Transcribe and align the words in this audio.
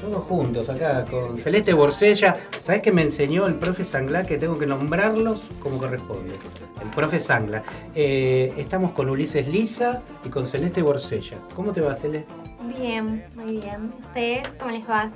todos 0.08 0.24
juntos 0.24 0.68
acá 0.70 1.04
con 1.04 1.38
Celeste 1.38 1.72
Borsella. 1.72 2.36
¿Sabes 2.58 2.82
que 2.82 2.92
me 2.92 3.02
enseñó 3.02 3.46
el 3.46 3.54
profe 3.54 3.84
Sangla 3.84 4.24
que 4.24 4.38
tengo 4.38 4.58
que 4.58 4.66
nombrarlos 4.66 5.42
como 5.60 5.78
corresponde? 5.78 6.34
El 6.82 6.88
profe 6.90 7.20
Sangla. 7.20 7.62
Eh, 7.94 8.52
estamos 8.56 8.92
con 8.92 9.08
Ulises 9.10 9.46
Lisa 9.48 10.02
y 10.24 10.28
con 10.28 10.46
Celeste 10.46 10.82
Borsella. 10.82 11.38
¿Cómo 11.54 11.72
te 11.72 11.80
va, 11.80 11.94
Celeste? 11.94 12.32
Bien, 12.78 13.24
muy 13.34 13.58
bien. 13.58 13.92
¿Ustedes 14.00 14.48
cómo 14.58 14.70
les 14.70 14.88
va? 14.88 15.10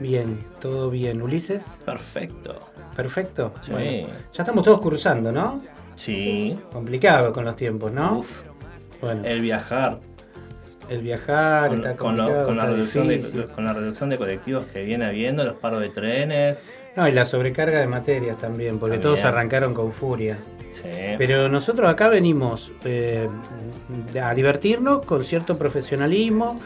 Bien, 0.00 0.44
todo 0.60 0.90
bien. 0.90 1.22
¿Ulises? 1.22 1.80
Perfecto. 1.84 2.58
Perfecto. 2.96 3.52
Sí. 3.60 3.72
Bueno, 3.72 4.08
ya 4.32 4.42
estamos 4.42 4.64
todos 4.64 4.80
cursando, 4.80 5.30
¿no? 5.32 5.60
Sí. 5.96 6.56
Complicado 6.72 7.32
con 7.32 7.44
los 7.44 7.56
tiempos, 7.56 7.92
¿no? 7.92 8.18
Uf. 8.18 8.42
Bueno, 9.00 9.22
El 9.24 9.42
viajar. 9.42 10.00
El 10.88 11.00
viajar 11.02 11.68
Con, 11.68 11.78
está 11.78 11.96
con 11.96 12.16
lo- 12.16 12.22
complicado, 12.24 12.46
con 12.46 12.56
la 12.56 12.62
está 12.64 12.74
reducción 12.76 13.08
de, 13.08 13.46
con 13.54 13.64
la 13.64 13.72
reducción 13.72 14.10
de 14.10 14.18
colectivos 14.18 14.64
que 14.66 14.82
viene 14.84 15.06
habiendo, 15.06 15.44
los 15.44 15.54
paros 15.56 15.80
de 15.80 15.88
trenes. 15.90 16.58
No, 16.96 17.08
y 17.08 17.12
la 17.12 17.24
sobrecarga 17.24 17.80
de 17.80 17.86
materias 17.88 18.38
también, 18.38 18.78
porque 18.78 18.96
También. 18.98 19.14
todos 19.16 19.24
arrancaron 19.24 19.74
con 19.74 19.90
furia. 19.90 20.38
Sí. 20.74 20.88
Pero 21.18 21.48
nosotros 21.48 21.88
acá 21.90 22.08
venimos 22.08 22.70
eh, 22.84 23.28
a 24.22 24.32
divertirnos 24.34 25.04
con 25.04 25.24
cierto 25.24 25.56
profesionalismo, 25.58 26.60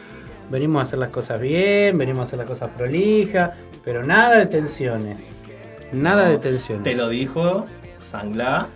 venimos 0.50 0.80
a 0.80 0.82
hacer 0.82 0.98
las 0.98 1.10
cosas 1.10 1.40
bien, 1.40 1.96
venimos 1.96 2.20
a 2.20 2.24
hacer 2.24 2.38
las 2.38 2.48
cosas 2.48 2.70
prolijas, 2.76 3.52
pero 3.84 4.02
nada 4.04 4.36
de 4.36 4.46
tensiones. 4.46 5.44
Nada 5.92 6.28
de 6.28 6.36
tensiones. 6.38 6.84
Te 6.84 6.94
lo 6.94 7.08
dijo 7.08 7.64
Sangla 8.10 8.66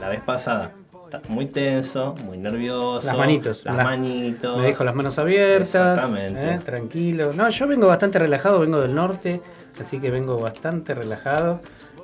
la 0.00 0.08
vez 0.08 0.20
pasada. 0.20 0.72
Muy 1.28 1.46
tenso, 1.46 2.14
muy 2.26 2.38
nervioso. 2.38 3.06
Las 3.06 3.16
manitos, 3.16 3.64
Las 3.64 3.76
las- 3.76 3.84
manitos. 3.86 4.58
Me 4.58 4.66
dijo 4.68 4.84
las 4.84 4.94
manos 4.94 5.18
abiertas, 5.18 5.98
Exactamente. 5.98 6.54
eh, 6.54 6.58
tranquilo. 6.64 7.32
No, 7.34 7.48
yo 7.48 7.66
vengo 7.66 7.86
bastante 7.88 8.18
relajado, 8.18 8.60
vengo 8.60 8.80
del 8.80 8.94
norte, 8.94 9.40
así 9.80 9.98
que 10.00 10.10
vengo 10.10 10.38
bastante 10.38 10.94
relajado. 10.94 11.60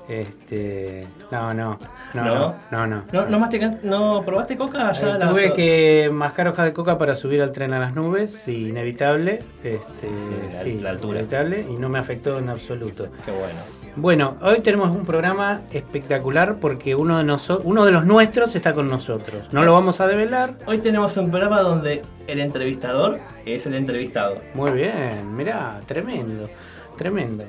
Este, 0.09 1.07
no, 1.31 1.53
no, 1.53 1.79
no, 2.15 2.25
¿No? 2.25 2.35
no, 2.35 2.55
no, 2.71 2.87
no. 2.87 3.05
¿No, 3.13 3.27
no, 3.27 3.39
mastican- 3.39 3.81
¿No 3.83 4.23
probaste 4.25 4.57
coca 4.57 4.89
allá? 4.89 5.17
Eh, 5.17 5.19
la- 5.19 5.29
tuve 5.29 5.53
que 5.53 6.09
mascar 6.11 6.49
hoja 6.49 6.65
de 6.65 6.73
coca 6.73 6.97
para 6.97 7.15
subir 7.15 7.43
al 7.43 7.53
tren 7.53 7.75
a 7.75 7.79
las 7.79 7.95
nubes, 7.95 8.33
sí, 8.33 8.69
inevitable. 8.69 9.43
Este, 9.63 10.09
la- 10.51 10.63
sí, 10.63 10.79
la 10.81 10.91
altura. 10.91 11.19
inevitable 11.19 11.67
y 11.69 11.75
no 11.75 11.91
me 11.91 11.99
afectó 11.99 12.39
en 12.39 12.49
absoluto. 12.49 13.09
Qué 13.27 13.33
bueno. 13.33 13.61
Bueno, 14.01 14.37
hoy 14.43 14.61
tenemos 14.61 14.91
un 14.91 15.05
programa 15.05 15.63
espectacular 15.73 16.59
porque 16.61 16.95
uno 16.95 17.19
de, 17.19 17.25
noso- 17.25 17.61
uno 17.65 17.85
de 17.85 17.91
los 17.91 18.07
nuestros 18.07 18.55
está 18.55 18.73
con 18.73 18.89
nosotros. 18.89 19.49
No 19.51 19.65
lo 19.65 19.73
vamos 19.73 20.01
a 20.01 20.07
develar. 20.07 20.55
Hoy 20.67 20.79
tenemos 20.79 21.17
un 21.17 21.31
programa 21.31 21.63
donde 21.63 22.03
el 22.29 22.39
entrevistador 22.39 23.19
es 23.45 23.67
el 23.67 23.75
entrevistado. 23.75 24.37
Muy 24.55 24.71
bien, 24.71 25.37
mirá, 25.37 25.81
tremendo, 25.87 26.49
tremendo. 26.97 27.43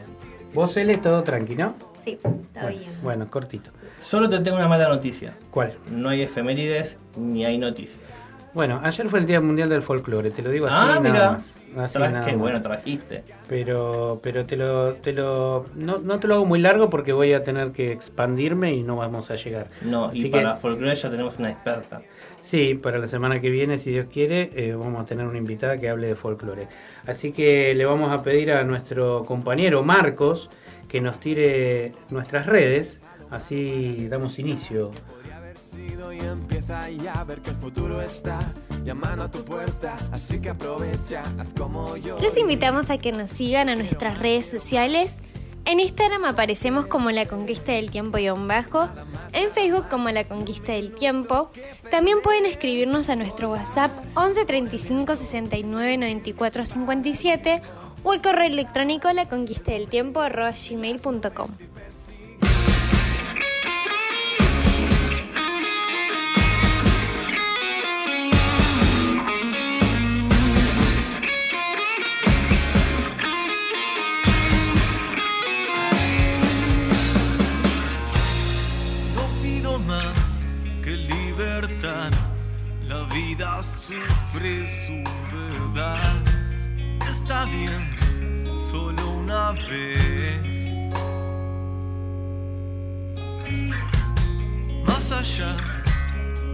Vos, 0.55 0.75
Ele, 0.77 0.97
todo 0.97 1.21
tranquilo. 1.21 1.73
Sí, 2.03 2.17
está 2.23 2.61
Bueno, 2.63 2.79
bien. 2.79 2.91
bueno, 3.03 3.27
cortito. 3.29 3.69
Solo 4.01 4.27
te 4.27 4.39
tengo 4.39 4.57
una 4.57 4.67
mala 4.67 4.87
noticia. 4.89 5.33
¿Cuál? 5.51 5.73
No 5.91 6.09
hay 6.09 6.23
efemérides 6.23 6.97
ni 7.15 7.45
hay 7.45 7.59
noticias. 7.59 8.01
Bueno, 8.51 8.79
ayer 8.83 9.07
fue 9.09 9.19
el 9.19 9.27
Día 9.27 9.39
Mundial 9.41 9.69
del 9.69 9.83
Folclore, 9.83 10.31
te 10.31 10.41
lo 10.41 10.49
digo 10.49 10.65
así 10.65 10.75
ah, 10.77 10.85
nada 10.87 10.99
mira. 10.99 11.31
más. 11.33 11.61
Así 11.77 11.99
Tra- 11.99 12.11
nada 12.11 12.25
qué 12.25 12.31
más. 12.31 12.39
bueno 12.41 12.61
trajiste. 12.63 13.23
Pero, 13.47 14.19
pero 14.23 14.45
te 14.45 14.55
lo, 14.57 14.93
te 14.95 15.13
lo, 15.13 15.67
no, 15.75 15.99
no 15.99 16.19
te 16.19 16.27
lo 16.27 16.33
hago 16.35 16.45
muy 16.47 16.59
largo 16.59 16.89
porque 16.89 17.13
voy 17.13 17.33
a 17.33 17.43
tener 17.43 17.71
que 17.71 17.91
expandirme 17.91 18.73
y 18.73 18.81
no 18.81 18.95
vamos 18.95 19.29
a 19.29 19.35
llegar. 19.35 19.67
No, 19.83 20.09
y 20.11 20.23
que- 20.23 20.29
para 20.31 20.55
folclore 20.55 20.95
ya 20.95 21.11
tenemos 21.11 21.37
una 21.37 21.51
experta. 21.51 22.01
Sí, 22.39 22.73
para 22.73 22.97
la 22.97 23.05
semana 23.05 23.39
que 23.39 23.51
viene, 23.51 23.77
si 23.77 23.91
Dios 23.91 24.07
quiere, 24.11 24.49
eh, 24.55 24.73
vamos 24.73 24.99
a 24.99 25.05
tener 25.05 25.27
una 25.27 25.37
invitada 25.37 25.77
que 25.77 25.87
hable 25.87 26.07
de 26.07 26.15
folclore. 26.15 26.67
Así 27.05 27.31
que 27.31 27.75
le 27.75 27.85
vamos 27.85 28.11
a 28.11 28.23
pedir 28.23 28.51
a 28.51 28.63
nuestro 28.63 29.25
compañero 29.25 29.83
Marcos 29.83 30.49
que 30.87 31.01
nos 31.01 31.19
tire 31.19 31.91
nuestras 32.09 32.47
redes, 32.47 32.99
así 33.29 34.07
damos 34.09 34.39
inicio. 34.39 34.89
El 35.79 35.87
yo. 41.97 42.17
Los 42.19 42.37
invitamos 42.37 42.89
a 42.89 42.97
que 42.97 43.11
nos 43.11 43.29
sigan 43.29 43.69
a 43.69 43.75
nuestras 43.75 44.19
redes 44.19 44.49
sociales. 44.49 45.19
En 45.65 45.79
Instagram 45.79 46.25
aparecemos 46.25 46.87
como 46.87 47.11
La 47.11 47.27
Conquista 47.27 47.73
del 47.73 47.91
Tiempo 47.91 48.17
y 48.17 48.29
un 48.29 48.47
bajo, 48.47 48.89
en 49.33 49.51
Facebook 49.51 49.87
como 49.89 50.09
La 50.09 50.27
Conquista 50.27 50.73
del 50.73 50.95
Tiempo. 50.95 51.51
También 51.91 52.21
pueden 52.21 52.45
escribirnos 52.45 53.09
a 53.09 53.15
nuestro 53.15 53.51
WhatsApp 53.51 53.91
11 54.15 54.45
35 54.45 55.15
69 55.15 55.97
94 55.97 56.65
57 56.65 57.61
o 58.03 58.11
al 58.11 58.21
correo 58.21 58.47
electrónico 58.47 59.11
la 59.11 59.27
conquista 59.27 59.71
del 59.71 59.87
tiempo. 59.87 60.21
Sufre 83.89 84.67
su 84.85 85.03
verdad. 85.35 86.17
Está 87.09 87.45
bien, 87.45 88.45
solo 88.69 89.09
una 89.23 89.51
vez. 89.51 90.57
Más 94.85 95.11
allá 95.11 95.57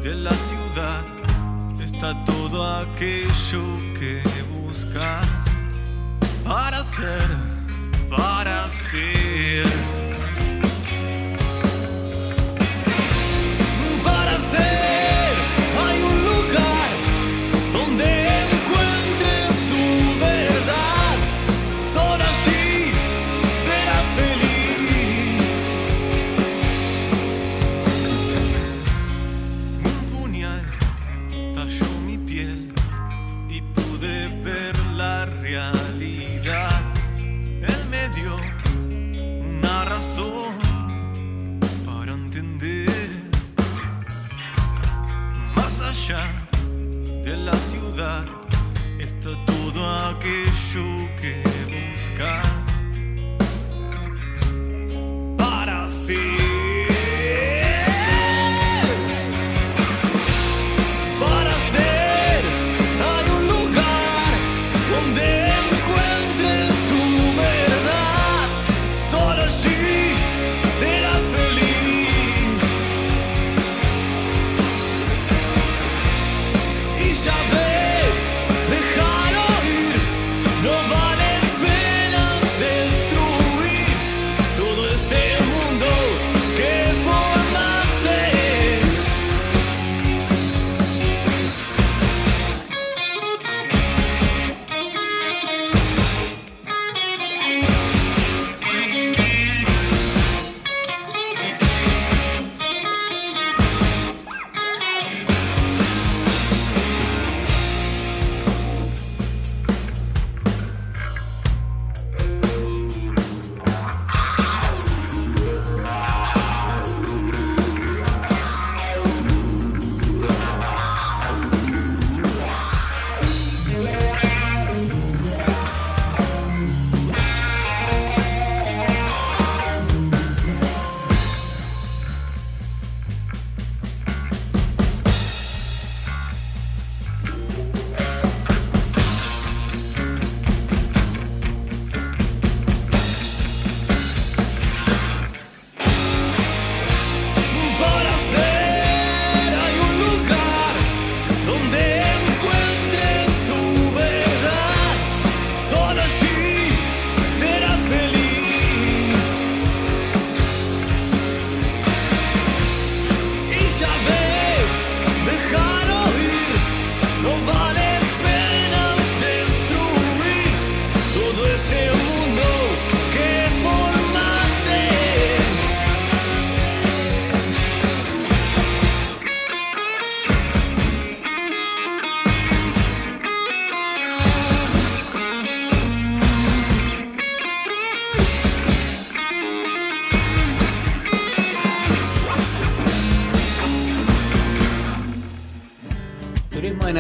de 0.01 0.15
la 0.15 0.31
ciudad 0.31 1.03
está 1.81 2.23
todo 2.23 2.57
aquello 2.63 3.63
que 3.99 4.21
buscas 4.53 5.27
para 6.45 6.83
ser, 6.83 7.29
para 8.09 8.69
ser. 8.69 10.14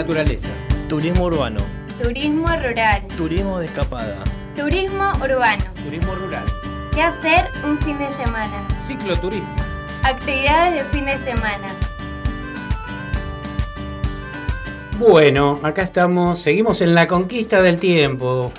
Naturaleza. 0.05 0.49
Turismo 0.87 1.25
urbano, 1.25 1.61
Turismo 1.99 2.45
rural. 2.47 3.01
turismo 3.17 3.59
de 3.59 3.65
escapada, 3.65 4.23
Turismo 4.55 5.11
urbano. 5.19 5.63
Turismo 5.83 6.13
rural. 6.13 6.45
¿Qué 6.93 7.01
hacer 7.01 7.45
un 7.65 7.79
fin 7.79 7.97
de 7.97 8.11
semana? 8.11 8.67
Cicloturismo. 8.79 9.49
Actividades 10.03 10.75
de 10.75 10.83
fin 10.91 11.05
de 11.05 11.17
semana. 11.17 11.73
Bueno, 14.99 15.59
acá 15.63 15.81
estamos, 15.81 16.39
seguimos 16.39 16.81
en 16.81 16.93
la 16.93 17.07
conquista 17.07 17.63
del 17.63 17.79
tiempo, 17.79 18.51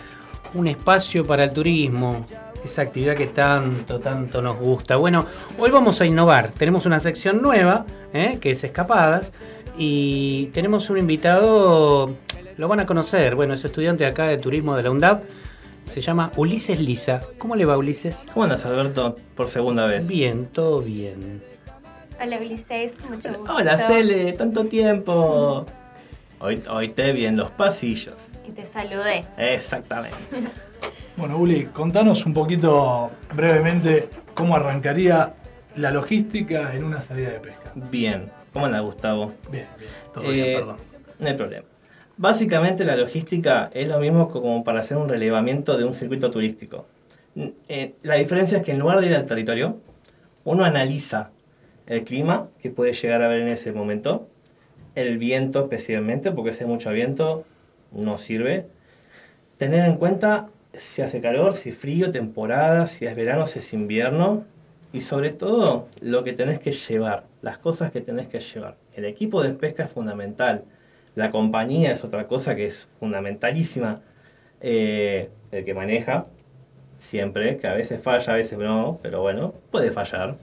un 0.53 0.67
espacio 0.67 1.25
para 1.25 1.45
el 1.45 1.53
turismo, 1.53 2.27
esa 2.65 2.83
actividad 2.83 3.15
que 3.15 3.29
tanto, 3.29 4.01
tanto 4.01 4.43
nos 4.43 4.59
gusta. 4.59 4.97
Bueno, 4.97 5.25
hoy 5.59 5.71
vamos 5.71 6.01
a 6.01 6.07
innovar, 6.07 6.49
tenemos 6.49 6.87
una 6.87 6.99
sección 6.99 7.41
nueva, 7.41 7.87
¿eh? 8.13 8.39
que 8.41 8.51
es 8.51 8.65
Escapadas, 8.65 9.33
y 9.77 10.47
tenemos 10.47 10.91
un 10.91 10.99
invitado, 10.99 12.15
lo 12.57 12.69
van 12.69 12.81
a 12.81 12.87
conocer, 12.87 13.35
bueno, 13.35 13.55
es 13.55 13.65
estudiante 13.65 14.07
acá 14.07 14.27
de 14.27 14.39
turismo 14.39 14.77
de 14.77 14.83
la 14.83 14.91
UNDAP, 14.91 15.25
se 15.85 16.01
llama 16.01 16.33
Ulises 16.37 16.81
Lisa. 16.81 17.23
¿Cómo 17.39 17.55
le 17.57 17.65
va 17.65 17.77
Ulises? 17.77 18.27
¿Cómo 18.33 18.45
andas, 18.45 18.65
Alberto, 18.67 19.17
por 19.35 19.49
segunda 19.49 19.87
vez? 19.87 20.07
Bien, 20.07 20.47
todo 20.47 20.81
bien. 20.81 21.43
Hola 22.21 22.39
Ulises, 22.39 22.93
mucho 23.09 23.29
gusto. 23.29 23.55
Hola, 23.55 23.79
Cele, 23.79 24.33
tanto 24.33 24.65
tiempo. 24.65 25.67
Hoy, 26.41 26.63
hoy 26.69 26.89
te 26.89 27.13
vi 27.13 27.27
en 27.27 27.37
los 27.37 27.51
pasillos. 27.51 28.15
Y 28.47 28.53
te 28.53 28.67
saludé. 28.67 29.25
Exactamente. 29.37 30.17
Bueno, 31.17 31.39
Uli, 31.39 31.65
contanos 31.73 32.27
un 32.27 32.35
poquito 32.35 33.11
brevemente 33.35 34.11
cómo 34.35 34.55
arrancaría 34.55 35.33
la 35.75 35.91
logística 35.91 36.75
en 36.75 36.85
una 36.85 37.01
salida 37.01 37.31
de 37.31 37.41
pesca. 37.41 37.73
Bien. 37.75 38.31
¿Cómo 38.57 38.65
anda, 38.65 38.81
Gustavo? 38.81 39.35
Bien, 39.51 39.67
bien, 39.79 39.91
todo 40.15 40.25
Eh, 40.25 40.33
bien, 40.33 40.55
perdón. 40.55 40.77
No 41.19 41.27
hay 41.29 41.35
problema. 41.35 41.65
Básicamente 42.17 42.87
la 42.87 42.97
logística 42.97 43.69
es 43.75 43.87
lo 43.87 43.99
mismo 43.99 44.31
co- 44.31 44.41
como 44.41 44.65
para 44.65 44.81
hacer 44.81 44.97
un 44.97 45.11
relevamiento 45.11 45.77
de 45.77 45.85
un 45.85 45.95
circuito 45.95 46.31
turístico. 46.31 46.87
Eh, 47.69 47.93
la 48.03 48.15
diferencia 48.15 48.57
es 48.57 48.65
que 48.65 48.73
en 48.73 48.79
lugar 48.79 49.01
de 49.01 49.09
ir 49.09 49.15
al 49.15 49.27
territorio, 49.27 49.77
uno 50.45 50.65
analiza 50.65 51.33
el 51.87 52.03
clima 52.05 52.49
que 52.59 52.71
puede 52.71 52.95
llegar 52.95 53.21
a 53.21 53.27
haber 53.27 53.43
en 53.43 53.49
ese 53.49 53.73
momento, 53.73 54.27
el 54.95 55.19
viento 55.19 55.61
especialmente, 55.65 56.33
porque 56.33 56.55
si 56.55 56.65
hay 56.65 56.71
mucho 56.71 56.89
viento 56.93 57.45
no 57.93 58.17
sirve. 58.17 58.65
Tener 59.59 59.85
en 59.85 59.97
cuenta 59.99 60.49
si 60.73 61.03
hace 61.03 61.21
calor, 61.21 61.53
si 61.53 61.69
es 61.69 61.77
frío, 61.77 62.11
temporada, 62.11 62.87
si 62.87 63.05
es 63.05 63.15
verano, 63.15 63.47
si 63.47 63.59
es 63.59 63.71
invierno. 63.75 64.45
Y 64.93 65.01
sobre 65.01 65.31
todo 65.31 65.89
lo 66.01 66.25
que 66.25 66.33
tenés 66.33 66.59
que 66.59 66.73
llevar, 66.73 67.25
las 67.43 67.59
cosas 67.59 67.91
que 67.91 68.01
tenés 68.01 68.29
que 68.29 68.41
llevar. 68.41 68.77
El 68.95 69.05
equipo 69.05 69.43
de 69.43 69.53
pesca 69.53 69.85
es 69.85 69.93
fundamental. 69.93 70.65
La 71.15 71.31
compañía 71.31 71.93
es 71.93 72.05
otra 72.05 72.27
cosa 72.27 72.55
que 72.55 72.67
es 72.67 72.89
fundamentalísima. 72.99 74.01
Eh, 74.61 75.31
el 75.53 75.65
que 75.65 75.75
maneja, 75.75 76.27
siempre, 76.99 77.59
que 77.59 77.67
a 77.67 77.75
veces 77.75 78.01
falla, 78.03 78.33
a 78.33 78.37
veces 78.37 78.59
no, 78.59 78.99
pero 79.03 79.21
bueno, 79.21 79.55
puede 79.71 79.91
fallar. 79.91 80.37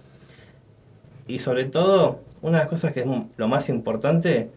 Y 1.28 1.40
sobre 1.40 1.66
todo, 1.66 2.20
una 2.42 2.58
de 2.58 2.64
las 2.64 2.70
cosas 2.70 2.94
que 2.94 3.02
es 3.02 3.08
lo 3.38 3.48
más 3.48 3.70
importante, 3.70 4.50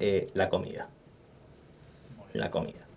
eh, 0.00 0.28
la 0.34 0.48
comida. 0.48 0.88
La 2.32 2.50
comida. 2.50 2.87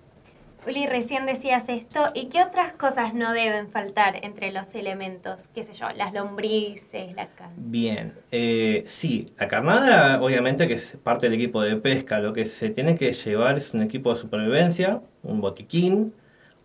Uli, 0.67 0.85
recién 0.85 1.25
decías 1.25 1.69
esto. 1.69 2.05
¿Y 2.13 2.27
qué 2.27 2.43
otras 2.43 2.73
cosas 2.73 3.15
no 3.15 3.33
deben 3.33 3.69
faltar 3.69 4.23
entre 4.23 4.51
los 4.51 4.75
elementos? 4.75 5.47
¿Qué 5.47 5.63
sé 5.63 5.73
yo? 5.73 5.87
Las 5.95 6.13
lombrices, 6.13 7.15
la 7.15 7.27
carne. 7.29 7.55
Bien, 7.57 8.13
eh, 8.31 8.83
sí, 8.85 9.25
la 9.39 9.47
carnada 9.47 10.21
obviamente 10.21 10.67
que 10.67 10.75
es 10.75 10.97
parte 11.03 11.27
del 11.27 11.39
equipo 11.39 11.63
de 11.63 11.77
pesca, 11.77 12.19
lo 12.19 12.33
que 12.33 12.45
se 12.45 12.69
tiene 12.69 12.95
que 12.95 13.11
llevar 13.13 13.57
es 13.57 13.73
un 13.73 13.81
equipo 13.81 14.13
de 14.13 14.21
supervivencia, 14.21 15.01
un 15.23 15.41
botiquín, 15.41 16.13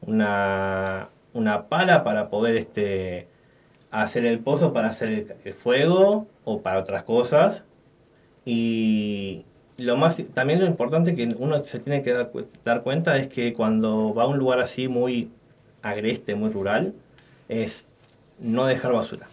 una, 0.03 1.09
una 1.33 1.69
pala 1.69 2.05
para 2.05 2.29
poder 2.29 2.57
este, 2.57 3.29
hacer 3.91 4.27
el 4.27 4.41
pozo, 4.41 4.75
para 4.75 4.91
hacer 4.91 5.09
el, 5.09 5.35
el 5.43 5.55
fuego 5.55 6.27
o 6.45 6.61
para 6.61 6.81
otras 6.81 7.05
cosas. 7.05 7.65
Y 8.45 9.47
lo 9.79 9.97
más, 9.97 10.17
también 10.35 10.61
lo 10.61 10.67
importante 10.67 11.15
que 11.15 11.29
uno 11.39 11.63
se 11.65 11.79
tiene 11.81 12.03
que 12.03 12.13
dar, 12.13 12.31
dar 12.65 12.83
cuenta 12.83 13.17
es 13.19 13.29
que 13.29 13.53
cuando 13.53 14.15
va 14.15 14.25
a 14.25 14.27
un 14.27 14.39
lugar 14.39 14.61
así 14.61 14.89
muy 14.89 15.31
agreste, 15.83 16.35
muy 16.35 16.51
rural, 16.51 16.95
es 17.49 17.87
no 18.39 18.67
dejar 18.67 18.93
basura 18.93 19.27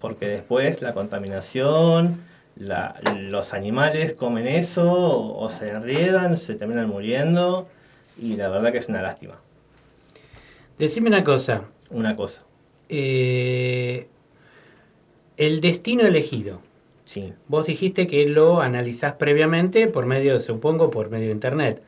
porque 0.00 0.26
después 0.26 0.82
la 0.82 0.94
contaminación, 0.94 2.20
la- 2.56 3.00
los 3.20 3.52
animales 3.52 4.14
comen 4.14 4.48
eso 4.48 4.90
o, 4.92 5.44
o 5.44 5.48
se 5.48 5.68
enriedan, 5.70 6.38
se 6.38 6.56
terminan 6.56 6.88
muriendo 6.88 7.68
y 8.20 8.34
la 8.34 8.48
verdad 8.48 8.72
que 8.72 8.78
es 8.78 8.88
una 8.88 9.00
lástima. 9.00 9.36
Decime 10.76 11.08
una 11.08 11.22
cosa. 11.22 11.62
Una 11.90 12.16
cosa. 12.16 12.42
eh, 12.88 14.08
el 15.36 15.60
destino 15.60 16.02
elegido. 16.04 16.60
Sí. 17.12 17.34
Vos 17.46 17.66
dijiste 17.66 18.06
que 18.06 18.26
lo 18.26 18.62
analizás 18.62 19.12
previamente 19.14 19.86
por 19.86 20.06
medio, 20.06 20.40
supongo, 20.40 20.90
por 20.90 21.10
medio 21.10 21.26
de 21.26 21.32
internet. 21.34 21.82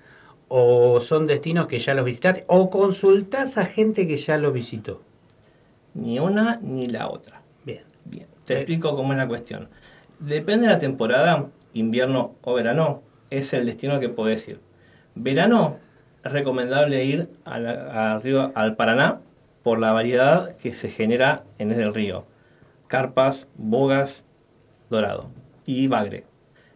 O 0.49 1.01
son 1.01 1.27
destinos 1.27 1.67
que 1.67 1.79
ya 1.79 1.95
los 1.95 2.05
visitaste. 2.05 2.45
O 2.47 2.69
consultás 2.69 3.57
a 3.57 3.65
gente 3.65 4.07
que 4.07 4.19
ya 4.19 4.37
lo 4.37 4.53
visitó. 4.53 5.01
Ni 5.95 6.19
una 6.19 6.59
ni 6.63 6.89
la 6.89 7.09
otra. 7.09 7.41
Bien. 7.65 7.85
Bien. 8.05 8.27
Te 8.45 8.53
Eh. 8.53 8.57
explico 8.59 8.95
cómo 8.97 9.13
es 9.13 9.19
la 9.19 9.27
cuestión. 9.27 9.71
Depende 10.19 10.67
de 10.67 10.75
la 10.75 10.79
temporada, 10.79 11.47
invierno 11.73 12.35
o 12.43 12.53
verano, 12.53 13.01
es 13.31 13.55
el 13.55 13.65
destino 13.65 14.01
que 14.01 14.11
podés 14.11 14.47
ir. 14.47 14.61
Verano 15.15 15.79
es 16.23 16.33
recomendable 16.33 17.03
ir 17.03 17.31
a 17.47 17.59
la- 17.59 18.13
al 18.13 18.21
río, 18.23 18.53
al 18.55 18.77
Paraná 18.77 19.21
por 19.63 19.79
la 19.79 19.93
variedad 19.93 20.55
que 20.59 20.75
se 20.75 20.91
genera 20.91 21.45
en 21.59 21.73
el 21.73 21.95
río. 21.95 22.27
Carpas, 22.89 23.49
bogas, 23.57 24.23
dorado 24.95 25.31
y 25.67 25.87
bagre. 25.87 26.25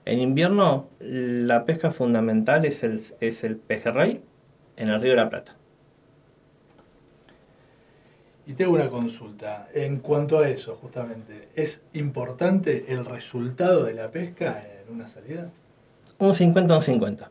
En 0.05 0.19
invierno 0.21 0.89
la 1.01 1.65
pesca 1.65 1.91
fundamental 1.91 2.65
es 2.65 2.83
el, 2.83 3.01
es 3.21 3.45
el 3.45 3.57
pejerrey 3.57 4.23
en 4.77 4.89
el 4.89 5.01
río 5.01 5.11
de 5.11 5.17
la 5.17 5.29
Plata. 5.29 5.57
Y 8.47 8.55
tengo 8.55 8.73
una 8.73 8.89
consulta. 8.89 9.69
En 9.75 9.99
cuanto 9.99 10.39
a 10.39 10.49
eso, 10.49 10.77
justamente, 10.77 11.51
¿es 11.55 11.83
importante 11.93 12.87
el 12.89 13.05
resultado 13.05 13.85
de 13.85 13.93
la 13.93 14.11
pesca 14.11 14.63
en 14.63 14.95
una 14.95 15.07
salida? 15.07 15.51
Un 16.19 16.35
50 16.35 16.77
un 16.77 16.83
50. 16.83 17.31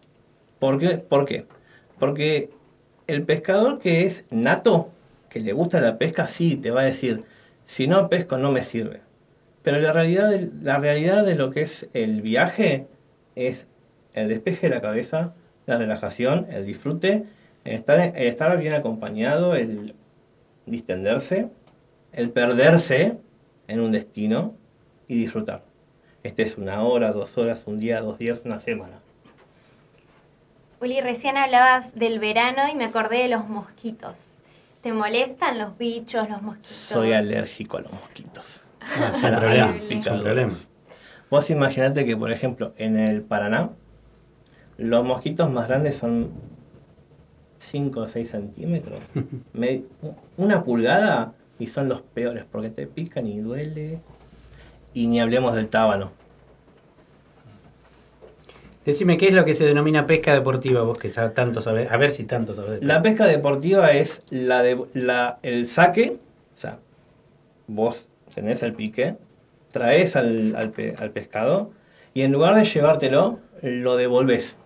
¿Por 0.59 0.77
qué? 0.77 0.97
¿Por 0.97 1.25
qué? 1.25 1.47
Porque 1.97 2.51
el 3.07 3.23
pescador 3.23 3.79
que 3.79 4.05
es 4.05 4.25
nato, 4.29 4.91
que 5.29 5.39
le 5.39 5.53
gusta 5.53 5.81
la 5.81 5.97
pesca, 5.97 6.27
sí, 6.27 6.55
te 6.55 6.69
va 6.69 6.81
a 6.81 6.85
decir, 6.85 7.23
si 7.65 7.87
no 7.87 8.09
pesco 8.09 8.37
no 8.37 8.51
me 8.51 8.63
sirve. 8.63 9.06
Pero 9.67 9.81
la 9.81 9.91
realidad, 9.91 10.33
la 10.61 10.77
realidad 10.77 11.25
de 11.25 11.35
lo 11.35 11.51
que 11.51 11.63
es 11.63 11.89
el 11.93 12.21
viaje 12.21 12.87
es 13.35 13.67
el 14.13 14.29
despeje 14.29 14.69
de 14.69 14.75
la 14.75 14.79
cabeza, 14.79 15.33
la 15.65 15.75
relajación, 15.75 16.47
el 16.49 16.65
disfrute, 16.65 17.25
el 17.65 17.73
estar, 17.73 17.99
el 17.99 18.27
estar 18.27 18.57
bien 18.57 18.75
acompañado, 18.75 19.55
el 19.55 19.93
distenderse, 20.65 21.49
el 22.13 22.29
perderse 22.29 23.17
en 23.67 23.81
un 23.81 23.91
destino 23.91 24.55
y 25.05 25.17
disfrutar. 25.17 25.65
Este 26.23 26.43
es 26.43 26.57
una 26.57 26.81
hora, 26.83 27.11
dos 27.11 27.37
horas, 27.37 27.63
un 27.65 27.77
día, 27.77 27.99
dos 27.99 28.17
días, 28.19 28.39
una 28.45 28.61
semana. 28.61 29.01
Uli, 30.79 31.01
recién 31.01 31.35
hablabas 31.35 31.93
del 31.93 32.19
verano 32.19 32.69
y 32.71 32.75
me 32.77 32.85
acordé 32.85 33.23
de 33.23 33.27
los 33.27 33.49
mosquitos. 33.49 34.39
¿Te 34.81 34.93
molestan 34.93 35.57
los 35.57 35.77
bichos, 35.77 36.29
los 36.29 36.41
mosquitos? 36.41 36.71
Soy 36.71 37.11
alérgico 37.11 37.75
a 37.75 37.81
los 37.81 37.91
mosquitos. 37.91 38.61
Ah, 38.81 39.11
la- 39.21 39.39
problema. 40.21 40.53
Vos 41.29 41.49
imaginate 41.49 42.05
que, 42.05 42.15
por 42.15 42.31
ejemplo, 42.31 42.73
en 42.77 42.97
el 42.97 43.21
Paraná, 43.21 43.71
los 44.77 45.03
mosquitos 45.03 45.51
más 45.51 45.67
grandes 45.67 45.95
son 45.97 46.29
5 47.59 48.01
o 48.01 48.07
6 48.07 48.29
centímetros. 48.29 48.99
Me- 49.53 49.83
una 50.37 50.63
pulgada 50.63 51.33
y 51.59 51.67
son 51.67 51.89
los 51.89 52.01
peores 52.01 52.45
porque 52.51 52.69
te 52.69 52.87
pican 52.87 53.27
y 53.27 53.39
duele. 53.39 53.99
Y 54.93 55.07
ni 55.07 55.19
hablemos 55.19 55.55
del 55.55 55.67
tábano. 55.67 56.11
Decime, 58.85 59.17
¿qué 59.17 59.27
es 59.27 59.33
lo 59.33 59.43
que 59.43 59.53
se 59.53 59.65
denomina 59.65 60.07
pesca 60.07 60.33
deportiva? 60.33 60.81
Vos 60.83 60.97
que 60.97 61.09
ya 61.09 61.33
tanto 61.33 61.61
sabés. 61.61 61.91
A 61.91 61.97
ver 61.97 62.11
si 62.11 62.23
tanto 62.23 62.53
sabés. 62.53 62.81
La 62.81 63.01
pesca 63.01 63.25
deportiva 63.25 63.91
es 63.91 64.21
la 64.29 64.61
de, 64.63 64.81
la, 64.93 65.39
el 65.43 65.67
saque, 65.67 66.17
o 66.55 66.57
sea, 66.57 66.79
vos 67.67 68.07
tenés 68.41 68.61
el 68.63 68.73
pique, 68.73 69.15
traes 69.71 70.15
al, 70.15 70.55
al 70.55 70.69
pe- 70.71 70.93
al 70.99 71.09
pescado 71.11 71.71
y 72.13 72.21
en 72.21 72.31
lugar 72.31 72.55
de 72.55 72.63
llevártelo, 72.63 73.39
lo 73.61 73.95
devolves. 73.97 74.57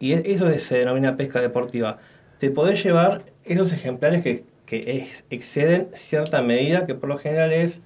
Y 0.00 0.12
eso 0.14 0.50
se 0.58 0.78
denomina 0.78 1.16
pesca 1.16 1.40
deportiva. 1.40 1.98
Te 2.38 2.50
podés 2.50 2.82
llevar 2.82 3.22
esos 3.44 3.72
ejemplares 3.72 4.22
que, 4.22 4.44
que 4.66 4.78
ex- 4.78 5.24
exceden 5.30 5.88
cierta 5.92 6.42
medida, 6.42 6.86
que 6.86 6.94
por 6.94 7.08
lo 7.08 7.18
general 7.18 7.52
es 7.52 7.80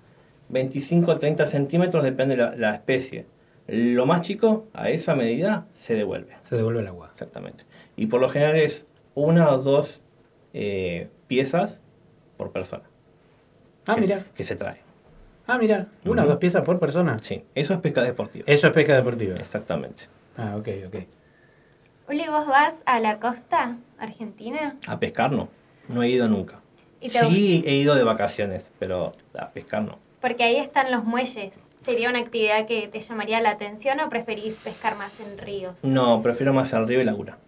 25 0.48 1.10
o 1.10 1.18
30 1.18 1.46
centímetros, 1.46 2.02
depende 2.04 2.36
de 2.36 2.42
la, 2.42 2.56
la 2.56 2.74
especie. 2.74 3.26
Lo 3.66 4.06
más 4.06 4.20
chico, 4.22 4.68
a 4.72 4.90
esa 4.90 5.14
medida, 5.16 5.66
se 5.74 5.94
devuelve. 5.94 6.36
Se 6.40 6.56
devuelve 6.56 6.80
el 6.80 6.86
agua. 6.86 7.10
Exactamente. 7.12 7.64
Y 7.96 8.06
por 8.06 8.20
lo 8.20 8.28
general 8.30 8.56
es 8.56 8.86
una 9.14 9.50
o 9.50 9.58
dos 9.58 10.00
eh, 10.54 11.08
piezas 11.26 11.80
por 12.36 12.52
persona 12.52 12.84
Ah, 13.86 13.94
que, 13.94 14.00
mira. 14.00 14.24
que 14.34 14.44
se 14.44 14.56
trae. 14.56 14.78
Ah, 15.46 15.58
mira. 15.58 15.86
Una 16.04 16.24
o 16.24 16.26
dos 16.26 16.38
piezas 16.38 16.62
por 16.64 16.78
persona. 16.80 17.18
Sí, 17.22 17.44
eso 17.54 17.74
es 17.74 17.80
pesca 17.80 18.02
deportiva. 18.02 18.44
Eso 18.48 18.66
es 18.66 18.72
pesca 18.72 18.94
deportiva. 18.96 19.36
Exactamente. 19.36 20.04
Ah, 20.36 20.56
ok, 20.56 20.68
ok. 20.88 20.96
Uli, 22.08 22.24
¿vos 22.28 22.46
vas 22.48 22.82
a 22.86 22.98
la 23.00 23.20
costa 23.20 23.76
argentina? 23.98 24.76
A 24.88 24.98
pescar 24.98 25.30
no. 25.32 25.48
No 25.88 26.02
he 26.02 26.08
ido 26.08 26.28
nunca. 26.28 26.60
¿Y 27.00 27.10
te 27.10 27.20
Sí 27.20 27.62
he 27.64 27.74
ido 27.76 27.94
de 27.94 28.02
vacaciones, 28.02 28.68
pero 28.80 29.14
a 29.38 29.50
pescar 29.50 29.82
no. 29.82 29.98
Porque 30.20 30.42
ahí 30.42 30.56
están 30.56 30.90
los 30.90 31.04
muelles. 31.04 31.74
¿Sería 31.80 32.10
una 32.10 32.18
actividad 32.18 32.66
que 32.66 32.88
te 32.88 32.98
llamaría 33.00 33.40
la 33.40 33.50
atención 33.50 34.00
o 34.00 34.08
preferís 34.08 34.58
pescar 34.60 34.96
más 34.96 35.20
en 35.20 35.38
ríos? 35.38 35.84
No, 35.84 36.20
prefiero 36.22 36.52
más 36.52 36.72
el 36.72 36.88
río 36.88 37.00
y 37.00 37.04
laguna. 37.04 37.38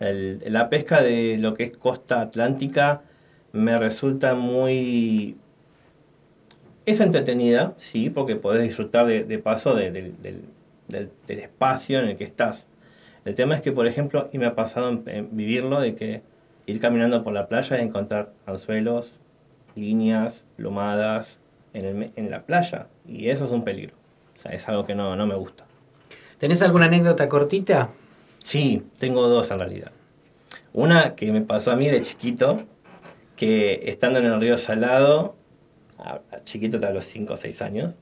El- 0.00 0.42
la 0.48 0.68
pesca 0.68 1.02
de 1.02 1.38
lo 1.38 1.54
que 1.54 1.64
es 1.64 1.76
costa 1.78 2.20
atlántica 2.20 3.02
me 3.52 3.78
resulta 3.78 4.34
muy... 4.34 5.36
Es 6.84 7.00
entretenida, 7.00 7.74
sí, 7.76 8.10
porque 8.10 8.34
podés 8.36 8.62
disfrutar 8.62 9.06
de, 9.06 9.22
de 9.24 9.38
paso 9.38 9.74
de- 9.74 9.90
del, 9.92 10.14
del- 10.20 10.42
espacio 11.28 12.00
en 12.00 12.08
el 12.08 12.16
que 12.16 12.24
estás. 12.24 12.66
El 13.24 13.34
tema 13.34 13.54
es 13.54 13.60
que, 13.62 13.70
por 13.72 13.86
ejemplo, 13.86 14.28
y 14.32 14.38
me 14.38 14.46
ha 14.46 14.54
pasado 14.54 14.88
en, 14.90 15.02
en 15.06 15.36
vivirlo, 15.36 15.80
de 15.80 15.94
que 15.94 16.22
ir 16.66 16.80
caminando 16.80 17.22
por 17.22 17.32
la 17.32 17.46
playa 17.46 17.78
y 17.78 17.82
encontrar 17.82 18.32
anzuelos, 18.46 19.12
líneas, 19.76 20.44
lomadas 20.56 21.38
en, 21.72 21.84
el 21.84 22.12
en 22.16 22.30
la 22.30 22.42
playa. 22.42 22.88
Y 23.06 23.28
eso 23.28 23.44
es 23.44 23.52
un 23.52 23.62
peligro. 23.64 23.94
O 24.36 24.40
sea, 24.42 24.52
es 24.52 24.68
algo 24.68 24.84
que 24.84 24.94
no, 24.96 25.14
no 25.16 25.26
me 25.26 25.36
gusta. 25.36 25.64
¿Tenés 26.38 26.60
alguna 26.62 26.86
anécdota 26.86 27.28
cortita? 27.28 27.90
Sí, 28.42 28.82
tengo 28.98 29.28
dos 29.28 29.50
en 29.52 29.60
realidad. 29.60 29.92
Una 30.72 31.14
que 31.14 31.30
me 31.30 31.42
pasó 31.42 31.70
a 31.70 31.76
mí 31.76 31.88
de 31.88 32.02
chiquito, 32.02 32.58
que 33.46 33.80
estando 33.86 34.20
en 34.20 34.26
el 34.26 34.40
río 34.40 34.56
Salado, 34.56 35.34
a- 35.98 36.20
a 36.30 36.44
chiquito 36.44 36.76
hasta 36.76 36.90
los 36.92 37.04
5 37.04 37.34
o 37.34 37.36
6 37.36 37.60
años, 37.60 37.92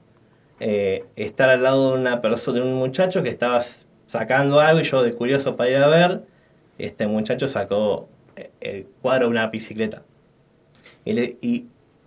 eh, 0.60 1.06
estar 1.16 1.48
al 1.48 1.62
lado 1.62 1.92
de 1.94 1.98
una 2.02 2.20
persona, 2.20 2.60
de 2.60 2.66
un 2.66 2.74
muchacho 2.74 3.22
que 3.22 3.30
estaba 3.30 3.58
sacando 4.06 4.60
algo 4.60 4.80
y 4.80 4.84
yo 4.84 5.02
de 5.02 5.14
curioso 5.14 5.56
para 5.56 5.70
ir 5.70 5.76
a 5.78 5.86
ver, 5.86 6.24
este 6.76 7.06
muchacho 7.06 7.48
sacó 7.48 8.06
eh, 8.36 8.50
el 8.60 8.86
cuadro 9.00 9.24
de 9.24 9.30
una 9.30 9.46
bicicleta. 9.46 10.02
Y, 11.06 11.14
le- 11.14 11.38
y- 11.40 11.64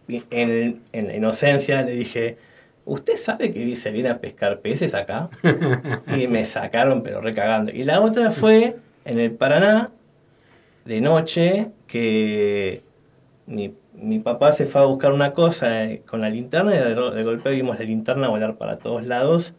y 0.07 0.23
en, 0.29 0.83
en 0.91 1.07
la 1.07 1.15
inocencia 1.15 1.81
le 1.81 1.93
dije, 1.93 2.37
¿usted 2.85 3.15
sabe 3.15 3.51
que 3.51 3.75
se 3.75 3.89
viene 3.89 4.09
a 4.09 4.19
pescar 4.21 4.59
peces 4.59 4.93
acá? 4.93 5.31
y 6.15 6.27
me 6.27 6.45
sacaron 6.45 7.01
pero 7.01 7.19
recagando. 7.19 7.71
Y 7.73 7.81
la 7.83 7.99
otra 7.99 8.29
fue 8.29 8.75
en 9.05 9.17
el 9.19 9.31
Paraná, 9.31 9.89
de 10.85 11.01
noche, 11.01 11.71
que 11.87 12.83
mi, 13.45 13.73
mi 13.93 14.19
papá 14.19 14.51
se 14.51 14.65
fue 14.65 14.81
a 14.81 14.85
buscar 14.85 15.11
una 15.13 15.33
cosa 15.33 15.85
eh, 15.85 16.01
con 16.05 16.21
la 16.21 16.29
linterna 16.29 16.73
y 16.73 16.77
de, 16.79 16.95
de 16.95 17.23
golpe 17.23 17.51
vimos 17.51 17.77
la 17.79 17.85
linterna 17.85 18.27
volar 18.29 18.55
para 18.55 18.77
todos 18.77 19.05
lados 19.05 19.53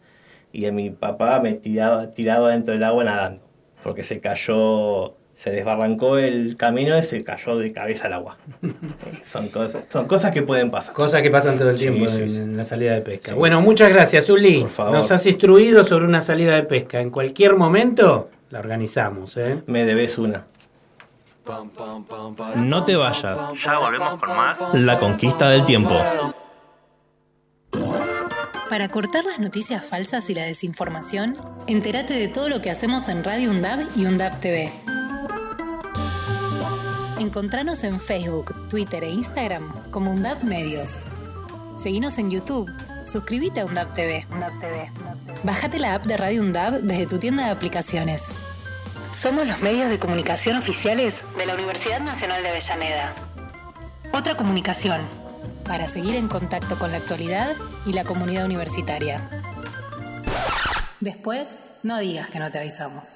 y 0.51 0.65
a 0.65 0.71
mi 0.71 0.89
papá 0.89 1.39
me 1.39 1.53
tiraba, 1.53 2.11
tirado 2.11 2.47
dentro 2.47 2.73
del 2.73 2.83
agua 2.83 3.03
nadando, 3.03 3.41
porque 3.83 4.03
se 4.03 4.21
cayó, 4.21 5.15
se 5.35 5.51
desbarrancó 5.51 6.17
el 6.17 6.55
camino 6.55 6.97
y 6.97 7.03
se 7.03 7.23
cayó 7.25 7.57
de 7.57 7.73
cabeza 7.73 8.07
al 8.07 8.13
agua. 8.13 8.37
Son, 9.23 9.49
cosas, 9.49 9.83
son 9.89 10.07
cosas 10.07 10.31
que 10.31 10.41
pueden 10.43 10.71
pasar. 10.71 10.93
Cosas 10.93 11.21
que 11.21 11.29
pasan 11.29 11.57
todo 11.57 11.67
el 11.69 11.73
Sí, 11.75 11.79
tiempo 11.81 12.07
sí, 12.09 12.21
en, 12.21 12.29
sí. 12.29 12.35
en 12.37 12.57
la 12.57 12.63
salida 12.63 12.93
de 12.93 13.01
pesca. 13.01 13.33
Bueno, 13.33 13.59
muchas 13.61 13.89
gracias, 13.89 14.29
Uli. 14.29 14.61
Por 14.61 14.69
favor. 14.69 14.93
Nos 14.93 15.11
has 15.11 15.25
instruido 15.25 15.83
sobre 15.83 16.05
una 16.05 16.21
salida 16.21 16.55
de 16.55 16.63
pesca. 16.63 17.01
En 17.01 17.09
cualquier 17.09 17.55
momento 17.57 18.29
la 18.49 18.59
organizamos, 18.59 19.35
¿eh? 19.35 19.61
Me 19.67 19.83
debes 19.85 20.17
una. 20.17 20.45
No 22.55 22.83
te 22.85 22.95
vayas. 22.95 23.37
Ya 23.63 23.79
volvemos 23.79 24.19
con 24.19 24.29
más. 24.29 24.57
La 24.73 24.99
conquista 24.99 25.49
del 25.49 25.65
tiempo. 25.65 25.95
Para 28.69 28.89
cortar 28.89 29.23
las 29.25 29.39
noticias 29.39 29.85
falsas 29.85 30.29
y 30.29 30.33
la 30.33 30.43
desinformación, 30.43 31.37
entérate 31.67 32.13
de 32.15 32.27
todo 32.27 32.49
lo 32.49 32.61
que 32.61 32.71
hacemos 32.71 33.07
en 33.09 33.23
Radio 33.23 33.51
UNDAB 33.51 33.87
y 33.95 34.05
UNDAB 34.05 34.39
TV. 34.39 34.71
Encontranos 37.19 37.83
en 37.83 37.99
Facebook, 37.99 38.67
Twitter 38.67 39.03
e 39.03 39.09
Instagram 39.11 39.91
como 39.91 40.11
UNDAB 40.11 40.43
Medios. 40.43 40.99
Seguinos 41.77 42.17
en 42.17 42.31
YouTube. 42.31 42.71
Suscríbete 43.05 43.61
a 43.61 43.65
UNDAB 43.65 43.93
TV. 43.93 44.25
Bájate 45.43 45.77
la 45.77 45.93
app 45.93 46.05
de 46.05 46.17
Radio 46.17 46.41
UNDAB 46.41 46.81
desde 46.81 47.05
tu 47.05 47.19
tienda 47.19 47.45
de 47.45 47.51
aplicaciones. 47.51 48.33
Somos 49.15 49.47
los 49.47 49.61
medios 49.61 49.89
de 49.89 49.97
comunicación 49.97 50.57
oficiales 50.57 51.23
de 51.37 51.45
la 51.45 51.53
Universidad 51.53 52.01
Nacional 52.01 52.43
de 52.43 52.49
Avellaneda. 52.49 53.15
Otra 54.11 54.35
comunicación 54.35 54.99
para 55.63 55.87
seguir 55.87 56.15
en 56.15 56.27
contacto 56.27 56.77
con 56.77 56.91
la 56.91 56.97
actualidad 56.97 57.55
y 57.85 57.93
la 57.93 58.03
comunidad 58.03 58.43
universitaria. 58.43 59.21
Después, 60.99 61.79
no 61.83 61.97
digas 61.99 62.29
que 62.29 62.39
no 62.39 62.51
te 62.51 62.59
avisamos. 62.59 63.15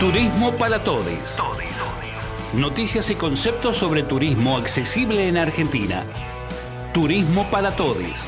Turismo 0.00 0.50
para 0.58 0.82
todos. 0.82 1.38
Noticias 2.54 3.08
y 3.10 3.14
conceptos 3.14 3.76
sobre 3.76 4.02
turismo 4.02 4.56
accesible 4.56 5.28
en 5.28 5.36
Argentina. 5.36 6.02
Turismo 6.92 7.48
para 7.52 7.76
todos. 7.76 8.26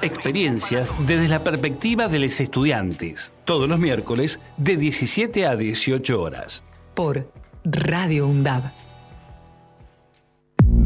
Experiencias 0.00 0.92
desde 1.06 1.28
la 1.28 1.42
perspectiva 1.42 2.06
de 2.06 2.20
los 2.20 2.40
estudiantes. 2.40 3.32
Todos 3.44 3.68
los 3.68 3.80
miércoles 3.80 4.38
de 4.56 4.76
17 4.76 5.46
a 5.46 5.56
18 5.56 6.22
horas. 6.22 6.62
Por 6.94 7.30
Radio 7.64 8.28
UNDAB. 8.28 8.87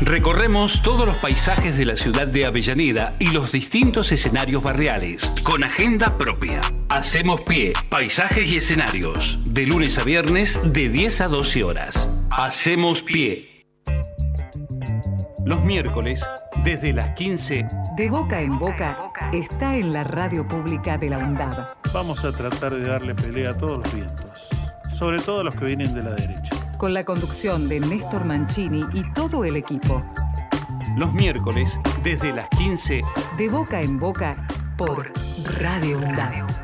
Recorremos 0.00 0.82
todos 0.82 1.06
los 1.06 1.16
paisajes 1.18 1.78
de 1.78 1.84
la 1.84 1.94
ciudad 1.94 2.26
de 2.26 2.44
Avellaneda 2.46 3.14
y 3.20 3.28
los 3.28 3.52
distintos 3.52 4.10
escenarios 4.10 4.62
barriales, 4.62 5.32
con 5.44 5.62
agenda 5.62 6.18
propia. 6.18 6.60
Hacemos 6.88 7.42
pie, 7.42 7.72
paisajes 7.88 8.50
y 8.50 8.56
escenarios, 8.56 9.38
de 9.46 9.66
lunes 9.66 9.96
a 9.98 10.04
viernes 10.04 10.72
de 10.72 10.88
10 10.88 11.20
a 11.22 11.28
12 11.28 11.64
horas. 11.64 12.08
Hacemos 12.30 13.02
pie. 13.02 13.66
Los 15.44 15.62
miércoles, 15.62 16.28
desde 16.64 16.92
las 16.92 17.14
15, 17.14 17.66
De 17.96 18.10
boca 18.10 18.40
en 18.40 18.58
boca 18.58 18.98
está 19.32 19.76
en 19.76 19.92
la 19.92 20.02
radio 20.02 20.46
pública 20.48 20.98
de 20.98 21.10
la 21.10 21.18
UNDAB. 21.18 21.66
Vamos 21.92 22.24
a 22.24 22.32
tratar 22.32 22.74
de 22.74 22.88
darle 22.88 23.14
pelea 23.14 23.50
a 23.50 23.56
todos 23.56 23.84
los 23.84 23.94
vientos, 23.94 24.48
sobre 24.92 25.20
todo 25.20 25.40
a 25.40 25.44
los 25.44 25.54
que 25.54 25.66
vienen 25.66 25.94
de 25.94 26.02
la 26.02 26.14
derecha. 26.14 26.53
Con 26.78 26.92
la 26.92 27.04
conducción 27.04 27.68
de 27.68 27.80
Néstor 27.80 28.24
Mancini 28.24 28.84
y 28.92 29.02
todo 29.12 29.44
el 29.44 29.56
equipo. 29.56 30.02
los 30.96 31.12
miércoles, 31.12 31.80
desde 32.02 32.32
las 32.32 32.48
15, 32.50 33.00
De 33.36 33.48
boca 33.48 33.80
en 33.80 33.98
boca 33.98 34.46
por 34.76 35.12
Radio 35.60 35.98
UNDAB. 35.98 36.63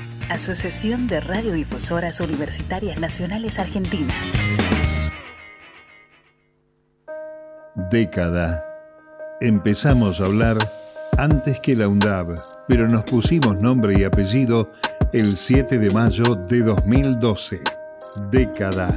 Asociación 0.31 1.07
de 1.07 1.19
Radiodifusoras 1.19 2.21
Universitarias 2.21 2.97
Nacionales 2.97 3.59
Argentinas. 3.59 4.31
Década. 7.91 8.65
Empezamos 9.41 10.21
a 10.21 10.25
hablar 10.27 10.57
antes 11.17 11.59
que 11.59 11.75
la 11.75 11.89
UNDAB, 11.89 12.39
pero 12.69 12.87
nos 12.87 13.03
pusimos 13.03 13.57
nombre 13.57 13.99
y 13.99 14.05
apellido 14.05 14.71
el 15.11 15.35
7 15.35 15.77
de 15.79 15.91
mayo 15.91 16.35
de 16.35 16.59
2012. 16.61 17.59
Década. 18.29 18.89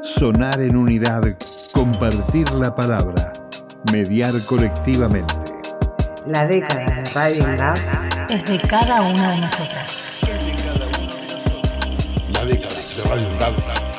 Sonar 0.00 0.58
en 0.62 0.74
unidad, 0.74 1.22
compartir 1.74 2.50
la 2.52 2.74
palabra, 2.74 3.34
mediar 3.92 4.32
colectivamente. 4.46 5.34
La 6.26 6.46
década 6.46 7.02
de 7.02 7.10
Radio 7.10 7.44
UNDAB 7.44 7.76
Es 8.30 8.44
de 8.46 8.58
cada 8.66 9.02
una 9.02 9.32
de 9.32 9.40
nosotras. 9.40 9.97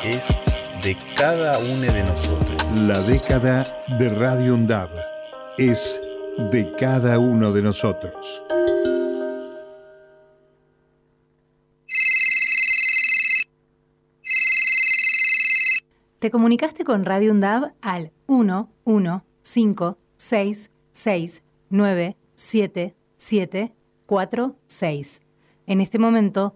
Es 0.04 0.40
de 0.84 0.96
cada 1.18 1.58
uno 1.58 1.92
de 1.92 2.04
nosotros. 2.04 2.64
La 2.76 3.00
década 3.00 3.66
de 3.98 4.08
Radio 4.08 4.54
UNDAB 4.54 4.92
es 5.58 6.00
de 6.52 6.72
cada 6.78 7.18
uno 7.18 7.52
de 7.52 7.64
nosotros. 7.64 8.44
Te 16.20 16.30
comunicaste 16.30 16.84
con 16.84 17.04
Radio 17.04 17.32
UNDAB 17.32 17.72
al 17.82 18.12
1 18.28 18.70
1 18.84 19.26
5 19.42 19.98
6 20.18 20.72
6 20.92 21.44
9 21.70 22.18
7 22.36 22.96
7 23.18 23.76
4 24.06 24.56
6. 24.68 25.22
En 25.66 25.82
este 25.82 25.98
momento, 25.98 26.56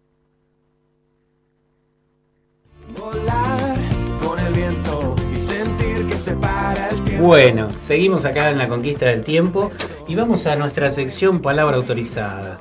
Volar 2.89 3.77
con 4.23 4.39
el 4.39 4.53
viento 4.53 5.15
y 5.33 5.37
sentir 5.37 6.07
que 6.07 6.15
se 6.15 6.33
para 6.33 6.89
el 6.89 7.01
tiempo. 7.03 7.25
Bueno, 7.25 7.69
seguimos 7.77 8.25
acá 8.25 8.49
en 8.49 8.57
la 8.57 8.67
conquista 8.67 9.05
del 9.05 9.23
tiempo 9.23 9.71
y 10.07 10.15
vamos 10.15 10.45
a 10.47 10.55
nuestra 10.55 10.89
sección 10.91 11.41
Palabra 11.41 11.77
Autorizada. 11.77 12.59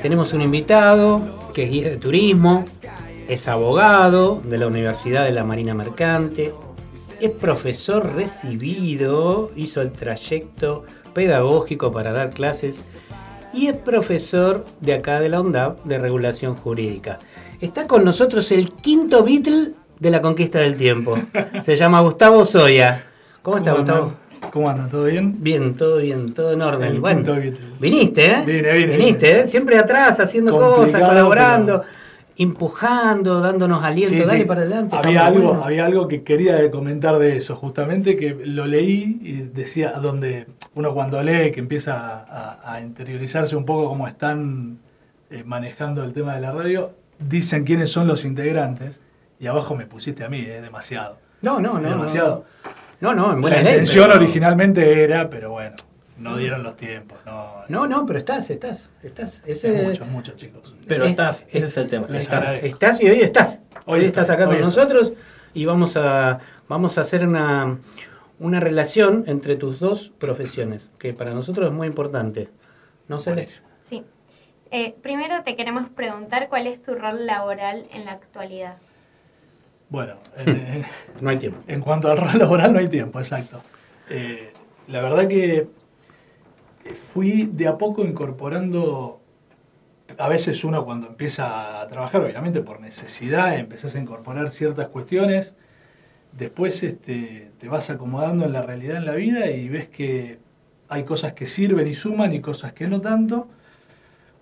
Tenemos 0.00 0.32
un 0.32 0.42
invitado 0.42 1.50
que 1.52 1.64
es 1.64 1.70
guía 1.70 1.88
de 1.90 1.96
turismo, 1.96 2.64
es 3.28 3.48
abogado 3.48 4.40
de 4.44 4.58
la 4.58 4.66
Universidad 4.66 5.24
de 5.24 5.32
la 5.32 5.44
Marina 5.44 5.74
Mercante, 5.74 6.54
es 7.20 7.30
profesor 7.30 8.14
recibido, 8.14 9.50
hizo 9.56 9.80
el 9.80 9.92
trayecto 9.92 10.84
pedagógico 11.14 11.90
para 11.90 12.12
dar 12.12 12.30
clases 12.30 12.84
y 13.52 13.68
es 13.68 13.76
profesor 13.76 14.64
de 14.80 14.94
acá 14.94 15.18
de 15.20 15.30
la 15.30 15.40
UNDAP 15.40 15.82
de 15.84 15.98
regulación 15.98 16.56
jurídica. 16.56 17.18
Está 17.60 17.86
con 17.86 18.04
nosotros 18.04 18.50
el 18.52 18.70
quinto 18.72 19.24
Beatle 19.24 19.72
de 19.98 20.10
la 20.10 20.20
conquista 20.20 20.58
del 20.58 20.76
tiempo. 20.76 21.16
Se 21.60 21.76
llama 21.76 22.00
Gustavo 22.00 22.44
Soya. 22.44 23.04
¿Cómo 23.42 23.58
está, 23.58 23.70
¿Cómo 23.72 23.82
Gustavo? 23.82 24.12
¿Cómo 24.52 24.68
anda? 24.70 24.88
¿Todo 24.88 25.04
bien? 25.04 25.36
Bien, 25.38 25.74
todo 25.74 25.96
bien, 25.98 26.34
todo 26.34 26.52
en 26.52 26.60
orden. 26.62 26.92
El 26.96 27.00
bueno, 27.00 27.18
quinto 27.22 27.34
Beatle. 27.34 27.66
viniste, 27.80 28.26
¿eh? 28.26 28.42
Vine, 28.46 28.72
vine, 28.74 28.96
Viniste, 28.96 29.26
vine. 29.26 29.40
¿eh? 29.40 29.46
Siempre 29.46 29.78
atrás, 29.78 30.20
haciendo 30.20 30.52
cosas, 30.56 31.00
colaborando, 31.02 31.82
empujando, 32.36 33.40
dándonos 33.40 33.82
aliento. 33.82 34.14
Sí, 34.14 34.22
Dale 34.22 34.40
sí. 34.40 34.44
para 34.44 34.60
adelante. 34.60 34.94
Había 34.94 35.26
algo, 35.26 35.48
bueno. 35.48 35.64
había 35.64 35.86
algo 35.86 36.06
que 36.08 36.22
quería 36.22 36.70
comentar 36.70 37.18
de 37.18 37.38
eso, 37.38 37.56
justamente 37.56 38.16
que 38.16 38.36
lo 38.44 38.66
leí 38.66 39.18
y 39.22 39.32
decía 39.32 39.92
donde 39.92 40.46
uno 40.74 40.92
cuando 40.92 41.22
lee 41.22 41.50
que 41.52 41.60
empieza 41.60 42.26
a 42.62 42.80
interiorizarse 42.82 43.56
un 43.56 43.64
poco 43.64 43.88
cómo 43.88 44.06
están 44.06 44.78
eh, 45.30 45.42
manejando 45.44 46.04
el 46.04 46.12
tema 46.12 46.34
de 46.34 46.42
la 46.42 46.52
radio, 46.52 46.92
dicen 47.18 47.64
quiénes 47.64 47.90
son 47.90 48.06
los 48.06 48.24
integrantes 48.24 49.00
y 49.38 49.46
abajo 49.46 49.74
me 49.76 49.86
pusiste 49.86 50.24
a 50.24 50.28
mí, 50.28 50.40
es 50.40 50.62
demasiado. 50.62 51.18
No, 51.42 51.60
no, 51.60 51.78
no. 51.78 51.88
demasiado. 51.90 52.44
No, 53.00 53.14
no, 53.14 53.32
en 53.32 53.40
buena 53.42 53.56
La 53.58 53.62
ley, 53.62 53.72
intención 53.74 54.08
pero- 54.10 54.20
originalmente 54.22 55.02
era, 55.04 55.28
pero 55.28 55.50
bueno. 55.50 55.76
no 56.18 56.36
dieron 56.38 56.62
los 56.62 56.76
tiempos. 56.76 57.18
No, 57.26 57.56
No, 57.68 57.86
no, 57.86 58.06
pero 58.06 58.18
estás, 58.18 58.48
estás, 58.48 58.94
estás. 59.02 59.42
Ese- 59.44 59.76
Es 59.82 59.86
mucho, 59.86 60.06
mucho, 60.06 60.32
chicos. 60.32 60.74
Pero 60.88 61.04
Es- 61.04 61.10
estás, 61.10 61.44
ese 61.52 61.66
es 61.66 61.76
el 61.76 61.88
tema. 61.88 62.06
Estás. 62.16 63.02
y 63.02 63.08
hoy 63.10 63.20
estás. 63.20 63.60
Hoy, 63.84 64.00
Hoy 64.00 64.04
estás 64.06 64.30
estoy, 64.30 64.34
acá 64.42 64.50
hoy 64.50 64.58
con 64.60 64.68
estoy. 64.68 64.84
nosotros 64.84 65.12
y 65.52 65.64
vamos 65.66 65.96
a, 65.98 66.38
vamos 66.68 66.96
a 66.96 67.02
hacer 67.02 67.26
una, 67.28 67.78
una 68.38 68.60
relación 68.60 69.24
entre 69.26 69.56
tus 69.56 69.78
dos 69.78 70.10
profesiones, 70.18 70.90
que 70.98 71.12
para 71.12 71.34
nosotros 71.34 71.68
es 71.68 71.72
muy 71.74 71.86
importante. 71.86 72.48
¿No 73.08 73.18
sé? 73.18 73.46
Eh, 74.78 74.94
primero 75.00 75.42
te 75.42 75.56
queremos 75.56 75.88
preguntar 75.88 76.50
cuál 76.50 76.66
es 76.66 76.82
tu 76.82 76.94
rol 76.94 77.24
laboral 77.24 77.86
en 77.94 78.04
la 78.04 78.12
actualidad. 78.12 78.76
Bueno, 79.88 80.16
en, 80.36 80.84
No 81.22 81.30
hay 81.30 81.38
tiempo. 81.38 81.60
en 81.66 81.80
cuanto 81.80 82.10
al 82.10 82.18
rol 82.18 82.38
laboral 82.38 82.74
no 82.74 82.78
hay 82.78 82.88
tiempo, 82.88 83.18
exacto. 83.18 83.62
Eh, 84.10 84.52
la 84.88 85.00
verdad 85.00 85.28
que 85.28 85.66
fui 87.14 87.46
de 87.50 87.68
a 87.68 87.78
poco 87.78 88.04
incorporando, 88.04 89.22
a 90.18 90.28
veces 90.28 90.62
uno 90.62 90.84
cuando 90.84 91.06
empieza 91.06 91.80
a 91.80 91.86
trabajar, 91.86 92.20
obviamente 92.20 92.60
por 92.60 92.78
necesidad, 92.80 93.56
empezás 93.56 93.94
a 93.94 93.98
incorporar 93.98 94.50
ciertas 94.50 94.88
cuestiones, 94.88 95.56
después 96.32 96.82
este, 96.82 97.50
te 97.58 97.68
vas 97.70 97.88
acomodando 97.88 98.44
en 98.44 98.52
la 98.52 98.60
realidad 98.60 98.98
en 98.98 99.06
la 99.06 99.14
vida 99.14 99.48
y 99.48 99.70
ves 99.70 99.88
que 99.88 100.38
hay 100.90 101.04
cosas 101.04 101.32
que 101.32 101.46
sirven 101.46 101.86
y 101.86 101.94
suman 101.94 102.34
y 102.34 102.42
cosas 102.42 102.74
que 102.74 102.86
no 102.88 103.00
tanto. 103.00 103.48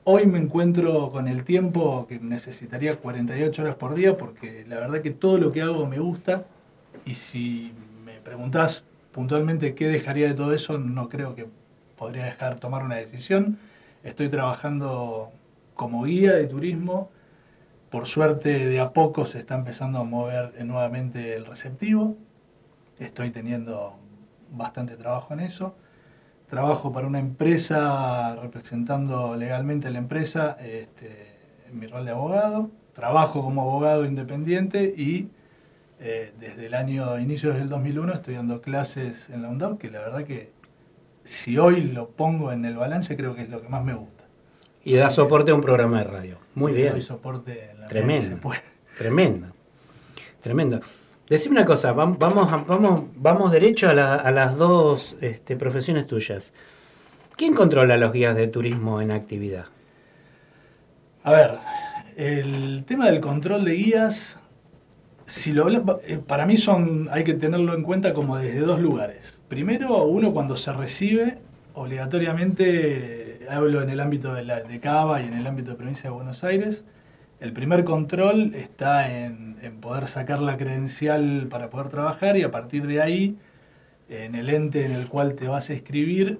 Hoy 0.07 0.27
me 0.27 0.38
encuentro 0.38 1.09
con 1.09 1.29
el 1.29 1.45
tiempo 1.45 2.07
que 2.07 2.19
necesitaría 2.19 2.97
48 2.97 3.62
horas 3.62 3.77
por 3.77 3.95
día 3.95 4.19
porque 4.19 4.67
la 4.69 4.77
verdad 4.77 5.01
que 5.01 5.11
todo 5.11 5.38
lo 5.38 5.51
que 5.51 5.62
hago 5.62 5.87
me 5.87 5.99
gusta 5.99 6.45
y 7.07 7.14
si 7.14 7.73
me 8.05 8.21
preguntás 8.21 8.87
puntualmente 9.12 9.75
qué 9.75 9.88
dejaría 9.88 10.27
de 10.29 10.35
todo 10.35 10.53
eso, 10.53 10.77
no 10.77 11.09
creo 11.09 11.35
que 11.35 11.49
podría 11.97 12.27
dejar 12.27 12.61
tomar 12.61 12.83
una 12.83 12.97
decisión. 12.97 13.59
Estoy 14.03 14.29
trabajando 14.29 15.33
como 15.75 16.03
guía 16.05 16.35
de 16.35 16.49
turismo. 16.49 17.11
Por 17.88 18.07
suerte 18.07 18.67
de 18.67 18.81
a 18.81 18.93
poco 18.93 19.25
se 19.25 19.38
está 19.38 19.55
empezando 19.55 20.01
a 20.01 20.05
mover 20.05 20.62
nuevamente 20.67 21.35
el 21.35 21.47
receptivo. 21.47 22.14
Estoy 22.99 23.31
teniendo 23.31 23.97
bastante 24.53 24.97
trabajo 24.97 25.33
en 25.33 25.40
eso. 25.40 25.75
Trabajo 26.48 26.92
para 26.92 27.07
una 27.07 27.18
empresa 27.18 28.37
representando 28.37 29.35
legalmente 29.37 29.88
a 29.88 29.90
la 29.90 29.98
empresa 29.98 30.57
este, 30.61 31.37
en 31.68 31.78
mi 31.78 31.87
rol 31.87 32.04
de 32.04 32.11
abogado. 32.12 32.70
Trabajo 32.92 33.42
como 33.42 33.62
abogado 33.62 34.04
independiente 34.04 34.94
y 34.96 35.28
eh, 36.00 36.33
desde 36.38 36.66
el 36.66 36.74
año 36.74 37.18
inicios 37.18 37.57
del 37.57 37.68
2001 37.68 38.12
estoy 38.12 38.35
dando 38.35 38.61
clases 38.61 39.30
en 39.30 39.42
la 39.42 39.48
UNDAP, 39.48 39.78
que 39.78 39.90
la 39.90 40.00
verdad 40.00 40.24
que 40.24 40.52
si 41.24 41.57
hoy 41.59 41.80
lo 41.80 42.11
pongo 42.11 42.52
en 42.52 42.64
el 42.64 42.76
balance 42.76 43.16
creo 43.16 43.35
que 43.35 43.42
es 43.42 43.48
lo 43.48 43.62
que 43.62 43.68
más 43.68 43.83
me 43.83 43.94
gusta. 43.94 44.24
Y 44.85 44.94
da 44.96 45.09
soporte 45.09 45.50
a 45.50 45.54
un 45.54 45.62
programa 45.62 45.98
de 45.98 46.04
radio. 46.04 46.38
Muy 46.54 46.72
bien. 46.72 46.92
doy 46.92 47.00
soporte 47.00 47.70
en 47.70 47.80
la 47.80 47.88
Tremendo. 47.88 48.26
se 48.26 48.37
puede. 48.37 48.61
Tremendo. 48.98 49.46
Tremendo. 50.42 50.80
Decime 51.28 51.56
una 51.56 51.64
cosa, 51.64 51.94
vam- 51.94 52.16
vamos, 52.18 52.50
vamos, 52.66 53.04
vamos 53.16 53.52
derecho 53.52 53.88
a, 53.88 53.94
la- 53.94 54.30
las 54.30 54.56
dos 54.56 55.16
este, 55.20 55.56
profesiones 55.56 56.06
tuyas. 56.06 56.52
¿Quién 57.37 57.54
controla 57.54 57.96
los 57.96 58.12
guías 58.12 58.37
de 58.37 58.48
turismo 58.48 59.00
en 59.00 59.10
actividad? 59.10 59.66
A 61.22 61.32
ver, 61.32 61.52
el 62.16 62.84
tema 62.84 63.06
del 63.10 63.20
control 63.20 63.64
de 63.64 63.72
guías, 63.72 64.38
si 65.26 65.52
lo 65.52 65.68
eh, 66.02 66.18
para 66.18 66.46
mí 66.46 66.56
son, 66.58 67.08
hay 67.10 67.24
que 67.24 67.34
tenerlo 67.34 67.74
en 67.74 67.82
cuenta 67.82 68.12
como 68.14 68.37
desde 68.38 68.60
dos 68.60 68.80
lugares. 68.80 69.40
Primero, 69.48 70.04
uno 70.04 70.32
cuando 70.32 70.56
se 70.56 70.72
recibe, 70.72 71.38
obligatoriamente, 71.74 73.44
eh, 73.44 73.48
hablo 73.50 73.82
en 73.82 73.90
el 73.90 74.00
ámbito 74.00 74.34
de, 74.34 74.44
la, 74.44 74.60
de 74.60 74.80
Cava 74.80 75.22
y 75.22 75.26
en 75.26 75.34
el 75.34 75.46
ámbito 75.46 75.72
de 75.72 75.76
provincia 75.78 76.10
de 76.10 76.16
Buenos 76.16 76.44
Aires, 76.44 76.84
el 77.44 77.52
primer 77.52 77.85
control 77.85 78.54
está 78.54 79.12
en, 79.12 79.54
poder 79.83 80.07
sacar 80.07 80.40
la 80.40 80.57
credencial 80.57 81.46
para 81.50 81.68
poder 81.68 81.90
trabajar 81.90 82.38
y 82.38 82.42
a 82.42 82.50
partir 82.50 82.87
de 82.87 83.02
ahí, 83.02 83.37
en 84.09 84.35
el 84.35 84.48
ente 84.48 84.87
en 84.87 84.92
el 84.92 85.09
cual 85.09 85.35
te 85.35 85.46
vas 85.46 85.68
a 85.68 85.74
inscribir, 85.74 86.38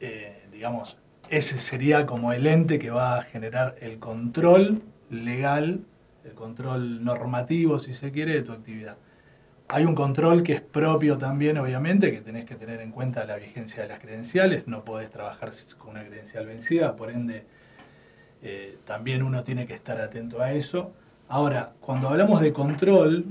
eh, 0.00 0.46
digamos, 0.52 0.98
ese 1.30 1.56
sería 1.56 2.04
como 2.04 2.34
el 2.34 2.46
ente 2.46 2.78
que 2.78 2.90
va 2.90 3.16
a 3.16 3.22
generar 3.22 3.76
el 3.80 3.98
control 3.98 4.82
legal, 5.08 5.86
el 6.24 6.32
control 6.34 7.02
normativo, 7.02 7.78
si 7.78 7.94
se 7.94 8.12
quiere, 8.12 8.34
de 8.34 8.42
tu 8.42 8.52
actividad. 8.52 8.98
Hay 9.68 9.86
un 9.86 9.94
control 9.94 10.42
que 10.42 10.52
es 10.52 10.60
propio 10.60 11.16
también, 11.16 11.56
obviamente, 11.56 12.12
que 12.12 12.20
tenés 12.20 12.44
que 12.44 12.56
tener 12.56 12.82
en 12.82 12.90
cuenta 12.90 13.24
la 13.24 13.36
vigencia 13.36 13.82
de 13.82 13.88
las 13.88 14.00
credenciales, 14.00 14.66
no 14.66 14.84
podés 14.84 15.10
trabajar 15.10 15.50
con 15.78 15.92
una 15.92 16.04
credencial 16.04 16.44
vencida, 16.44 16.94
por 16.94 17.10
ende, 17.10 17.46
eh, 18.46 18.78
también 18.84 19.22
uno 19.22 19.42
tiene 19.42 19.66
que 19.66 19.72
estar 19.72 19.98
atento 20.00 20.42
a 20.42 20.52
eso. 20.52 20.92
Ahora, 21.28 21.72
cuando 21.80 22.10
hablamos 22.10 22.42
de 22.42 22.52
control, 22.52 23.24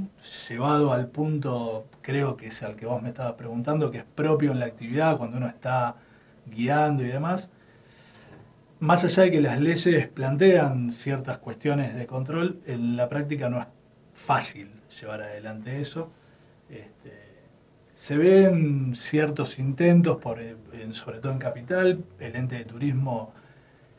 llevado 0.50 0.92
al 0.92 1.08
punto, 1.08 1.86
creo 2.02 2.36
que 2.36 2.48
es 2.48 2.64
al 2.64 2.76
que 2.76 2.88
vos 2.88 3.00
me 3.00 3.10
estabas 3.10 3.34
preguntando, 3.34 3.92
que 3.92 4.00
es 4.00 4.04
propio 4.04 4.52
en 4.52 4.60
la 4.60 4.66
actividad, 4.66 5.18
cuando 5.18 5.38
uno 5.38 5.48
está 5.48 5.98
guiando 6.48 7.04
y 7.04 7.08
demás, 7.08 7.52
más 8.80 9.04
allá 9.04 9.24
de 9.24 9.32
que 9.32 9.40
las 9.40 9.60
leyes 9.60 10.08
plantean 10.08 10.92
ciertas 10.92 11.38
cuestiones 11.38 11.96
de 11.96 12.08
control, 12.08 12.60
en 12.66 12.98
la 12.98 13.08
práctica 13.08 13.50
no 13.52 13.60
es 13.62 13.68
fácil 14.14 14.72
llevar 15.00 15.22
adelante 15.22 15.80
eso. 15.80 16.10
Este, 16.70 17.14
se 17.94 18.18
ven 18.18 18.96
ciertos 18.96 19.60
intentos, 19.60 20.18
por, 20.18 20.40
sobre 20.92 21.20
todo 21.20 21.32
en 21.32 21.38
Capital, 21.38 22.04
el 22.20 22.36
ente 22.36 22.56
de 22.58 22.66
turismo 22.66 23.32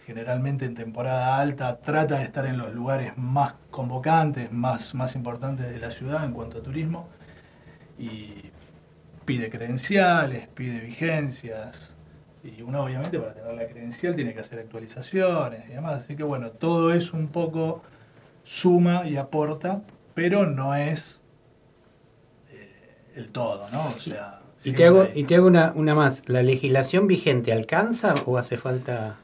generalmente 0.06 0.64
en 0.64 0.74
temporada 0.74 1.38
alta 1.38 1.78
trata 1.78 2.18
de 2.18 2.24
estar 2.24 2.46
en 2.46 2.58
los 2.58 2.72
lugares 2.74 3.16
más 3.16 3.54
convocantes, 3.70 4.52
más, 4.52 4.94
más 4.94 5.14
importantes 5.14 5.70
de 5.70 5.78
la 5.78 5.90
ciudad 5.90 6.24
en 6.24 6.32
cuanto 6.32 6.58
a 6.58 6.62
turismo, 6.62 7.08
y 7.98 8.50
pide 9.24 9.48
credenciales, 9.50 10.48
pide 10.48 10.80
vigencias, 10.80 11.94
y 12.42 12.60
uno 12.60 12.84
obviamente 12.84 13.18
para 13.18 13.32
tener 13.32 13.54
la 13.54 13.66
credencial 13.66 14.14
tiene 14.14 14.34
que 14.34 14.40
hacer 14.40 14.58
actualizaciones 14.58 15.64
y 15.68 15.72
demás, 15.72 16.04
así 16.04 16.16
que 16.16 16.22
bueno, 16.22 16.50
todo 16.50 16.92
eso 16.92 17.16
un 17.16 17.28
poco 17.28 17.82
suma 18.42 19.08
y 19.08 19.16
aporta, 19.16 19.82
pero 20.12 20.44
no 20.46 20.74
es 20.74 21.22
eh, 22.50 22.70
el 23.16 23.30
todo, 23.30 23.70
¿no? 23.70 23.86
O 23.86 23.98
sea, 23.98 24.40
Y 24.62 24.72
te 24.72 24.84
hago, 24.84 25.06
y 25.14 25.24
te 25.24 25.36
hago 25.36 25.46
una, 25.46 25.72
una 25.74 25.94
más. 25.94 26.22
¿La 26.28 26.42
legislación 26.42 27.06
vigente 27.06 27.52
alcanza 27.52 28.14
o 28.26 28.36
hace 28.38 28.56
falta...? 28.58 29.16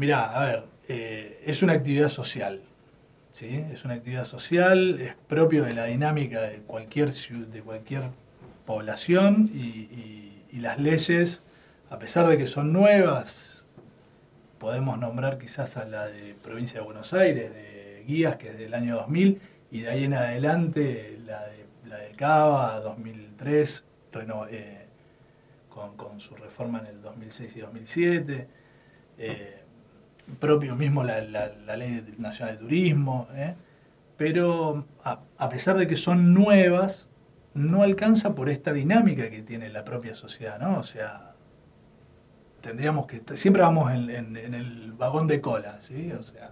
Mirá, 0.00 0.32
a 0.32 0.46
ver, 0.46 0.64
eh, 0.88 1.42
es 1.44 1.62
una 1.62 1.74
actividad 1.74 2.08
social, 2.08 2.62
¿sí? 3.32 3.62
Es 3.70 3.84
una 3.84 3.92
actividad 3.92 4.24
social, 4.24 4.98
es 4.98 5.14
propio 5.28 5.64
de 5.64 5.72
la 5.74 5.84
dinámica 5.84 6.40
de 6.40 6.60
cualquier, 6.66 7.12
de 7.12 7.60
cualquier 7.60 8.04
población 8.64 9.46
y, 9.52 10.30
las 10.52 10.78
leyes, 10.78 11.42
a 11.90 11.98
pesar 11.98 12.26
de 12.28 12.38
que 12.38 12.46
son 12.46 12.72
nuevas, 12.72 13.66
podemos 14.58 14.98
nombrar 14.98 15.36
quizás 15.38 15.76
a 15.76 15.84
la 15.84 16.06
de 16.06 16.34
Provincia 16.42 16.80
de 16.80 16.84
Buenos 16.86 17.12
Aires, 17.12 17.52
de 17.52 18.02
Guías, 18.06 18.36
que 18.36 18.48
es 18.48 18.58
del 18.58 18.72
año 18.72 18.96
2000, 18.96 19.38
y 19.70 19.80
de 19.82 19.90
ahí 19.90 20.04
en 20.04 20.14
adelante 20.14 21.18
la 21.26 21.46
de, 21.46 21.66
la 21.90 21.96
de 21.98 22.10
Cava, 22.12 22.80
2003, 22.80 23.84
reno- 24.12 24.46
eh, 24.50 24.86
con, 25.68 26.20
su 26.20 26.34
reforma 26.36 26.78
en 26.80 26.86
el 26.86 27.02
2006 27.02 27.56
y 27.56 27.60
2007. 27.60 28.48
eh, 29.18 29.59
propio 30.38 30.76
mismo 30.76 31.04
la, 31.04 31.20
la- 31.22 31.76
ley 31.76 32.14
nacional 32.18 32.56
de 32.56 32.60
turismo, 32.60 33.28
¿eh? 33.34 33.54
pero 34.16 34.84
a, 35.02 35.48
pesar 35.48 35.76
de 35.78 35.86
que 35.86 35.96
son 35.96 36.34
nuevas, 36.34 37.08
no 37.54 37.82
alcanza 37.82 38.34
por 38.34 38.50
esta 38.50 38.72
dinámica 38.72 39.30
que 39.30 39.42
tiene 39.42 39.70
la 39.70 39.84
propia 39.84 40.14
sociedad, 40.14 40.58
¿no? 40.58 40.78
O 40.78 40.82
sea, 40.82 41.32
tendríamos 42.60 43.06
que, 43.06 43.22
siempre 43.36 43.62
vamos 43.62 43.90
en, 43.92 44.36
el 44.36 44.92
vagón 44.92 45.26
de 45.26 45.40
cola, 45.40 45.80
¿sí? 45.80 46.12
O 46.12 46.22
sea, 46.22 46.50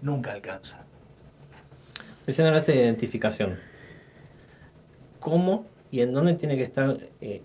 nunca 0.00 0.32
alcanza. 0.32 0.84
Recién 2.26 2.52
de 2.52 2.74
identificación. 2.76 3.58
¿Cómo 5.18 5.66
y 5.90 6.00
en 6.00 6.12
dónde 6.12 6.34
tiene 6.34 6.56
que 6.56 6.62
estar 6.62 6.96
eh, 7.20 7.42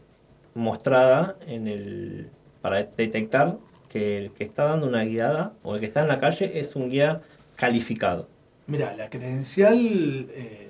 mostrada 0.53 1.35
en 1.47 1.67
el 1.67 2.29
para 2.61 2.83
detectar 2.83 3.57
que 3.89 4.17
el 4.17 4.31
que 4.31 4.43
está 4.43 4.65
dando 4.65 4.87
una 4.87 5.03
guiada 5.03 5.53
o 5.63 5.75
el 5.75 5.79
que 5.79 5.87
está 5.87 6.01
en 6.01 6.07
la 6.07 6.19
calle 6.19 6.59
es 6.59 6.75
un 6.75 6.89
guía 6.89 7.21
calificado? 7.55 8.27
Mira, 8.67 8.95
la 8.95 9.09
credencial, 9.09 10.27
eh, 10.31 10.69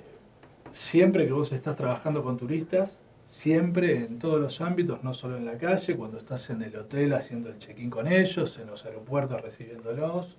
siempre 0.70 1.26
que 1.26 1.32
vos 1.32 1.52
estás 1.52 1.76
trabajando 1.76 2.22
con 2.22 2.36
turistas, 2.36 3.00
siempre 3.24 4.04
en 4.04 4.18
todos 4.18 4.40
los 4.40 4.60
ámbitos, 4.60 5.04
no 5.04 5.12
solo 5.12 5.36
en 5.36 5.44
la 5.44 5.58
calle, 5.58 5.96
cuando 5.96 6.16
estás 6.18 6.48
en 6.50 6.62
el 6.62 6.76
hotel 6.76 7.12
haciendo 7.12 7.50
el 7.50 7.58
check-in 7.58 7.90
con 7.90 8.06
ellos, 8.06 8.58
en 8.58 8.68
los 8.68 8.84
aeropuertos 8.86 9.40
recibiéndolos, 9.42 10.38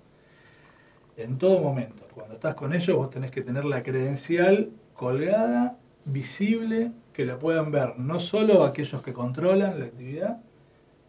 en 1.16 1.38
todo 1.38 1.60
momento, 1.60 2.06
cuando 2.14 2.34
estás 2.34 2.54
con 2.54 2.72
ellos 2.72 2.96
vos 2.96 3.10
tenés 3.10 3.30
que 3.30 3.42
tener 3.42 3.64
la 3.64 3.82
credencial 3.82 4.70
colgada, 4.94 5.76
visible, 6.04 6.92
que 7.12 7.26
la 7.26 7.38
puedan 7.38 7.70
ver 7.70 7.98
no 7.98 8.20
solo 8.20 8.64
aquellos 8.64 9.02
que 9.02 9.12
controlan 9.12 9.78
la 9.78 9.84
actividad, 9.84 10.38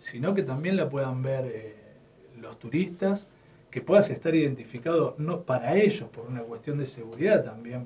sino 0.02 0.34
que 0.34 0.42
también 0.42 0.78
la 0.78 0.90
puedan 0.90 1.22
ver 1.22 1.46
eh, 1.46 1.76
los 2.40 2.58
turistas, 2.58 3.28
que 3.70 3.82
puedas 3.82 4.10
estar 4.10 4.34
identificado 4.34 5.14
no 5.20 5.42
para 5.44 5.76
ellos, 5.78 6.10
por 6.10 6.26
una 6.26 6.42
cuestión 6.42 6.80
de 6.80 6.88
seguridad 6.88 7.44
también, 7.46 7.86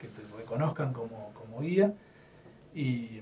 que 0.00 0.08
te 0.08 0.22
reconozcan 0.36 0.94
como, 0.94 1.30
como 1.34 1.60
guía, 1.60 1.92
y, 2.74 3.20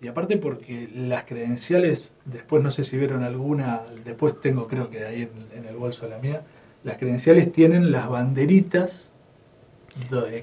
y 0.00 0.08
aparte 0.08 0.38
porque 0.38 0.88
las 0.94 1.24
credenciales, 1.24 2.14
después 2.24 2.62
no 2.62 2.70
sé 2.70 2.84
si 2.84 2.96
vieron 2.96 3.22
alguna, 3.22 3.82
después 4.02 4.40
tengo 4.40 4.66
creo 4.66 4.88
que 4.88 5.04
ahí 5.04 5.22
en, 5.22 5.58
en 5.58 5.66
el 5.66 5.76
bolso 5.76 6.08
la 6.08 6.18
mía, 6.18 6.42
las 6.84 6.96
credenciales 6.96 7.52
tienen 7.52 7.92
las 7.92 8.08
banderitas 8.08 9.12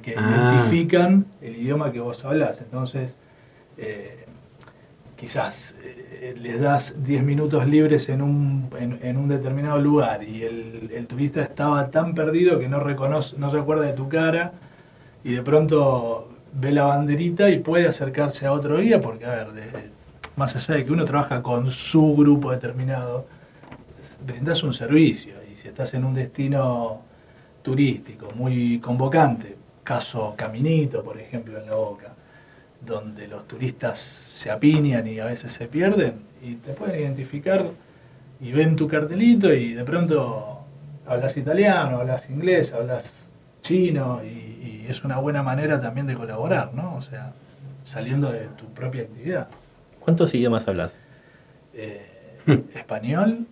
que 0.01 0.15
Ah. 0.15 0.29
identifican 0.29 1.25
el 1.41 1.55
idioma 1.57 1.91
que 1.91 1.99
vos 1.99 2.23
hablás. 2.23 2.61
Entonces, 2.61 3.17
eh, 3.77 4.22
quizás 5.15 5.75
eh, 5.83 6.35
les 6.39 6.59
das 6.59 6.95
10 7.03 7.23
minutos 7.23 7.67
libres 7.67 8.09
en 8.09 8.21
un, 8.21 8.69
en, 8.79 9.17
un 9.17 9.27
determinado 9.27 9.79
lugar 9.79 10.23
y 10.23 10.43
el, 10.43 11.05
turista 11.07 11.41
estaba 11.41 11.89
tan 11.91 12.15
perdido 12.15 12.59
que 12.59 12.69
no 12.69 12.79
reconoce, 12.79 13.37
no 13.37 13.49
se 13.49 13.57
de 13.57 13.93
tu 13.93 14.07
cara 14.07 14.53
y 15.23 15.33
de 15.33 15.41
pronto 15.41 16.29
ve 16.53 16.71
la 16.71 16.85
banderita 16.85 17.49
y 17.49 17.59
puede 17.59 17.87
acercarse 17.87 18.45
a 18.45 18.53
otro 18.53 18.79
guía 18.79 19.01
porque, 19.01 19.25
a 19.25 19.29
ver, 19.29 19.91
más 20.35 20.55
allá 20.55 20.75
de 20.75 20.85
que 20.85 20.91
uno 20.91 21.05
trabaja 21.05 21.43
con 21.43 21.69
su 21.69 22.15
grupo 22.15 22.51
determinado, 22.51 23.25
brindas 24.25 24.63
un 24.63 24.73
servicio 24.73 25.35
y 25.51 25.55
si 25.55 25.67
estás 25.67 25.93
en 25.93 26.05
un 26.05 26.13
destino 26.13 27.01
turístico 27.61 28.29
muy 28.35 28.79
convocante, 28.79 29.57
caso 29.83 30.33
Caminito, 30.37 31.03
por 31.03 31.19
ejemplo, 31.19 31.59
en 31.59 31.65
la 31.67 31.75
Boca, 31.75 32.12
donde 32.85 33.27
los 33.27 33.47
turistas 33.47 33.97
se 33.97 34.51
apiñan 34.51 35.07
y 35.07 35.19
a 35.19 35.25
veces 35.25 35.51
se 35.51 35.67
pierden 35.67 36.15
y 36.41 36.55
te 36.55 36.73
pueden 36.73 36.99
identificar 36.99 37.65
y 38.41 38.51
ven 38.51 38.75
tu 38.75 38.87
cartelito 38.87 39.53
y 39.53 39.73
de 39.73 39.83
pronto 39.83 40.59
hablas 41.05 41.37
italiano, 41.37 41.99
hablas 41.99 42.29
inglés, 42.29 42.73
hablas 42.73 43.13
chino 43.61 44.21
y, 44.23 44.27
y 44.27 44.85
es 44.89 45.03
una 45.03 45.17
buena 45.17 45.43
manera 45.43 45.79
también 45.79 46.07
de 46.07 46.15
colaborar, 46.15 46.73
¿no? 46.73 46.95
O 46.95 47.01
sea, 47.01 47.33
saliendo 47.83 48.31
de 48.31 48.47
tu 48.57 48.65
propia 48.73 49.03
actividad. 49.03 49.47
¿Cuántos 49.99 50.33
idiomas 50.33 50.67
hablas? 50.67 50.91
Eh, 51.73 52.05
español, 52.75 53.47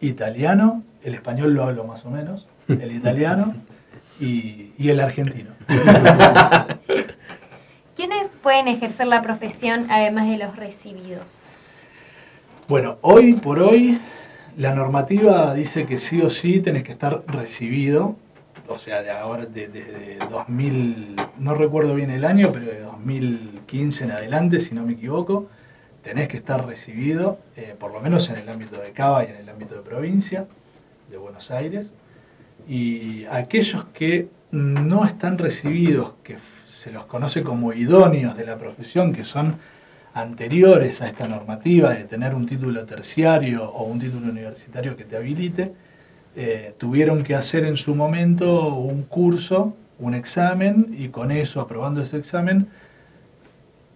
italiano, 0.00 0.82
el 1.02 1.14
español 1.14 1.54
lo 1.54 1.64
hablo 1.64 1.84
más 1.84 2.04
o 2.04 2.10
menos, 2.10 2.46
el 2.68 2.94
italiano 2.94 3.54
y, 4.20 4.72
y 4.78 4.88
el 4.90 5.00
argentino. 5.00 5.50
¿Quiénes 8.46 8.64
pueden 8.64 8.76
ejercer 8.78 9.08
la 9.08 9.22
profesión 9.22 9.86
además 9.90 10.28
de 10.28 10.38
los 10.38 10.54
recibidos? 10.54 11.40
Bueno, 12.68 12.98
hoy 13.00 13.32
por 13.32 13.58
hoy 13.58 13.98
la 14.56 14.72
normativa 14.72 15.52
dice 15.52 15.84
que 15.84 15.98
sí 15.98 16.22
o 16.22 16.30
sí 16.30 16.60
tenés 16.60 16.84
que 16.84 16.92
estar 16.92 17.24
recibido, 17.26 18.14
o 18.68 18.78
sea, 18.78 19.02
de 19.02 19.10
ahora, 19.10 19.46
de- 19.46 19.66
desde 19.66 20.18
2000, 20.30 21.16
no 21.40 21.54
recuerdo 21.54 21.92
bien 21.96 22.10
el 22.10 22.24
año, 22.24 22.50
pero 22.52 22.66
de 22.66 22.80
2015 22.82 24.04
en 24.04 24.12
adelante, 24.12 24.60
si 24.60 24.76
no 24.76 24.84
me 24.84 24.92
equivoco, 24.92 25.48
tenés 26.04 26.28
que 26.28 26.36
estar 26.36 26.64
recibido, 26.64 27.40
eh, 27.56 27.74
por 27.76 27.90
lo 27.92 28.00
menos 28.00 28.28
en 28.30 28.36
el 28.36 28.48
ámbito 28.48 28.80
de 28.80 28.92
Cava 28.92 29.24
y 29.24 29.26
en 29.30 29.36
el 29.38 29.48
ámbito 29.48 29.74
de 29.74 29.80
provincia, 29.80 30.46
de 31.10 31.16
Buenos 31.16 31.50
Aires. 31.50 31.90
Y 32.68 33.24
aquellos 33.24 33.86
que 33.86 34.28
no 34.52 35.04
están 35.04 35.36
recibidos, 35.36 36.14
que 36.22 36.36
se 36.86 36.92
los 36.92 37.06
conoce 37.06 37.42
como 37.42 37.72
idóneos 37.72 38.36
de 38.36 38.46
la 38.46 38.58
profesión, 38.58 39.12
que 39.12 39.24
son 39.24 39.56
anteriores 40.14 41.02
a 41.02 41.08
esta 41.08 41.26
normativa 41.26 41.92
de 41.92 42.04
tener 42.04 42.32
un 42.32 42.46
título 42.46 42.86
terciario 42.86 43.68
o 43.68 43.82
un 43.82 43.98
título 43.98 44.30
universitario 44.30 44.96
que 44.96 45.02
te 45.02 45.16
habilite, 45.16 45.72
eh, 46.36 46.74
tuvieron 46.78 47.24
que 47.24 47.34
hacer 47.34 47.64
en 47.64 47.76
su 47.76 47.96
momento 47.96 48.68
un 48.76 49.02
curso, 49.02 49.74
un 49.98 50.14
examen, 50.14 50.94
y 50.96 51.08
con 51.08 51.32
eso, 51.32 51.60
aprobando 51.60 52.00
ese 52.00 52.18
examen, 52.18 52.68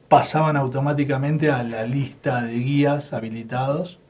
pasaban 0.09 0.57
automáticamente 0.57 1.49
a 1.49 1.63
la 1.63 1.85
lista 1.85 2.43
de 2.43 2.55
guías 2.55 3.13
habilitados 3.13 4.01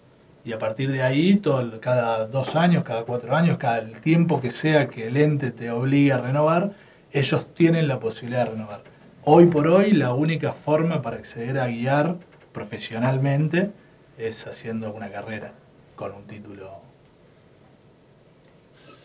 y 0.43 0.53
a 0.53 0.59
partir 0.59 0.91
de 0.91 1.03
ahí, 1.03 1.37
todo, 1.37 1.81
cada 1.81 2.27
dos 2.29 2.57
años, 2.57 2.83
cada 2.85 3.03
cuatro 3.03 3.37
años, 3.37 3.59
cada 3.59 3.81
el 3.81 4.01
tiempo 4.01 4.41
que 4.41 4.51
sea 4.51 4.89
que 4.89 5.09
el 5.09 5.19
ente 5.19 5.51
te 5.51 5.71
obligue 5.71 6.15
a 6.15 6.19
renovar, 6.19 6.73
ellos 7.13 7.55
tienen 7.55 7.89
la 7.89 7.99
posibilidad 8.01 8.45
de 8.45 8.53
renovar. 8.53 8.83
Hoy 9.25 9.47
por 9.47 9.67
hoy, 9.69 9.93
la 9.93 10.15
única 10.15 10.53
forma 10.53 11.03
para 11.03 11.17
acceder 11.17 11.59
a 11.59 11.67
guiar 11.69 12.17
profesionalmente 12.53 13.71
es 14.19 14.47
haciendo 14.47 14.93
una 14.93 15.11
carrera 15.11 15.53
con 15.97 16.13
un 16.15 16.25
título. 16.25 16.71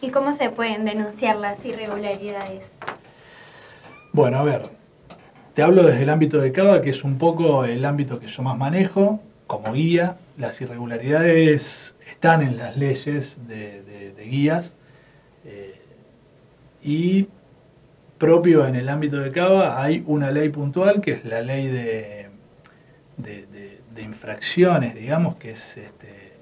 ¿Y 0.01 0.09
cómo 0.09 0.33
se 0.33 0.49
pueden 0.49 0.85
denunciar 0.85 1.37
las 1.37 1.65
irregularidades? 1.65 2.79
Bueno, 4.13 4.37
a 4.39 4.43
ver, 4.43 4.69
te 5.53 5.61
hablo 5.63 5.83
desde 5.83 6.03
el 6.03 6.09
ámbito 6.09 6.39
de 6.39 6.51
Cava, 6.51 6.81
que 6.81 6.91
es 6.91 7.03
un 7.03 7.17
poco 7.17 7.65
el 7.65 7.83
ámbito 7.85 8.19
que 8.19 8.27
yo 8.27 8.43
más 8.43 8.57
manejo 8.57 9.19
como 9.47 9.73
guía. 9.73 10.17
Las 10.37 10.59
irregularidades 10.61 11.95
están 12.09 12.41
en 12.41 12.57
las 12.57 12.77
leyes 12.77 13.47
de, 13.47 13.81
de- 13.83 14.13
de 14.13 14.23
guías 14.25 14.75
eh, 15.45 15.81
y 16.83 17.27
propio 18.25 18.65
en 18.65 18.75
el 18.75 18.89
ámbito 18.89 19.17
de 19.17 19.31
Cava 19.31 19.81
hay 19.83 20.03
una 20.07 20.31
ley 20.31 20.49
puntual 20.49 20.99
que 20.99 21.11
es 21.11 21.25
la 21.25 21.41
ley 21.41 21.67
de, 21.67 22.27
de- 23.17 23.45
infracciones, 24.01 24.93
digamos, 24.93 25.35
que 25.35 25.51
es 25.51 25.77
este, 25.77 26.33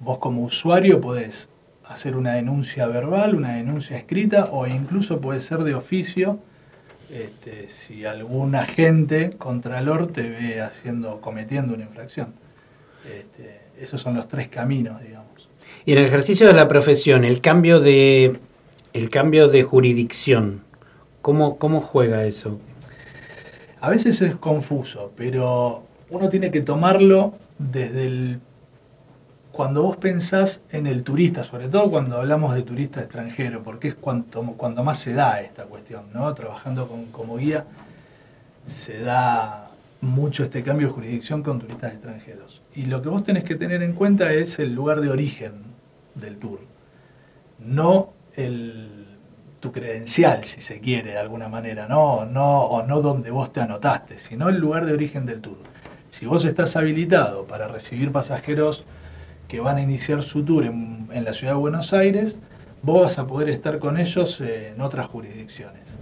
vos 0.00 0.18
como 0.18 0.42
usuario 0.42 1.00
podés 1.00 1.48
hacer 1.86 2.16
una 2.16 2.34
denuncia 2.34 2.86
verbal, 2.86 3.34
una 3.34 3.54
denuncia 3.54 3.96
escrita 3.96 4.48
o 4.52 4.66
incluso 4.66 5.20
puede 5.20 5.40
ser 5.40 5.60
de 5.64 5.74
oficio 5.74 6.38
este, 7.10 7.68
si 7.68 8.04
algún 8.04 8.54
agente 8.54 9.30
contralor 9.38 10.08
te 10.12 10.28
ve 10.28 10.60
haciendo, 10.60 11.20
cometiendo 11.20 11.74
una 11.74 11.84
infracción. 11.84 12.34
Este, 13.04 13.60
esos 13.80 14.00
son 14.00 14.14
los 14.14 14.28
tres 14.28 14.48
caminos, 14.48 15.02
digamos. 15.02 15.48
Y 15.86 15.92
en 15.92 15.98
el 15.98 16.04
ejercicio 16.06 16.46
de 16.46 16.52
la 16.52 16.68
profesión, 16.68 17.24
el 17.24 17.40
cambio 17.40 17.80
de, 17.80 18.38
el 18.92 19.08
cambio 19.10 19.48
de 19.48 19.62
jurisdicción, 19.62 20.62
¿cómo, 21.22 21.58
cómo 21.58 21.80
juega 21.80 22.24
eso? 22.24 22.58
A 23.80 23.90
veces 23.90 24.20
es 24.22 24.36
confuso, 24.36 25.12
pero 25.16 25.82
uno 26.10 26.28
tiene 26.28 26.50
que 26.50 26.60
tomarlo 26.62 27.34
desde 27.58 28.04
el... 28.06 28.40
Cuando 29.52 29.82
vos 29.82 29.96
pensás 29.96 30.62
en 30.70 30.86
el 30.86 31.02
turista, 31.02 31.42
sobre 31.44 31.68
todo 31.68 31.90
cuando 31.90 32.16
hablamos 32.18 32.54
de 32.54 32.62
turista 32.62 33.00
extranjero, 33.00 33.62
porque 33.62 33.88
es 33.88 33.94
cuando 33.94 34.84
más 34.84 34.98
se 34.98 35.12
da 35.12 35.40
esta 35.40 35.64
cuestión, 35.64 36.04
¿no? 36.14 36.32
Trabajando 36.34 36.86
con- 36.86 37.06
como 37.06 37.36
guía, 37.36 37.64
se 38.64 39.00
da 39.00 39.70
mucho 40.00 40.44
este 40.44 40.62
cambio 40.62 40.86
de 40.86 40.92
jurisdicción 40.94 41.42
con 41.42 41.58
turistas 41.58 41.92
extranjeros. 41.92 42.62
Y 42.74 42.86
lo 42.86 43.02
que 43.02 43.08
vos 43.08 43.24
tenés 43.24 43.42
que 43.44 43.56
tener 43.56 43.82
en 43.82 43.92
cuenta 43.92 44.32
es 44.32 44.58
el 44.60 44.72
lugar 44.72 45.00
de 45.00 45.10
origen 45.10 45.52
del 46.14 46.36
tour, 46.36 46.60
no 47.58 48.10
el, 48.36 48.99
tu 49.60 49.72
credencial, 49.72 50.44
si 50.44 50.60
se 50.60 50.80
quiere, 50.80 51.12
de 51.12 51.18
alguna 51.18 51.48
manera, 51.48 51.86
no, 51.86 52.24
no, 52.24 52.62
o 52.62 52.82
no 52.82 53.00
donde 53.00 53.30
vos 53.30 53.52
te 53.52 53.60
anotaste, 53.60 54.18
sino 54.18 54.48
el 54.48 54.56
lugar 54.58 54.86
de 54.86 54.94
origen 54.94 55.26
del 55.26 55.40
tour. 55.40 55.58
Si 56.08 56.26
vos 56.26 56.44
estás 56.44 56.76
habilitado 56.76 57.46
para 57.46 57.68
recibir 57.68 58.10
pasajeros 58.10 58.84
que 59.46 59.60
van 59.60 59.76
a 59.76 59.82
iniciar 59.82 60.22
su 60.22 60.44
tour 60.44 60.64
en, 60.64 61.08
en 61.12 61.24
la 61.24 61.34
ciudad 61.34 61.52
de 61.52 61.58
Buenos 61.58 61.92
Aires, 61.92 62.38
vos 62.82 63.02
vas 63.02 63.18
a 63.18 63.26
poder 63.26 63.50
estar 63.50 63.78
con 63.78 63.98
ellos 63.98 64.40
eh, 64.40 64.72
en 64.74 64.80
otras 64.80 65.06
jurisdicciones. 65.06 65.98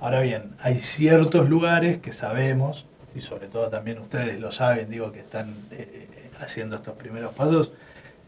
Ahora 0.00 0.20
bien, 0.20 0.54
hay 0.60 0.78
ciertos 0.78 1.48
lugares 1.48 1.98
que 1.98 2.12
sabemos, 2.12 2.86
y 3.14 3.20
sobre 3.20 3.48
todo 3.48 3.68
también 3.68 3.98
ustedes 3.98 4.40
lo 4.40 4.52
saben, 4.52 4.88
digo 4.90 5.12
que 5.12 5.20
están 5.20 5.50
eh, 5.72 6.08
eh, 6.12 6.30
haciendo 6.40 6.76
estos 6.76 6.94
primeros 6.94 7.34
pasos, 7.34 7.72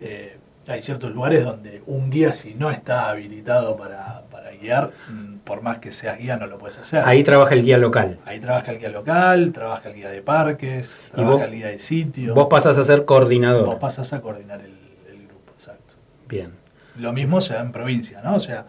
eh, 0.01 0.37
hay 0.67 0.83
ciertos 0.83 1.13
lugares 1.13 1.45
donde 1.45 1.83
un 1.87 2.11
guía 2.11 2.33
si 2.33 2.55
no 2.55 2.71
está 2.71 3.09
habilitado 3.09 3.77
para 3.77 4.23
guiar, 4.61 4.93
mm, 5.11 5.37
por 5.45 5.63
más 5.63 5.79
que 5.79 5.91
seas 5.93 6.19
guía 6.19 6.37
no 6.37 6.47
lo 6.47 6.59
puedes 6.59 6.79
hacer. 6.79 7.03
Ahí 7.07 7.23
trabaja 7.25 7.55
el 7.55 7.63
guía 7.65 7.79
local. 7.79 8.19
Ahí 8.27 8.39
trabaja 8.41 8.71
el 8.73 8.79
guía 8.79 8.91
local, 8.91 9.53
trabaja 9.53 9.89
el 9.89 9.95
guía 9.97 10.11
de 10.11 10.23
parques, 10.23 11.01
trabaja 11.11 11.33
vos- 11.37 11.43
el 11.43 11.53
guía 11.55 11.67
de 11.69 11.79
sitio. 11.79 12.35
Vos 12.35 12.47
pasas 12.51 12.79
a 12.79 12.85
ser 12.85 13.05
coordinador. 13.05 13.67
Vos 13.67 13.77
pasas 13.77 14.13
a 14.13 14.21
coordinar 14.21 14.61
el, 14.61 14.73
el 15.13 15.27
grupo, 15.27 15.53
exacto. 15.55 15.95
Bien. 16.29 16.51
Lo 16.97 17.13
mismo 17.13 17.41
se 17.41 17.55
da 17.55 17.61
en 17.61 17.73
provincia, 17.73 18.21
¿no? 18.23 18.35
O 18.37 18.41
sea, 18.41 18.67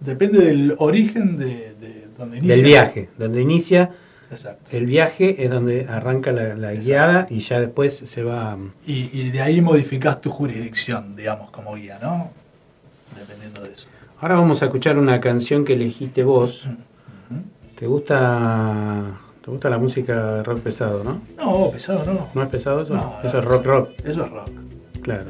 depende 0.00 0.38
del 0.44 0.74
origen 0.78 1.36
de, 1.36 1.74
de 1.80 2.06
donde 2.16 2.38
inicia. 2.38 2.54
Del 2.56 2.64
viaje, 2.64 3.08
donde 3.18 3.40
inicia 3.40 3.90
Exacto. 4.30 4.76
el 4.76 4.86
viaje 4.86 5.42
es 5.44 5.50
donde 5.50 5.86
arranca 5.88 6.32
la, 6.32 6.54
la 6.54 6.72
guiada 6.74 7.26
y 7.30 7.38
ya 7.40 7.60
después 7.60 7.96
se 7.96 8.22
va... 8.22 8.56
Y, 8.86 9.10
y 9.18 9.30
de 9.30 9.40
ahí 9.40 9.60
modificás 9.60 10.20
tu 10.20 10.30
jurisdicción, 10.30 11.14
digamos, 11.16 11.50
como 11.50 11.74
guía, 11.76 11.98
¿no? 12.02 12.30
Dependiendo 13.18 13.62
de 13.62 13.72
eso. 13.72 13.88
Ahora 14.20 14.36
vamos 14.36 14.62
a 14.62 14.66
escuchar 14.66 14.98
una 14.98 15.20
canción 15.20 15.64
que 15.64 15.74
elegiste 15.74 16.24
vos. 16.24 16.66
¿Te 17.78 17.86
gusta 17.86 19.18
¿Te 19.46 19.52
gusta 19.52 19.70
la 19.70 19.78
música 19.78 20.42
rock 20.42 20.58
pesado, 20.58 21.04
no? 21.04 21.20
No, 21.36 21.70
pesado 21.70 22.04
no. 22.04 22.26
¿No 22.34 22.42
es 22.42 22.48
pesado 22.48 22.82
eso? 22.82 22.94
No, 22.94 23.20
eso 23.22 23.34
no, 23.34 23.38
es 23.38 23.44
rock 23.44 23.64
rock. 23.64 23.90
Eso 24.04 24.24
es 24.24 24.30
rock. 24.32 24.50
Claro. 25.02 25.26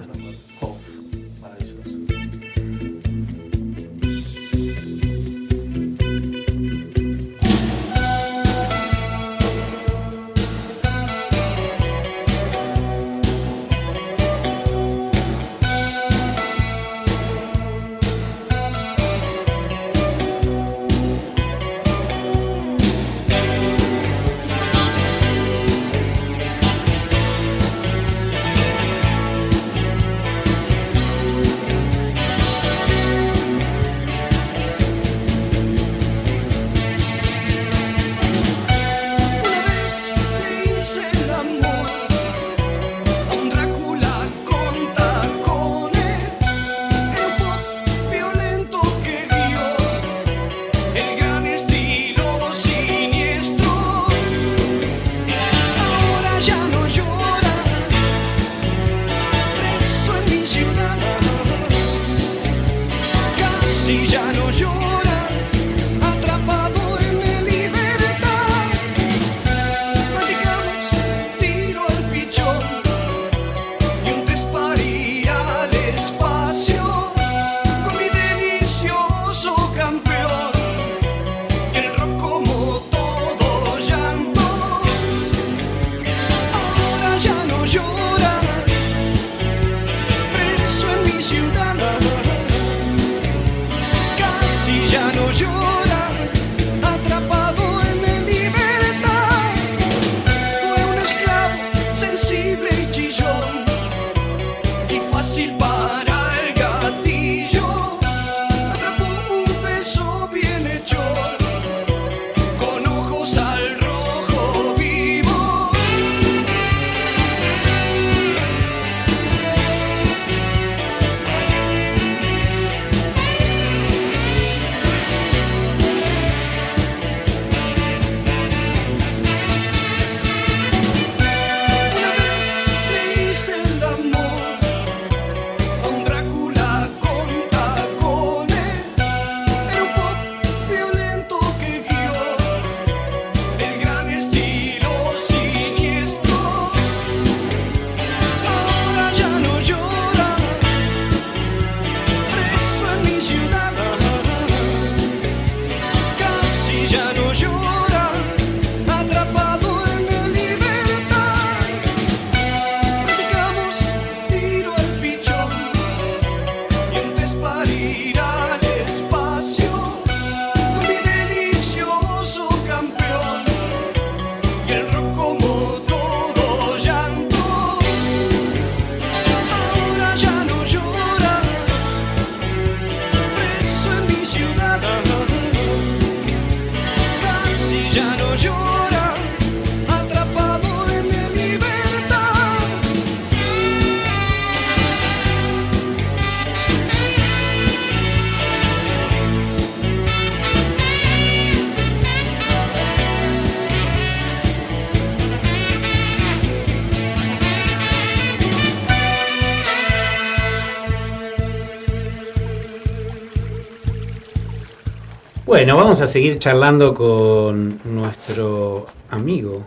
Bueno, 215.56 215.74
vamos 215.78 216.02
a 216.02 216.06
seguir 216.06 216.38
charlando 216.38 216.92
con 216.92 217.80
nuestro 217.84 218.84
amigo 219.08 219.64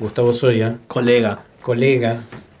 Gustavo 0.00 0.34
Soya. 0.34 0.78
Colega. 0.88 1.38
Colega. 1.62 2.16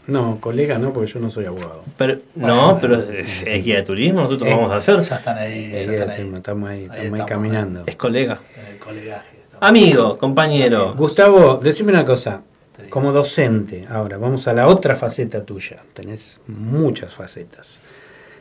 No, 0.06 0.38
colega 0.40 0.78
no, 0.78 0.92
porque 0.92 1.10
yo 1.10 1.18
no 1.18 1.28
soy 1.28 1.46
abogado. 1.46 1.82
Pero, 1.96 2.18
no, 2.36 2.78
pero 2.80 3.02
es, 3.02 3.42
es 3.44 3.64
guía 3.64 3.78
de 3.78 3.82
turismo, 3.82 4.20
nosotros 4.20 4.48
Eh, 4.48 4.54
vamos 4.54 4.70
a 4.70 4.76
hacer. 4.76 5.00
Ya 5.00 5.16
están 5.16 5.38
ahí, 5.38 5.72
Eh, 5.74 5.82
ya 5.84 5.92
están 5.92 6.10
ahí. 6.10 6.32
Estamos 6.36 6.70
ahí, 6.70 6.82
estamos 6.84 7.00
ahí 7.00 7.06
estamos, 7.06 7.26
caminando. 7.26 7.82
Es 7.84 7.96
colega. 7.96 8.38
El 8.70 8.78
colegaje. 8.78 9.36
Amigo, 9.58 10.16
compañero. 10.16 10.94
Gustavo, 10.94 11.56
decime 11.56 11.90
una 11.90 12.04
cosa. 12.04 12.42
Como 12.90 13.10
docente, 13.10 13.86
ahora 13.90 14.18
vamos 14.18 14.46
a 14.46 14.52
la 14.52 14.68
otra 14.68 14.94
faceta 14.94 15.42
tuya. 15.42 15.78
Tenés 15.94 16.40
muchas 16.46 17.12
facetas. 17.12 17.80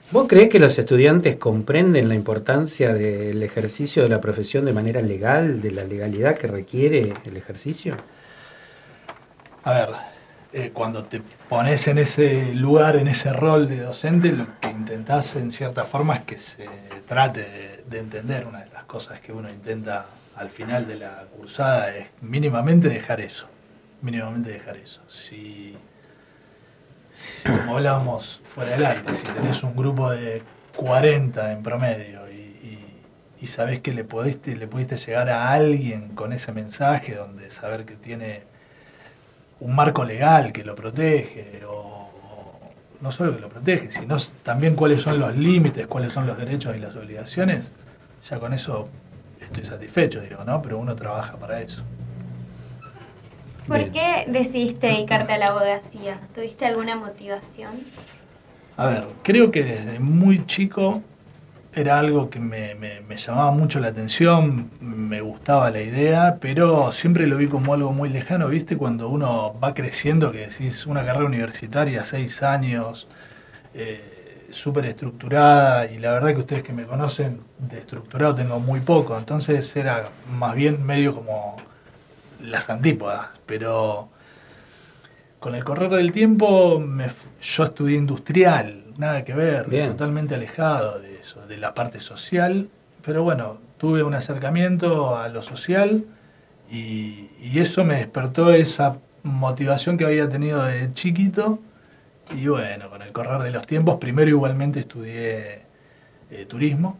¿Vos 0.10 0.26
creés 0.30 0.50
que 0.50 0.60
los 0.60 0.78
estudiantes 0.80 1.36
comprenden 1.36 2.08
la 2.08 2.16
importancia 2.16 2.94
del 2.94 3.44
ejercicio 3.44 4.04
de 4.04 4.10
la 4.10 4.22
profesión 4.22 4.64
de 4.64 4.72
manera 4.72 5.02
legal, 5.02 5.62
de 5.62 5.72
la 5.72 5.84
legalidad 5.84 6.38
que 6.38 6.48
requiere 6.48 7.14
el 7.26 7.36
ejercicio? 7.36 7.98
A 9.66 9.72
ver, 9.74 9.90
eh, 10.54 10.72
cuando 10.74 11.04
te 11.04 11.22
pones 11.50 11.90
en 11.90 11.98
ese 11.98 12.54
lugar, 12.54 12.96
en 12.96 13.10
ese 13.10 13.34
rol 13.34 13.68
de 13.68 13.82
docente, 13.82 14.32
lo 14.32 14.48
que 14.62 14.70
intentás 14.70 15.36
en 15.36 15.52
cierta 15.52 15.84
forma 15.84 16.16
es 16.16 16.22
que 16.22 16.38
se 16.38 16.70
trate 17.06 17.42
de, 17.42 17.84
de 17.86 18.00
entender. 18.00 18.48
Una 18.48 18.60
de 18.60 18.70
las 18.72 18.86
cosas 18.86 19.20
que 19.20 19.34
uno 19.34 19.50
intenta 19.50 20.06
al 20.38 20.50
final 20.50 20.88
de 20.88 20.96
la 20.96 21.26
cursada 21.36 21.94
es 21.94 22.08
mínimamente 22.22 22.88
dejar 22.88 23.20
eso. 23.20 23.50
Mínimamente 24.02 24.52
dejar 24.52 24.78
eso. 24.78 25.02
Si, 25.10 25.76
si, 27.18 27.50
como 27.50 27.78
hablábamos 27.78 28.44
fuera 28.46 28.72
del 28.72 28.86
aire, 28.86 29.16
si 29.16 29.24
tenés 29.24 29.64
un 29.64 29.76
grupo 29.76 30.12
de 30.12 30.44
40 30.76 31.52
en 31.52 31.64
promedio 31.64 32.30
y, 32.32 32.86
y, 33.42 33.48
sabés 33.48 33.80
que 33.80 33.92
le 33.92 34.04
pudiste, 34.04 34.56
le 34.56 34.68
pudiste 34.68 34.98
llegar 34.98 35.30
a 35.30 35.52
alguien 35.52 36.10
con 36.10 36.32
ese 36.32 36.52
mensaje, 36.52 37.16
donde 37.16 37.50
saber 37.50 37.86
que 37.86 37.96
tiene 37.96 38.44
un 39.62 39.74
marco 39.74 40.04
legal 40.04 40.52
que 40.52 40.64
lo 40.64 40.76
protege, 40.76 41.62
o 41.68 42.12
no 43.02 43.12
solo 43.12 43.34
que 43.34 43.42
lo 43.42 43.50
protege, 43.50 43.90
sino 43.90 44.18
también 44.44 44.76
cuáles 44.76 45.02
son 45.02 45.20
los 45.20 45.36
límites, 45.36 45.88
cuáles 45.88 46.14
son 46.14 46.28
los 46.28 46.38
derechos 46.38 46.76
y 46.76 46.80
las 46.80 46.96
obligaciones, 46.96 47.72
ya 48.30 48.38
con 48.38 48.54
eso 48.54 48.90
estoy 49.42 49.66
satisfecho, 49.66 50.22
digo, 50.22 50.44
¿no? 50.44 50.62
Pero 50.62 50.78
uno 50.78 50.96
trabaja 50.96 51.36
para 51.38 51.62
eso. 51.62 51.82
¿Por 53.68 53.78
Bien. 53.78 53.92
qué 53.92 54.26
decidiste 54.28 54.88
dedicarte 54.88 55.34
a 55.34 55.38
la 55.38 55.48
abogacía? 55.48 56.20
¿Tuviste 56.34 56.66
alguna 56.66 56.96
motivación? 56.96 57.72
A 58.78 58.86
ver, 58.86 59.08
creo 59.24 59.52
que 59.52 59.64
desde 59.64 60.00
muy 60.00 60.46
chico 60.46 61.02
era 61.74 62.00
algo 62.00 62.30
que 62.30 62.40
me, 62.40 62.76
me- 62.76 63.02
me 63.02 63.18
llamaba 63.18 63.52
mucho 63.52 63.80
la 63.80 63.88
atención, 63.90 64.70
me 64.82 65.22
gustaba 65.22 65.70
la 65.70 65.82
idea, 65.82 66.36
pero 66.40 66.92
siempre 66.92 67.28
lo 67.28 67.38
vi 67.38 67.48
como 67.48 67.74
algo 67.74 67.92
muy 67.92 68.10
lejano, 68.10 68.48
¿viste? 68.48 68.78
Cuando 68.78 69.10
uno 69.10 69.56
va 69.64 69.74
creciendo, 69.74 70.32
que 70.32 70.48
decís 70.48 70.86
una 70.86 71.06
carrera 71.06 71.26
universitaria, 71.26 72.04
seis 72.04 72.42
años, 72.44 73.08
eh, 73.74 74.48
súper 74.52 74.86
estructurada, 74.86 75.86
y 75.92 75.98
la 76.00 76.12
verdad 76.14 76.34
que 76.34 76.40
ustedes 76.40 76.64
que 76.64 76.74
me 76.74 76.86
conocen, 76.86 77.42
de 77.60 77.80
estructurado 77.80 78.34
tengo 78.36 78.60
muy 78.60 78.80
poco, 78.80 79.18
entonces 79.18 79.76
era 79.76 80.06
más 80.40 80.56
bien 80.56 80.86
medio 80.86 81.14
como 81.16 81.58
las 82.42 82.70
antípodas, 82.70 83.28
pero 83.46 84.10
con 85.40 85.56
el 85.56 85.64
correr 85.64 85.90
del 85.92 86.12
tiempo 86.12 86.80
me 86.80 87.08
yo 87.42 87.64
estudié 87.64 87.98
industrial, 87.98 88.86
nada 88.98 89.24
que 89.24 89.34
ver, 89.34 89.68
Bien. 89.70 89.90
totalmente 89.90 90.36
alejado 90.36 91.00
de 91.00 91.20
eso, 91.20 91.46
de 91.46 91.58
la 91.58 91.74
parte 91.74 92.00
social, 92.00 92.70
pero 93.06 93.24
bueno, 93.24 93.58
tuve 93.78 94.04
un 94.04 94.14
acercamiento 94.16 95.18
a 95.18 95.30
lo 95.30 95.42
social 95.42 96.06
y, 96.72 97.30
y 97.42 97.60
eso 97.60 97.84
me 97.84 97.96
despertó 97.96 98.52
esa 98.52 98.98
motivación 99.24 99.98
que 99.98 100.06
había 100.06 100.28
tenido 100.30 100.64
de 100.64 100.92
chiquito 100.94 101.60
y 102.36 102.48
bueno, 102.48 102.90
con 102.90 103.02
el 103.02 103.12
correr 103.12 103.42
de 103.42 103.52
los 103.52 103.66
tiempos, 103.66 103.98
primero 104.00 104.30
igualmente 104.30 104.82
estudié 104.82 105.62
eh, 106.30 106.46
turismo. 106.48 106.98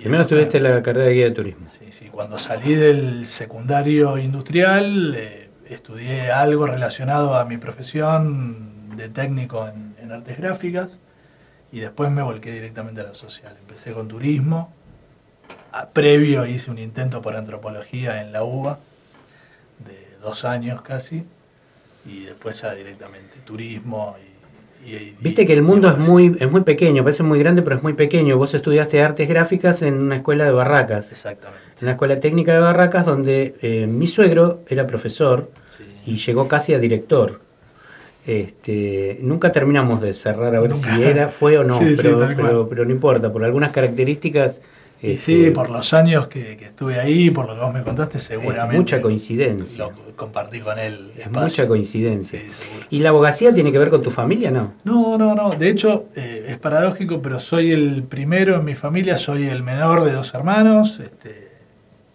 Y 0.00 0.04
Primero 0.04 0.22
estudiaste 0.22 0.60
la 0.60 0.82
carrera 0.82 1.08
de 1.08 1.12
guía 1.14 1.24
de 1.26 1.30
turismo. 1.32 1.66
Sí, 1.68 1.92
sí, 1.92 2.06
cuando 2.06 2.38
salí 2.38 2.74
del 2.74 3.26
secundario 3.26 4.16
industrial, 4.16 5.14
eh, 5.14 5.50
estudié 5.68 6.30
algo 6.32 6.66
relacionado 6.66 7.34
a 7.34 7.44
mi 7.44 7.58
profesión 7.58 8.96
de 8.96 9.10
técnico 9.10 9.68
en, 9.68 9.94
en 10.02 10.10
artes 10.12 10.38
gráficas 10.38 10.98
y 11.70 11.80
después 11.80 12.10
me 12.10 12.22
volqué 12.22 12.50
directamente 12.50 13.02
a 13.02 13.04
lo 13.04 13.14
social. 13.14 13.54
Empecé 13.60 13.92
con 13.92 14.08
turismo, 14.08 14.72
a- 15.70 15.88
previo 15.90 16.46
hice 16.46 16.70
un 16.70 16.78
intento 16.78 17.20
por 17.20 17.36
antropología 17.36 18.22
en 18.22 18.32
la 18.32 18.42
UBA, 18.42 18.78
de 19.86 20.16
dos 20.22 20.46
años 20.46 20.80
casi, 20.80 21.24
y 22.06 22.24
después 22.24 22.58
ya 22.62 22.72
directamente 22.74 23.36
turismo 23.44 24.16
y- 24.26 24.29
Viste 25.20 25.46
que 25.46 25.52
el 25.52 25.62
mundo 25.62 25.88
es 25.88 26.08
muy, 26.08 26.36
es 26.40 26.50
muy 26.50 26.62
pequeño, 26.62 27.02
parece 27.02 27.22
muy 27.22 27.38
grande, 27.38 27.62
pero 27.62 27.76
es 27.76 27.82
muy 27.82 27.92
pequeño. 27.92 28.36
Vos 28.36 28.54
estudiaste 28.54 29.02
artes 29.02 29.28
gráficas 29.28 29.82
en 29.82 29.94
una 29.94 30.16
escuela 30.16 30.44
de 30.44 30.52
Barracas. 30.52 31.12
Exactamente. 31.12 31.60
En 31.80 31.84
una 31.84 31.92
escuela 31.92 32.18
técnica 32.18 32.52
de 32.54 32.60
Barracas 32.60 33.06
donde 33.06 33.54
eh, 33.62 33.86
mi 33.86 34.06
suegro 34.06 34.62
era 34.68 34.86
profesor 34.86 35.50
y 36.06 36.16
llegó 36.16 36.48
casi 36.48 36.74
a 36.74 36.78
director. 36.78 37.40
Este, 38.26 39.18
nunca 39.22 39.50
terminamos 39.50 40.00
de 40.00 40.12
cerrar 40.14 40.54
a 40.54 40.60
ver 40.60 40.70
Nunca. 40.70 40.94
si 40.94 41.02
era, 41.02 41.28
fue 41.28 41.56
o 41.58 41.64
no, 41.64 41.74
Sí, 41.78 41.94
pero, 42.00 42.68
pero 42.68 42.84
no 42.84 42.90
importa, 42.90 43.32
por 43.32 43.44
algunas 43.44 43.72
características. 43.72 44.60
Y 45.02 45.12
este, 45.12 45.18
sí, 45.46 45.50
por 45.50 45.70
los 45.70 45.94
años 45.94 46.26
que, 46.26 46.56
que 46.58 46.66
estuve 46.66 47.00
ahí, 47.00 47.30
por 47.30 47.46
lo 47.46 47.54
que 47.54 47.60
vos 47.60 47.72
me 47.72 47.82
contaste, 47.82 48.18
seguramente. 48.18 48.76
mucha 48.76 49.00
coincidencia. 49.00 49.86
Lo 49.86 50.14
compartí 50.14 50.60
con 50.60 50.78
él. 50.78 51.12
Es 51.16 51.30
mucha 51.30 51.66
coincidencia. 51.66 52.42
¿Y 52.90 52.98
la 52.98 53.08
abogacía 53.08 53.54
tiene 53.54 53.72
que 53.72 53.78
ver 53.78 53.88
con 53.88 54.02
tu 54.02 54.10
familia, 54.10 54.50
no? 54.50 54.74
No, 54.84 55.16
no, 55.16 55.34
no. 55.34 55.50
De 55.52 55.70
hecho, 55.70 56.06
eh, 56.16 56.46
es 56.48 56.58
paradójico, 56.58 57.22
pero 57.22 57.40
soy 57.40 57.72
el 57.72 58.02
primero 58.02 58.56
en 58.56 58.64
mi 58.64 58.74
familia, 58.74 59.16
soy 59.16 59.48
el 59.48 59.62
menor 59.62 60.04
de 60.04 60.12
dos 60.12 60.34
hermanos, 60.34 61.00
este, 61.00 61.48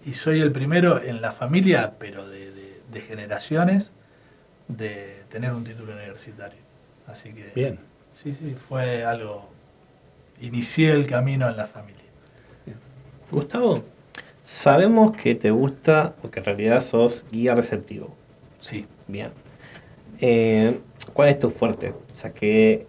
y 0.06 0.14
soy 0.14 0.40
el 0.42 0.52
primero 0.52 1.02
en 1.02 1.22
la 1.22 1.32
familia, 1.32 1.94
pero 1.98 2.28
de, 2.30 2.52
de- 2.52 2.82
de 2.92 3.02
generaciones, 3.02 3.92
de 4.68 5.24
tener 5.30 5.52
un 5.54 5.64
título 5.64 5.94
universitario. 5.94 6.60
Así 7.08 7.34
que. 7.34 7.52
Bien. 7.56 7.80
Sí, 8.14 8.34
sí, 8.40 8.56
fue 8.56 9.04
algo. 9.04 9.50
Inicié 10.40 10.92
el 10.92 11.08
camino 11.08 11.50
en 11.50 11.58
la 11.58 11.66
familia. 11.66 12.04
Gustavo, 13.32 13.84
sabemos 14.44 15.16
que 15.18 15.36
te 15.36 15.52
gusta, 15.52 16.16
o 16.24 16.30
que 16.30 16.40
en 16.40 16.46
realidad 16.46 16.84
sos 16.84 17.24
guía 17.32 17.56
receptivo. 17.56 18.16
Sí. 18.60 18.86
Bien. 19.08 19.32
Eh, 20.20 20.80
¿Cuál 21.14 21.30
es 21.30 21.40
tu 21.40 21.50
fuerte? 21.50 21.90
O 21.90 22.16
sea, 22.16 22.34
que, 22.34 22.88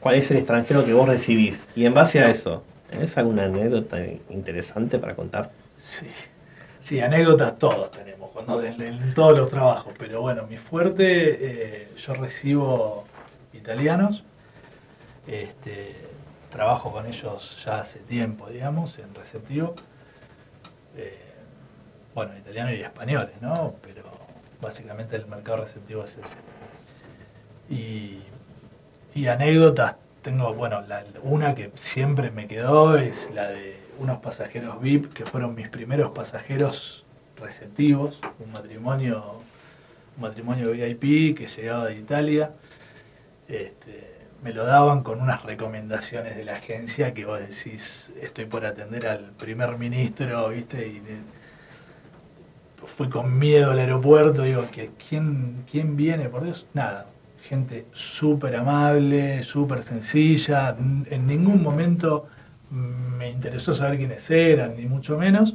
¿cuál 0.00 0.16
es 0.16 0.30
el 0.30 0.38
extranjero 0.38 0.84
que 0.84 0.92
vos 0.92 1.08
recibís? 1.08 1.60
Y 1.74 1.84
en 1.86 1.94
base 1.94 2.20
a 2.20 2.30
eso, 2.30 2.62
¿tenés 2.88 3.16
alguna 3.16 3.44
anécdota 3.44 3.98
interesante 4.30 4.98
para 4.98 5.14
contar? 5.14 5.50
Sí. 5.82 6.06
Sí, 6.80 7.00
anécdotas 7.00 7.58
todos 7.58 7.90
tenemos, 7.92 8.30
cuando, 8.30 8.62
en, 8.62 8.78
en 8.82 9.14
todos 9.14 9.38
los 9.38 9.50
trabajos, 9.50 9.94
pero 9.98 10.20
bueno, 10.20 10.46
mi 10.46 10.58
fuerte, 10.58 11.38
eh, 11.40 11.88
yo 11.96 12.12
recibo 12.12 13.04
italianos, 13.54 14.22
este, 15.26 15.94
trabajo 16.54 16.92
con 16.92 17.04
ellos 17.06 17.64
ya 17.64 17.80
hace 17.80 17.98
tiempo, 17.98 18.48
digamos, 18.48 18.98
en 18.98 19.12
receptivo, 19.14 19.74
Eh, 20.96 21.18
bueno, 22.14 22.32
italianos 22.38 22.74
y 22.74 22.82
españoles, 22.82 23.34
¿no? 23.40 23.74
Pero 23.82 24.04
básicamente 24.60 25.16
el 25.16 25.26
mercado 25.26 25.58
receptivo 25.58 26.04
es 26.04 26.16
ese. 26.18 26.36
Y, 27.68 29.26
anécdotas, 29.26 29.96
tengo, 30.22 30.54
bueno, 30.54 30.84
una 31.24 31.56
que 31.56 31.72
siempre 31.74 32.30
me 32.30 32.46
quedó 32.46 32.96
es 32.96 33.32
la 33.32 33.48
de 33.48 33.76
unos 33.98 34.18
pasajeros 34.18 34.80
VIP 34.80 35.12
que 35.12 35.24
fueron 35.26 35.56
mis 35.56 35.68
primeros 35.68 36.12
pasajeros 36.12 37.04
receptivos, 37.36 38.20
un 38.38 38.52
matrimonio, 38.52 39.40
un 40.16 40.22
matrimonio 40.22 40.70
VIP 40.70 41.36
que 41.36 41.48
llegaba 41.48 41.86
de 41.86 41.96
Italia. 41.96 42.52
Este, 43.48 44.13
me 44.44 44.52
lo 44.52 44.66
daban 44.66 45.02
con 45.02 45.22
unas 45.22 45.42
recomendaciones 45.42 46.36
de 46.36 46.44
la 46.44 46.56
agencia 46.56 47.14
que 47.14 47.24
vos 47.24 47.40
decís, 47.40 48.12
estoy 48.20 48.44
por 48.44 48.66
atender 48.66 49.06
al 49.06 49.32
primer 49.38 49.78
ministro, 49.78 50.50
¿viste? 50.50 50.86
Y 50.86 51.02
fui 52.84 53.08
con 53.08 53.38
miedo 53.38 53.70
al 53.70 53.78
aeropuerto, 53.78 54.42
digo, 54.42 54.66
que 54.70 54.90
¿quién, 55.08 55.64
¿quién 55.70 55.96
viene? 55.96 56.28
Por 56.28 56.44
Dios, 56.44 56.66
nada. 56.74 57.06
Gente 57.48 57.86
súper 57.92 58.56
amable, 58.56 59.42
súper 59.42 59.82
sencilla, 59.82 60.76
en 60.78 61.26
ningún 61.26 61.62
momento 61.62 62.26
me 62.70 63.30
interesó 63.30 63.72
saber 63.72 63.96
quiénes 63.96 64.30
eran, 64.30 64.76
ni 64.76 64.84
mucho 64.86 65.16
menos, 65.16 65.54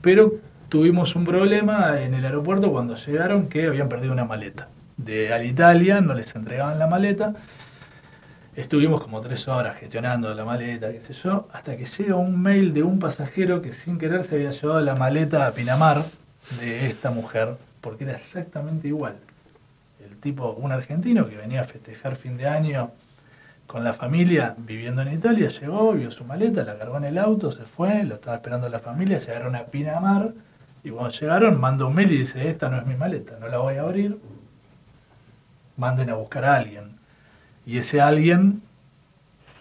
pero 0.00 0.34
tuvimos 0.70 1.14
un 1.14 1.26
problema 1.26 2.00
en 2.00 2.14
el 2.14 2.24
aeropuerto 2.24 2.72
cuando 2.72 2.96
llegaron 2.96 3.48
que 3.48 3.66
habían 3.66 3.88
perdido 3.90 4.14
una 4.14 4.24
maleta. 4.24 4.68
De 4.96 5.32
Alitalia 5.32 6.00
no 6.00 6.14
les 6.14 6.34
entregaban 6.36 6.78
la 6.78 6.86
maleta, 6.86 7.34
estuvimos 8.56 9.02
como 9.02 9.20
tres 9.20 9.48
horas 9.48 9.76
gestionando 9.78 10.32
la 10.34 10.44
maleta, 10.44 10.92
qué 10.92 11.00
sé 11.00 11.12
yo, 11.12 11.48
hasta 11.52 11.76
que 11.76 11.84
llega 11.84 12.16
un 12.16 12.40
mail 12.40 12.72
de 12.72 12.82
un 12.82 12.98
pasajero 12.98 13.60
que 13.62 13.72
sin 13.72 13.98
querer 13.98 14.24
se 14.24 14.36
había 14.36 14.50
llevado 14.52 14.80
la 14.80 14.94
maleta 14.94 15.46
a 15.46 15.52
Pinamar 15.52 16.04
de 16.60 16.86
esta 16.86 17.10
mujer, 17.10 17.56
porque 17.80 18.04
era 18.04 18.14
exactamente 18.14 18.88
igual. 18.88 19.16
El 20.04 20.16
tipo, 20.16 20.52
un 20.52 20.72
argentino 20.72 21.28
que 21.28 21.36
venía 21.36 21.62
a 21.62 21.64
festejar 21.64 22.16
fin 22.16 22.36
de 22.36 22.46
año 22.46 22.92
con 23.66 23.82
la 23.82 23.92
familia 23.92 24.54
viviendo 24.58 25.02
en 25.02 25.12
Italia, 25.12 25.48
llegó, 25.48 25.92
vio 25.92 26.10
su 26.10 26.24
maleta, 26.24 26.62
la 26.64 26.78
cargó 26.78 26.98
en 26.98 27.04
el 27.04 27.18
auto, 27.18 27.50
se 27.50 27.64
fue, 27.64 28.04
lo 28.04 28.16
estaba 28.16 28.36
esperando 28.36 28.68
la 28.68 28.78
familia, 28.78 29.18
llegaron 29.18 29.56
a 29.56 29.64
Pinamar 29.64 30.32
y 30.84 30.90
cuando 30.90 31.10
llegaron 31.10 31.58
manda 31.58 31.86
un 31.86 31.94
mail 31.94 32.12
y 32.12 32.18
dice, 32.18 32.48
esta 32.48 32.68
no 32.68 32.78
es 32.78 32.86
mi 32.86 32.94
maleta, 32.94 33.38
no 33.40 33.48
la 33.48 33.58
voy 33.58 33.76
a 33.76 33.82
abrir, 33.82 34.18
manden 35.76 36.10
a 36.10 36.14
buscar 36.14 36.44
a 36.44 36.56
alguien. 36.56 37.03
Y 37.66 37.78
ese 37.78 38.00
alguien 38.00 38.62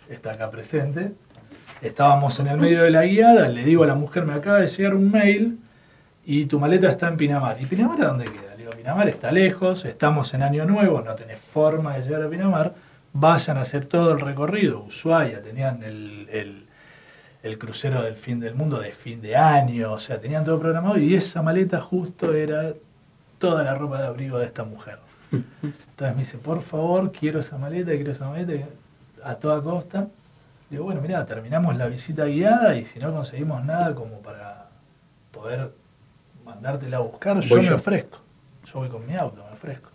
está 0.09 0.31
acá 0.31 0.49
presente. 0.51 1.13
Estábamos 1.81 2.39
en 2.39 2.47
el 2.47 2.57
medio 2.57 2.83
de 2.83 2.91
la 2.91 3.05
guiada, 3.05 3.47
le 3.49 3.63
digo 3.63 3.83
a 3.83 3.87
la 3.87 3.95
mujer, 3.95 4.23
me 4.25 4.33
acaba 4.33 4.59
de 4.59 4.67
llegar 4.67 4.95
un 4.95 5.11
mail 5.11 5.59
y 6.25 6.45
tu 6.45 6.59
maleta 6.59 6.89
está 6.89 7.07
en 7.09 7.17
Pinamar. 7.17 7.61
¿Y 7.61 7.65
Pinamar 7.65 8.01
a 8.01 8.07
dónde 8.07 8.23
queda? 8.25 8.51
Le 8.51 8.57
digo, 8.57 8.71
Pinamar 8.71 9.09
está 9.09 9.31
lejos, 9.31 9.83
estamos 9.85 10.33
en 10.33 10.43
Año 10.43 10.65
Nuevo, 10.65 11.01
no 11.01 11.13
tenés 11.15 11.39
forma 11.39 11.95
de 11.97 12.03
llegar 12.03 12.23
a 12.23 12.29
Pinamar. 12.29 12.73
Vayan 13.11 13.57
a 13.57 13.61
hacer 13.61 13.85
todo 13.85 14.13
el 14.13 14.21
recorrido. 14.21 14.83
Ushuaia, 14.83 15.41
tenían 15.41 15.83
el, 15.83 16.27
el- 16.31 16.65
el 17.43 17.57
crucero 17.57 18.01
del 18.01 18.15
fin 18.15 18.39
del 18.39 18.55
mundo 18.55 18.79
de 18.79 18.93
fin 18.93 19.19
de 19.21 19.35
año, 19.35 19.91
o 19.91 19.99
sea, 19.99 20.17
tenían 20.21 20.45
todo 20.45 20.57
programado 20.61 20.97
y 20.97 21.13
esa 21.13 21.41
maleta 21.41 21.81
justo 21.81 22.33
era 22.33 22.71
toda 23.37 23.65
la 23.65 23.75
ropa 23.75 23.99
de 23.99 24.07
abrigo 24.07 24.39
de 24.39 24.45
esta 24.45 24.63
mujer. 24.63 24.99
Entonces 25.33 26.15
me 26.15 26.23
dice, 26.23 26.37
por 26.37 26.61
favor, 26.61 27.11
quiero 27.11 27.39
esa 27.39 27.57
maleta, 27.57 27.91
quiero 27.91 28.11
esa 28.11 28.27
maleta, 28.29 28.65
a 29.23 29.35
toda 29.35 29.61
costa. 29.61 30.07
Digo, 30.69 30.85
bueno, 30.85 31.01
mira, 31.01 31.25
terminamos 31.25 31.75
la 31.77 31.87
visita 31.87 32.25
guiada 32.25 32.75
y 32.75 32.85
si 32.85 32.99
no 32.99 33.11
conseguimos 33.11 33.63
nada 33.63 33.93
como 33.93 34.19
para 34.19 34.69
poder 35.31 35.71
mandártela 36.45 36.97
a 36.97 37.01
buscar, 37.01 37.39
yo 37.39 37.61
me 37.61 37.71
ofrezco. 37.71 38.19
Yo 38.65 38.79
voy 38.79 38.89
con 38.89 39.05
mi 39.05 39.15
auto, 39.15 39.43
me 39.47 39.53
ofrezco. 39.53 39.89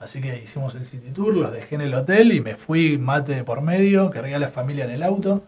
Así 0.00 0.20
que 0.20 0.40
hicimos 0.42 0.74
el 0.74 0.86
City 0.86 1.10
Tour, 1.10 1.34
los 1.34 1.52
dejé 1.52 1.74
en 1.74 1.80
el 1.80 1.94
hotel 1.94 2.32
y 2.32 2.40
me 2.40 2.54
fui 2.54 2.98
mate 2.98 3.34
de 3.34 3.44
por 3.44 3.62
medio, 3.62 4.10
cargué 4.10 4.34
a 4.34 4.38
la 4.38 4.48
familia 4.48 4.84
en 4.84 4.92
el 4.92 5.02
auto 5.02 5.42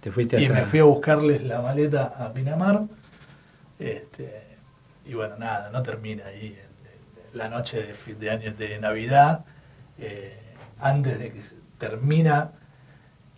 Te 0.00 0.10
fuiste 0.10 0.40
y 0.42 0.48
me 0.48 0.64
fui 0.64 0.80
a 0.80 0.84
buscarles 0.84 1.42
la 1.42 1.60
maleta 1.60 2.14
a 2.18 2.32
Pinamar. 2.32 2.84
Este, 3.78 4.42
y 5.04 5.12
bueno, 5.12 5.36
nada, 5.36 5.68
no 5.70 5.82
termina 5.82 6.26
ahí 6.26 6.58
la 7.34 7.48
noche 7.48 7.82
de, 7.82 7.92
fin 7.92 8.18
de 8.18 8.30
año 8.30 8.52
de 8.52 8.78
Navidad, 8.78 9.44
eh, 9.98 10.38
antes 10.80 11.18
de 11.18 11.32
que 11.32 11.40
termina, 11.78 12.52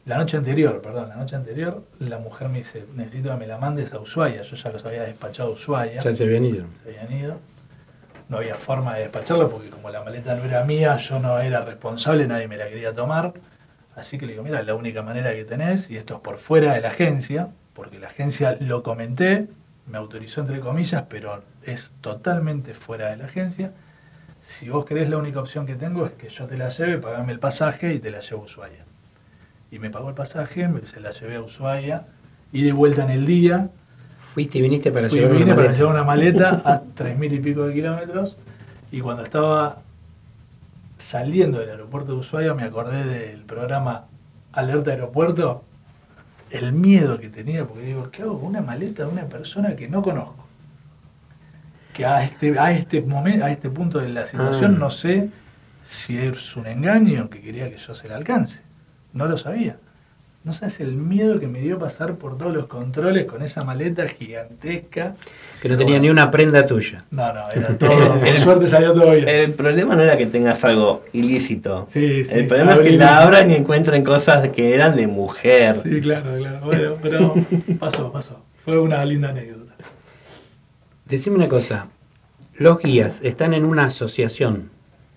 la 0.05 0.18
noche 0.18 0.36
anterior, 0.36 0.80
perdón, 0.80 1.09
la 1.09 1.16
noche 1.16 1.34
anterior, 1.34 1.84
la 1.99 2.18
mujer 2.18 2.49
me 2.49 2.59
dice, 2.59 2.86
necesito 2.94 3.30
que 3.30 3.36
me 3.36 3.47
la 3.47 3.59
mandes 3.59 3.92
a 3.92 3.99
Ushuaia. 3.99 4.42
Yo 4.42 4.55
ya 4.55 4.70
los 4.70 4.84
había 4.84 5.03
despachado 5.03 5.49
a 5.49 5.53
Ushuaia. 5.53 6.01
Ya 6.01 6.12
se 6.12 6.24
habían 6.24 6.44
ido. 6.44 6.66
Se 6.82 6.90
habían 6.90 7.12
ido. 7.12 7.40
No 8.28 8.38
había 8.38 8.55
forma 8.55 8.94
de 8.94 9.03
despacharla 9.03 9.49
porque 9.49 9.68
como 9.70 9.90
la 9.90 10.03
maleta 10.03 10.36
no 10.36 10.44
era 10.44 10.64
mía, 10.64 10.97
yo 10.97 11.18
no 11.18 11.38
era 11.40 11.64
responsable, 11.64 12.26
nadie 12.26 12.47
me 12.47 12.57
la 12.57 12.68
quería 12.68 12.94
tomar. 12.94 13.34
Así 13.97 14.18
que 14.18 14.26
le 14.26 14.32
digo, 14.32 14.44
mira, 14.44 14.62
la 14.62 14.74
única 14.74 15.03
manera 15.03 15.32
que 15.34 15.44
tenés, 15.44 15.90
y 15.90 15.97
esto 15.97 16.16
es 16.16 16.20
por 16.20 16.36
fuera 16.36 16.74
de 16.74 16.82
la 16.82 16.88
agencia, 16.88 17.49
porque 17.72 17.99
la 17.99 18.09
agencia 18.09 18.57
lo 18.61 18.82
comenté, 18.82 19.49
me 19.86 19.99
autorizó 19.99 20.40
entre 20.40 20.61
comillas, 20.61 21.05
pero 21.09 21.42
es 21.64 21.94
totalmente 22.01 22.74
fuera 22.74 23.11
de 23.11 23.16
la 23.16 23.24
agencia. 23.24 23.72
Si 24.49 24.68
vos 24.68 24.84
querés, 24.84 25.11
la 25.11 25.16
única 25.18 25.40
opción 25.40 25.66
que 25.66 25.74
tengo 25.74 26.07
es 26.07 26.12
que 26.12 26.28
yo 26.28 26.47
te 26.47 26.57
la 26.57 26.68
lleve, 26.68 26.99
pagame 26.99 27.32
el 27.32 27.40
pasaje 27.40 27.92
y 27.94 27.99
te 27.99 28.12
la 28.12 28.20
llevo 28.20 28.42
a 28.42 28.44
Ushuaia. 28.44 28.84
Y 29.72 29.80
me 29.80 29.90
pagó 29.90 30.09
el 30.09 30.14
pasaje, 30.14 30.68
me- 30.68 30.86
se 30.86 31.01
la 31.01 31.11
llevé 31.11 31.34
a 31.34 31.42
Ushuaia, 31.42 32.07
y 32.53 32.62
de 32.62 32.70
vuelta 32.70 33.03
en 33.03 33.11
el 33.11 33.26
día. 33.26 33.70
Fuiste 34.34 34.59
y 34.59 34.62
viniste 34.62 34.92
para 34.92 35.09
Fui, 35.09 35.18
llevar 35.18 35.32
una 35.32 35.38
vine 35.40 35.51
para 35.55 35.62
maleta. 35.66 35.78
llevar 35.78 35.94
una 35.97 36.05
maleta 36.05 36.62
a 36.64 36.80
tres 36.94 37.18
mil 37.18 37.32
y 37.32 37.40
pico 37.40 37.66
de 37.66 37.74
kilómetros, 37.74 38.36
y 38.92 39.01
cuando 39.01 39.24
estaba 39.24 39.82
saliendo 40.97 41.59
del 41.59 41.70
aeropuerto 41.70 42.12
de 42.12 42.18
Ushuaia 42.18 42.55
me 42.55 42.62
acordé 42.62 43.03
del 43.05 43.40
programa 43.42 44.05
Alerta 44.53 44.92
Aeropuerto, 44.92 45.64
el 46.51 46.72
miedo 46.72 47.18
que 47.18 47.30
tenía, 47.30 47.64
porque 47.66 47.82
digo, 47.82 48.11
¿qué 48.12 48.22
hago 48.22 48.38
con 48.38 48.51
una 48.51 48.61
maleta 48.61 49.05
de 49.07 49.11
una 49.11 49.24
persona 49.24 49.74
que 49.74 49.88
no 49.88 50.03
conozco? 50.03 50.45
Que 51.97 52.05
a 52.05 52.22
este, 52.24 52.59
a 52.59 52.72
este 52.72 53.01
momento, 53.01 53.44
a 53.44 53.51
este 53.51 53.70
punto 53.70 53.99
de 53.99 54.09
la 54.11 54.26
situación 54.26 54.74
Ah. 54.74 54.78
no 54.78 54.90
sé 54.90 55.30
si 55.84 56.18
es 56.18 56.57
un 56.57 56.66
engaño 56.66 57.30
que 57.30 57.40
quería 57.40 57.70
que 57.70 57.78
yo 57.78 57.94
se 57.94 58.09
la 58.09 58.16
alcance. 58.16 58.61
No 59.14 59.26
lo 59.26 59.38
sabía. 59.38 59.76
No 60.44 60.53
sabes 60.53 60.78
el 60.80 60.92
miedo 60.92 61.40
que 61.40 61.49
me 61.49 61.59
dio 61.61 61.76
pasar 61.78 62.14
por 62.16 62.38
todos 62.38 62.53
los 62.55 62.66
controles 62.66 63.24
con 63.24 63.42
esa 63.42 63.64
maleta 63.64 64.07
gigantesca. 64.07 65.16
Que 65.61 65.68
no 65.68 65.76
tenía 65.76 65.99
ni 65.99 66.09
una 66.09 66.30
prenda 66.30 66.64
tuya. 66.66 67.05
No, 67.11 67.32
no, 67.32 67.51
era 67.51 67.76
todo. 67.78 68.20
Por 68.20 68.38
suerte 68.38 68.68
salió 68.68 68.92
todo 68.92 69.11
bien. 69.12 69.26
El 69.26 69.53
problema 69.55 69.97
no 69.97 70.03
era 70.03 70.16
que 70.16 70.26
tengas 70.26 70.62
algo 70.64 71.03
ilícito. 71.12 71.86
Sí, 71.90 72.24
sí, 72.24 72.32
el 72.34 72.47
problema 72.47 72.74
es 72.74 72.80
que 72.80 72.90
la 72.92 73.22
abran 73.22 73.51
y 73.51 73.55
encuentren 73.55 74.05
cosas 74.05 74.49
que 74.51 74.74
eran 74.74 74.94
de 74.94 75.07
mujer. 75.09 75.80
Sí, 75.80 76.01
claro, 76.01 76.36
claro. 76.36 76.61
Bueno, 76.64 76.94
pero 77.03 77.34
pasó, 77.80 78.12
pasó. 78.12 78.38
Fue 78.64 78.78
una 78.78 79.05
linda 79.05 79.30
anécdota. 79.30 79.66
Decime 81.07 81.37
una 81.37 81.49
cosa. 81.49 81.89
Los 82.55 82.81
guías 82.81 83.21
están 83.23 83.55
en 83.55 83.65
una 83.65 83.85
asociación. 83.87 84.71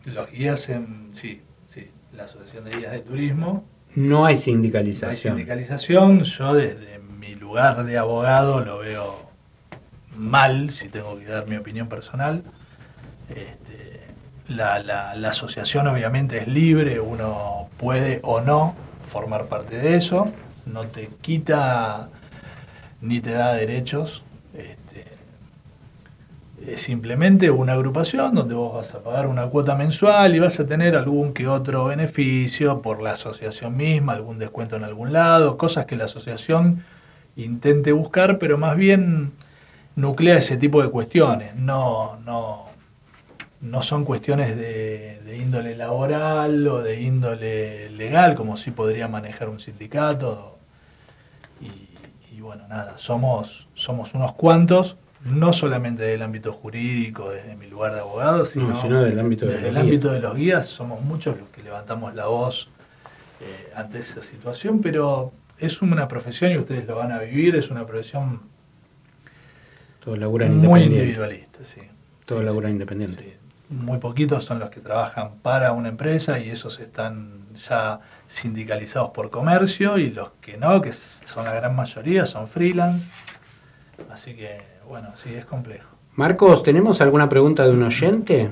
Los 0.05 0.29
guías 0.31 0.69
en. 0.69 1.09
Sí, 1.13 1.41
sí. 1.67 1.89
La 2.15 2.25
Asociación 2.25 2.65
de 2.65 2.75
Guías 2.77 2.91
de 2.91 2.99
Turismo. 2.99 3.63
No 3.95 4.03
hay 4.03 4.07
No 4.09 4.25
hay 4.25 4.37
sindicalización. 4.37 5.35
sindicalización. 5.35 6.23
Yo, 6.23 6.53
desde 6.53 6.99
mi 6.99 7.35
lugar 7.35 7.83
de 7.85 7.97
abogado, 7.97 8.63
lo 8.63 8.79
veo 8.79 9.29
mal, 10.15 10.69
si 10.71 10.89
tengo 10.89 11.17
que 11.17 11.25
dar 11.25 11.47
mi 11.47 11.55
opinión 11.55 11.87
personal. 11.87 12.43
Este, 13.29 14.01
la, 14.47 14.79
la- 14.79 15.15
la 15.15 15.29
asociación, 15.29 15.87
obviamente, 15.87 16.37
es 16.39 16.47
libre. 16.47 16.99
Uno 16.99 17.69
puede 17.77 18.19
o 18.23 18.41
no 18.41 18.75
formar 19.07 19.45
parte 19.47 19.77
de 19.77 19.95
eso. 19.95 20.31
No 20.65 20.85
te 20.87 21.09
quita 21.21 22.09
ni 23.01 23.21
te 23.21 23.31
da 23.31 23.53
derechos. 23.53 24.23
Es 26.67 26.81
simplemente 26.81 27.49
una 27.49 27.73
agrupación 27.73 28.35
donde 28.35 28.53
vos 28.53 28.73
vas 28.73 28.93
a 28.93 29.01
pagar 29.01 29.27
una 29.27 29.47
cuota 29.47 29.75
mensual 29.75 30.35
y 30.35 30.39
vas 30.39 30.59
a 30.59 30.67
tener 30.67 30.95
algún 30.95 31.33
que 31.33 31.47
otro 31.47 31.85
beneficio 31.85 32.81
por 32.81 33.01
la 33.01 33.13
asociación 33.13 33.77
misma, 33.77 34.13
algún 34.13 34.39
descuento 34.39 34.75
en 34.75 34.83
algún 34.83 35.13
lado, 35.13 35.57
cosas 35.57 35.85
que 35.85 35.95
la 35.95 36.05
asociación 36.05 36.83
intente 37.35 37.91
buscar, 37.91 38.37
pero 38.39 38.57
más 38.57 38.75
bien 38.75 39.31
nuclea 39.95 40.37
ese 40.37 40.57
tipo 40.57 40.81
de 40.81 40.89
cuestiones. 40.89 41.55
No, 41.55 42.17
no, 42.25 42.65
no 43.61 43.81
son 43.81 44.03
cuestiones 44.03 44.55
de, 44.55 45.21
de 45.25 45.37
índole 45.37 45.75
laboral 45.75 46.67
o 46.67 46.81
de 46.81 47.01
índole 47.01 47.89
legal, 47.91 48.35
como 48.35 48.57
sí 48.57 48.71
podría 48.71 49.07
manejar 49.07 49.49
un 49.49 49.59
sindicato. 49.59 50.57
Y, 51.61 52.35
y 52.35 52.41
bueno, 52.41 52.67
nada, 52.67 52.97
somos, 52.97 53.67
somos 53.73 54.13
unos 54.13 54.33
cuantos, 54.33 54.97
no 55.25 55.51
solamente 55.53 56.03
del 56.03 56.21
ámbito 56.21 56.53
jurídico, 56.53 57.29
desde 57.29 57.55
mi 57.55 57.67
lugar 57.67 57.93
de 57.93 57.99
abogado, 57.99 58.45
sino, 58.45 58.69
No, 58.69 58.81
sino 58.81 59.01
del 59.01 59.19
ámbito 59.19 59.45
de 59.45 59.53
desde 59.53 59.67
el 59.67 59.73
guías. 59.73 59.83
ámbito 59.83 60.11
de 60.11 60.19
los 60.21 60.35
guías, 60.35 60.67
somos 60.67 61.01
muchos 61.01 61.37
los 61.37 61.49
que 61.49 61.61
levantamos 61.63 62.15
la 62.15 62.27
voz 62.27 62.69
eh, 63.41 63.71
ante 63.75 63.99
esa 63.99 64.21
situación, 64.21 64.81
pero 64.81 65.31
es 65.57 65.81
una 65.81 66.07
profesión 66.07 66.51
y 66.51 66.57
ustedes 66.57 66.85
lo 66.87 66.95
van 66.95 67.11
a 67.11 67.19
vivir, 67.19 67.55
es 67.55 67.69
una 67.69 67.85
profesión 67.85 68.41
Todos 70.03 70.17
laburan 70.17 70.55
muy 70.57 70.83
individualista, 70.83 71.59
sí. 71.63 71.81
Todos 72.25 72.41
Sí, 72.41 72.45
laburan 72.47 72.69
sí, 72.69 72.73
independiente. 72.73 73.23
sí. 73.23 73.33
Muy 73.69 73.99
poquitos 73.99 74.45
son 74.45 74.57
los 74.59 74.69
que 74.71 74.79
trabajan 74.79 75.35
para 75.43 75.73
una 75.73 75.89
empresa 75.89 76.39
y 76.39 76.49
esos 76.49 76.79
están 76.79 77.45
ya 77.55 77.99
sindicalizados 78.25 79.09
por 79.11 79.29
comercio 79.29 79.97
y 79.99 80.09
los 80.11 80.31
que 80.41 80.57
no, 80.57 80.81
que 80.81 80.91
son 80.93 81.45
la 81.45 81.53
gran 81.53 81.75
mayoría, 81.75 82.25
son 82.25 82.47
freelance. 82.47 83.11
Así 84.11 84.33
que, 84.33 84.61
bueno, 84.89 85.13
sí, 85.15 85.33
es 85.35 85.45
complejo. 85.45 85.87
Marcos, 86.15 86.63
¿tenemos 86.63 86.99
alguna 86.99 87.29
pregunta 87.29 87.63
de 87.63 87.69
un 87.69 87.83
oyente? 87.83 88.49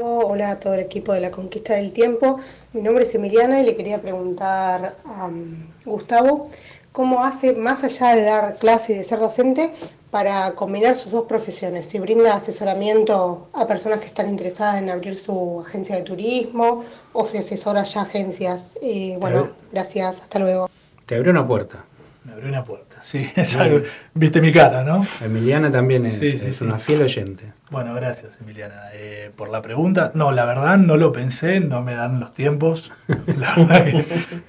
Hola 0.00 0.52
a 0.52 0.60
todo 0.60 0.74
el 0.74 0.80
equipo 0.80 1.12
de 1.12 1.20
la 1.20 1.32
Conquista 1.32 1.74
del 1.74 1.92
Tiempo. 1.92 2.38
Mi 2.72 2.80
nombre 2.80 3.04
es 3.04 3.14
Emiliana 3.14 3.60
y 3.60 3.64
le 3.64 3.74
quería 3.74 4.00
preguntar 4.00 4.94
a 5.04 5.26
um, 5.26 5.66
Gustavo 5.84 6.48
cómo 6.92 7.24
hace, 7.24 7.54
más 7.54 7.82
allá 7.82 8.14
de 8.14 8.22
dar 8.22 8.56
clase 8.58 8.92
y 8.92 8.96
de 8.96 9.04
ser 9.04 9.18
docente, 9.18 9.72
para 10.12 10.52
combinar 10.52 10.94
sus 10.94 11.10
dos 11.10 11.24
profesiones. 11.24 11.86
Si 11.86 11.98
brinda 11.98 12.36
asesoramiento 12.36 13.48
a 13.52 13.66
personas 13.66 13.98
que 13.98 14.06
están 14.06 14.28
interesadas 14.28 14.80
en 14.80 14.90
abrir 14.90 15.16
su 15.16 15.64
agencia 15.66 15.96
de 15.96 16.02
turismo 16.02 16.84
o 17.12 17.26
si 17.26 17.38
asesora 17.38 17.82
ya 17.82 18.02
agencias. 18.02 18.78
Eh, 18.80 19.16
bueno, 19.18 19.48
gracias, 19.72 20.20
hasta 20.20 20.38
luego. 20.38 20.68
Te 21.06 21.16
abrió 21.16 21.30
una 21.32 21.46
puerta. 21.46 21.84
Me 22.24 22.32
abrió 22.32 22.48
una 22.48 22.64
puerta, 22.64 22.96
sí. 23.02 23.30
es 23.36 23.54
algo- 23.56 23.82
Viste 24.14 24.40
mi 24.40 24.50
cara, 24.50 24.82
¿no? 24.82 25.04
Emiliana 25.22 25.70
también 25.70 26.06
es, 26.06 26.14
Sí, 26.14 26.38
sí, 26.38 26.48
es 26.48 26.56
sí. 26.56 26.64
una 26.64 26.78
fiel 26.78 27.02
oyente. 27.02 27.52
Bueno, 27.70 27.92
gracias 27.94 28.38
Emiliana 28.40 28.84
eh, 28.94 29.30
por 29.36 29.50
la 29.50 29.60
pregunta. 29.60 30.10
No, 30.14 30.32
la 30.32 30.46
verdad 30.46 30.78
no 30.78 30.96
lo 30.96 31.12
pensé, 31.12 31.60
no 31.60 31.82
me 31.82 31.94
dan 31.94 32.20
los 32.20 32.32
tiempos. 32.32 32.92
La 33.36 33.54
verdad 33.56 33.84
que, 33.84 34.04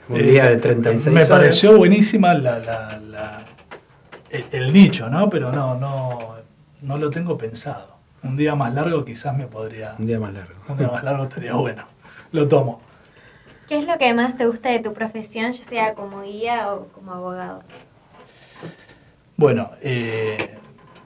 Un 0.07 0.21
día 0.23 0.45
de 0.45 0.55
36 0.57 1.13
Me 1.13 1.23
horas. 1.23 1.29
pareció 1.39 1.75
buenísima 1.75 2.33
la, 2.33 2.59
la- 2.59 2.97
la- 2.99 3.37
el, 4.29 4.45
el 4.51 4.71
nicho, 4.73 5.09
¿no? 5.09 5.29
Pero 5.29 5.51
no, 5.51 5.75
no, 5.77 6.35
no 6.81 6.97
lo 6.97 7.09
tengo 7.09 7.37
pensado. 7.37 7.95
Un 8.23 8.37
día 8.37 8.55
más 8.55 8.73
largo 8.73 9.03
quizás 9.03 9.35
me 9.35 9.47
podría... 9.47 9.95
Un 9.99 10.07
día 10.07 10.19
más 10.19 10.33
largo. 10.33 10.53
Un 10.69 10.77
día 10.77 10.87
más 10.87 11.03
largo 11.03 11.23
estaría 11.25 11.53
bueno. 11.53 11.85
Lo 12.31 12.47
tomo. 12.47 12.81
¿Qué 13.67 13.77
es 13.79 13.87
lo 13.87 13.97
que 13.97 14.13
más 14.13 14.37
te 14.37 14.45
gusta 14.45 14.69
de 14.69 14.79
tu 14.79 14.93
profesión, 14.93 15.51
ya 15.51 15.63
sea 15.63 15.93
como 15.95 16.21
guía 16.21 16.71
o 16.73 16.87
como 16.89 17.13
abogado? 17.13 17.63
Bueno, 19.37 19.71
eh, 19.81 20.37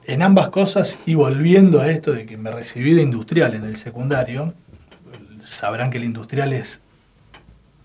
en 0.05 0.21
ambas 0.21 0.49
cosas 0.49 0.99
y 1.05 1.15
volviendo 1.15 1.79
a 1.79 1.89
esto 1.89 2.11
de 2.11 2.25
que 2.25 2.37
me 2.37 2.51
recibí 2.51 2.93
de 2.93 3.01
industrial 3.01 3.53
en 3.55 3.63
el 3.63 3.75
secundario, 3.75 4.53
sabrán 5.43 5.89
que 5.89 5.97
el 5.97 6.03
industrial 6.03 6.53
es 6.53 6.81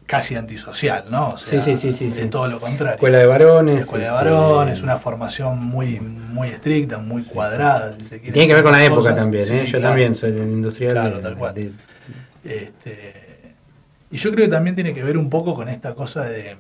casi 0.07 0.35
antisocial, 0.35 1.07
¿no? 1.09 1.31
O 1.31 1.39
Sí, 1.39 1.61
sí, 1.61 1.77
sí, 1.77 1.93
sí, 1.93 2.07
Es 2.07 2.15
sí. 2.15 2.27
todo 2.27 2.47
lo 2.49 2.61
contrario. 2.61 2.97
Escuela 2.97 3.19
de 3.19 3.27
varones, 3.27 3.81
Escuela 3.85 4.05
de 4.05 4.11
este, 4.11 4.31
varones, 4.31 4.83
una 4.83 4.97
formación 4.99 5.65
muy, 5.65 5.99
muy 6.01 6.49
estricta, 6.49 6.99
muy 6.99 7.23
cuadrada. 7.23 7.95
si 7.99 8.07
se 8.07 8.19
quiere 8.19 8.33
Tiene 8.33 8.49
que 8.49 8.55
ver 8.55 8.63
con 8.65 8.73
la 8.73 8.85
época 8.85 9.15
también, 9.15 9.45
¿eh? 9.45 9.61
Sí, 9.65 9.73
Yo 9.73 9.79
claro. 9.79 9.89
también 9.93 10.15
soy 10.15 10.31
industrial. 10.31 10.93
Claro, 10.93 11.21
tal 11.21 11.37
cual. 11.39 11.73
Este, 12.45 13.24
y 14.15 14.19
yo 14.19 14.31
creo 14.33 14.47
que 14.47 14.51
también 14.53 14.75
tiene 14.75 14.95
que 14.95 15.03
ver 15.03 15.19
un 15.19 15.29
poco 15.29 15.55
con 15.55 15.69
esta 15.69 15.95
cosa 15.95 16.23
de, 16.25 16.57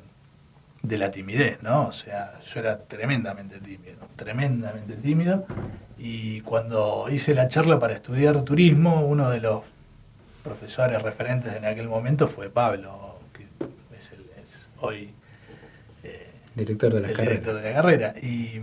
de 0.83 0.99
la 0.99 1.11
timidez, 1.11 1.63
¿no? 1.63 1.87
O 1.87 1.93
sea, 1.93 2.41
yo 2.45 2.61
era 2.61 2.79
tremendamente 2.79 3.59
tímido, 3.61 3.97
tremendamente 4.17 4.95
tímido. 4.97 5.47
Y 5.97 6.41
cuando 6.41 7.07
hice 7.11 7.35
la 7.35 7.47
charla 7.49 7.79
para 7.79 7.95
estudiar 7.95 8.43
turismo, 8.43 9.07
uno 9.07 9.31
de 9.31 9.41
los 9.41 9.63
profesores 10.43 11.01
referentes 11.01 11.55
en 11.55 11.65
aquel 11.65 11.89
momento 11.89 12.27
fue 12.29 12.51
Pablo, 12.51 13.19
que 13.33 13.45
es, 13.99 14.11
el- 14.13 14.43
es 14.43 14.69
hoy 14.81 15.11
director 16.55 16.93
de 16.95 17.01
la 17.01 17.09
el 17.09 17.15
carrera. 17.15 17.31
director 17.33 17.57
de 17.57 17.63
la 17.63 17.75
carrera. 17.75 18.15
Y, 18.21 18.61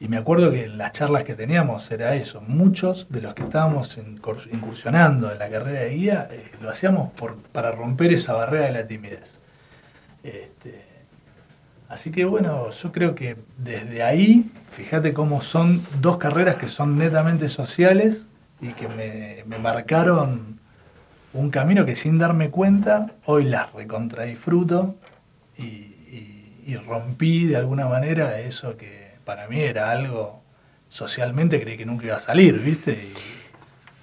y 0.00 0.08
me 0.08 0.16
acuerdo 0.16 0.50
que 0.52 0.64
en 0.64 0.78
las 0.78 0.92
charlas 0.92 1.24
que 1.24 1.34
teníamos 1.34 1.90
era 1.90 2.14
eso. 2.14 2.40
Muchos 2.46 3.06
de 3.10 3.20
los 3.20 3.34
que 3.34 3.42
estábamos 3.42 3.98
incur- 3.98 4.48
incursionando 4.52 5.32
en 5.32 5.38
la 5.38 5.48
carrera 5.50 5.80
de 5.80 5.90
guía 5.90 6.28
eh, 6.30 6.50
lo 6.62 6.70
hacíamos 6.70 7.10
por, 7.12 7.36
para 7.36 7.72
romper 7.72 8.12
esa 8.12 8.32
barrera 8.34 8.66
de 8.66 8.72
la 8.72 8.86
timidez. 8.86 9.38
Este, 10.22 10.86
Así 11.88 12.10
que 12.10 12.26
bueno, 12.26 12.70
yo 12.70 12.92
creo 12.92 13.14
que 13.14 13.36
desde 13.56 14.02
ahí, 14.02 14.50
fíjate 14.70 15.14
cómo 15.14 15.40
son 15.40 15.86
dos 16.02 16.18
carreras 16.18 16.56
que 16.56 16.68
son 16.68 16.98
netamente 16.98 17.48
sociales 17.48 18.26
y 18.60 18.74
que 18.74 18.88
me, 18.88 19.58
marcaron 19.58 20.58
un 21.32 21.48
camino 21.50 21.86
que 21.86 21.96
sin 21.96 22.18
darme 22.18 22.50
cuenta, 22.50 23.12
hoy 23.24 23.44
las 23.44 23.72
recontra 23.72 24.24
disfruto 24.24 24.96
y, 25.56 25.62
y- 25.62 26.62
y 26.66 26.76
rompí 26.76 27.46
de 27.46 27.56
alguna 27.56 27.86
manera 27.88 28.38
eso 28.38 28.76
que 28.76 28.97
para 29.28 29.46
mí 29.46 29.60
era 29.60 29.90
algo 29.90 30.40
socialmente 30.88 31.60
creí 31.60 31.76
que 31.76 31.84
nunca 31.84 32.06
iba 32.06 32.16
a 32.16 32.18
salir, 32.18 32.58
¿viste? 32.60 32.92
Y- 32.92 33.12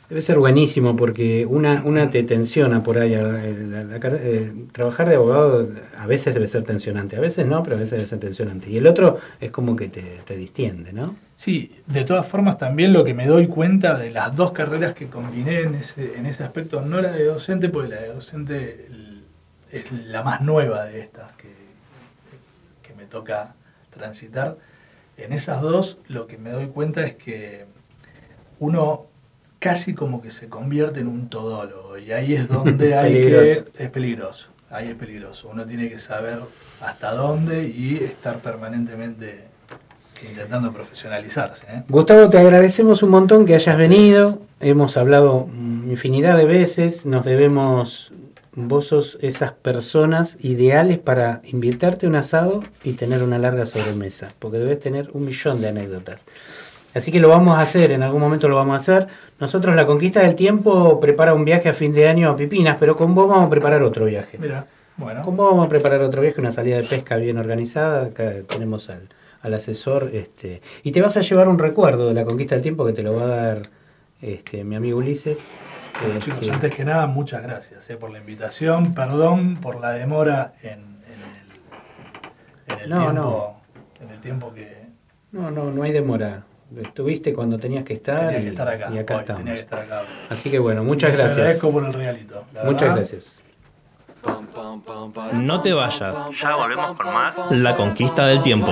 Debe 0.07 0.21
ser 0.21 0.38
buenísimo 0.38 0.95
porque 0.95 1.47
una, 1.47 1.82
una 1.84 2.11
te 2.11 2.21
tensiona 2.21 2.84
por 2.84 2.99
ahí. 2.99 3.15
la- 3.15 3.23
la- 3.23 3.84
la 3.86 3.99
carre- 3.99 4.19
eh, 4.21 4.53
trabajar 4.71 5.09
de 5.09 5.15
abogado 5.15 5.67
a 5.97 6.05
veces 6.05 6.36
debe 6.36 6.47
ser 6.47 6.63
tensionante, 6.63 7.15
a 7.15 7.19
veces 7.19 7.47
no, 7.47 7.63
pero 7.63 7.76
a 7.76 7.80
veces 7.80 7.93
debe 7.93 8.05
ser 8.05 8.19
tensionante. 8.19 8.69
Y 8.69 8.78
el 8.78 8.86
otro 8.86 9.17
es 9.41 9.49
como 9.49 9.76
que 9.76 9.88
te, 9.88 10.21
te 10.26 10.36
distiende, 10.38 10.93
¿no? 10.93 11.15
Sí, 11.34 11.76
de 11.88 12.03
todas 12.03 12.28
formas 12.28 12.59
también 12.59 12.93
lo 12.93 13.03
que 13.03 13.15
me 13.15 13.26
doy 13.26 13.47
cuenta 13.47 13.97
de 13.97 14.11
las 14.11 14.36
dos 14.36 14.51
carreras 14.51 14.93
que 14.93 15.07
combiné 15.07 15.61
en 15.61 15.73
ese, 15.73 16.17
en 16.19 16.28
ese 16.28 16.43
aspecto, 16.43 16.82
no 16.84 17.01
la 17.01 17.11
de 17.11 17.23
docente, 17.26 17.69
porque 17.69 17.89
la 17.89 18.01
de 18.01 18.09
docente 18.09 18.88
es 19.71 19.91
la 19.91 20.21
más 20.21 20.41
nueva 20.41 20.86
de 20.86 20.99
estas 20.99 21.32
que, 21.34 21.49
que 22.88 22.93
me 22.93 23.05
toca 23.07 23.55
transitar. 23.89 24.57
En 25.18 25.34
esas 25.34 25.61
dos 25.61 25.97
lo 26.07 26.28
que 26.28 26.38
me 26.38 26.51
doy 26.51 26.68
cuenta 26.68 27.05
es 27.05 27.16
que 27.16 27.66
uno 28.59 29.05
casi 29.59 29.93
como 29.93 30.22
que 30.22 30.30
se 30.30 30.49
convierte 30.49 30.99
en 30.99 31.07
un 31.07 31.30
todólogo 31.30 31.97
y 31.97 32.11
ahí 32.11 32.34
es 32.34 32.47
donde 32.49 32.95
hay 32.95 33.13
que... 33.13 33.51
Es 33.51 33.89
peligroso, 33.89 34.49
ahí 34.70 34.89
es 34.89 34.95
peligroso. 34.95 35.49
Uno 35.51 35.66
tiene 35.66 35.89
que 35.89 35.99
saber 35.99 36.39
hasta 36.82 37.13
dónde 37.13 37.68
y 37.68 37.95
estar 37.95 38.38
permanentemente 38.39 39.55
intentando 40.28 40.72
profesionalizarse. 40.72 41.66
¿eh? 41.70 41.84
Gustavo, 41.89 42.30
te 42.30 42.38
agradecemos 42.38 43.03
un 43.03 43.09
montón 43.09 43.45
que 43.45 43.55
hayas 43.55 43.78
venido. 43.78 44.39
Hemos 44.59 44.97
hablado 44.97 45.47
mm, 45.51 45.91
infinidad 45.91 46.38
de 46.38 46.45
veces. 46.45 47.05
Nos 47.05 47.26
debemos. 47.26 48.11
Vos 48.55 48.87
sos 48.87 49.17
esas 49.21 49.51
personas 49.51 50.37
ideales 50.39 50.97
para 50.97 51.41
invitarte 51.43 52.05
a 52.05 52.09
un 52.09 52.15
asado 52.15 52.63
y 52.83 52.93
tener 52.93 53.21
una 53.21 53.37
larga 53.37 53.65
sobremesa, 53.65 54.29
porque 54.39 54.57
debes 54.57 54.79
tener 54.79 55.09
un 55.13 55.25
millón 55.25 55.59
de 55.59 55.67
anécdotas. 55.67 56.23
Así 56.93 57.11
que 57.11 57.19
lo 57.19 57.27
vamos 57.27 57.57
a 57.57 57.61
hacer, 57.61 57.91
en 57.91 58.03
algún 58.03 58.21
momento 58.21 58.47
lo 58.47 58.55
vamos 58.55 58.73
a 58.73 58.77
hacer. 58.77 59.07
Nosotros, 59.37 59.75
la 59.75 59.85
Conquista 59.85 60.21
del 60.21 60.35
Tiempo, 60.35 60.97
prepara 61.01 61.33
un 61.33 61.43
viaje 61.43 61.67
a 61.67 61.73
fin 61.73 61.93
de 61.93 62.07
año 62.07 62.29
a 62.29 62.37
Pipinas, 62.37 62.77
pero 62.79 62.95
con 62.95 63.13
vos 63.13 63.27
vamos 63.27 63.47
a 63.47 63.49
preparar 63.49 63.83
otro 63.83 64.05
viaje. 64.05 64.37
Mira, 64.37 64.65
bueno. 64.95 65.21
Con 65.21 65.35
vos 65.35 65.51
vamos 65.51 65.65
a 65.65 65.69
preparar 65.69 66.01
otro 66.01 66.21
viaje, 66.21 66.39
una 66.39 66.51
salida 66.51 66.77
de 66.77 66.83
pesca 66.83 67.17
bien 67.17 67.37
organizada. 67.37 68.05
Acá 68.05 68.31
tenemos 68.47 68.89
al, 68.89 69.09
al 69.41 69.53
asesor. 69.53 70.11
Este, 70.13 70.61
y 70.83 70.93
te 70.93 71.01
vas 71.01 71.17
a 71.17 71.19
llevar 71.21 71.49
un 71.49 71.59
recuerdo 71.59 72.07
de 72.07 72.13
la 72.13 72.23
conquista 72.23 72.55
del 72.55 72.63
tiempo 72.63 72.85
que 72.85 72.93
te 72.93 73.03
lo 73.03 73.15
va 73.15 73.23
a 73.23 73.27
dar 73.27 73.61
este, 74.21 74.63
mi 74.63 74.77
amigo 74.77 74.99
Ulises. 74.99 75.39
Bueno, 76.01 76.19
Este, 76.19 76.31
chicos, 76.31 76.49
antes 76.49 76.75
que 76.75 76.83
nada, 76.85 77.07
muchas 77.07 77.41
gracias 77.43 77.89
eh, 77.89 77.95
por 77.97 78.11
la 78.11 78.19
invitación. 78.19 78.93
Perdón 78.93 79.57
por 79.57 79.79
la 79.79 79.91
demora 79.91 80.53
en, 80.61 80.71
en 81.05 82.73
el, 82.73 82.73
en 82.75 82.79
el 82.83 82.89
No, 82.89 82.95
tiempo, 82.97 83.13
no. 83.13 83.61
en 84.05 84.11
el 84.11 84.19
tiempo 84.21 84.53
que 84.53 84.87
No, 85.31 85.51
no, 85.51 85.71
no 85.71 85.83
hay 85.83 85.91
demora. 85.91 86.43
Estuviste 86.81 87.33
cuando 87.33 87.57
tenías 87.59 87.83
que 87.83 87.93
estar, 87.93 88.17
tenía 88.19 88.41
que 88.41 88.47
estar 88.47 88.67
acá. 88.67 88.89
y 88.93 88.97
acá 88.97 89.13
hoy, 89.15 89.19
estamos. 89.21 89.39
tenía 89.41 89.53
que 89.55 89.61
estar 89.61 89.79
acá. 89.79 90.01
Así 90.29 90.49
que 90.49 90.59
bueno, 90.59 90.83
muchas 90.83 91.11
Les 91.11 91.19
gracias. 91.19 91.37
agradezco 91.37 91.71
por 91.71 91.85
el 91.85 91.93
regalito. 91.93 92.43
Muchas 92.63 92.81
verdad. 92.81 92.95
gracias. 92.97 93.41
No 95.33 95.61
te 95.61 95.71
vayas. 95.73 96.15
Ya 96.41 96.55
volvemos 96.55 96.93
con 96.97 97.05
más. 97.13 97.35
La 97.51 97.75
conquista 97.75 98.25
del 98.25 98.41
tiempo. 98.41 98.71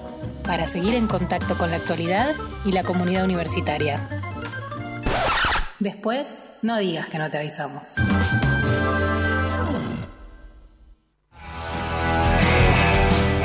para 0.43 0.67
seguir 0.67 0.95
en 0.95 1.07
contacto 1.07 1.57
con 1.57 1.71
la 1.71 1.77
actualidad 1.77 2.35
y 2.65 2.71
la 2.71 2.83
comunidad 2.83 3.23
universitaria. 3.23 3.99
Después, 5.79 6.59
no 6.61 6.77
digas 6.77 7.07
que 7.07 7.17
no 7.17 7.29
te 7.29 7.39
avisamos. 7.39 7.95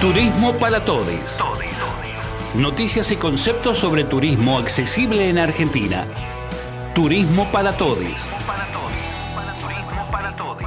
Turismo 0.00 0.52
para 0.54 0.84
todos. 0.84 1.38
Noticias 2.54 3.10
y 3.10 3.16
conceptos 3.16 3.78
sobre 3.78 4.04
turismo 4.04 4.58
accesible 4.58 5.28
en 5.28 5.38
Argentina. 5.38 6.06
Turismo 6.94 7.50
para 7.50 7.76
todos. 7.76 8.28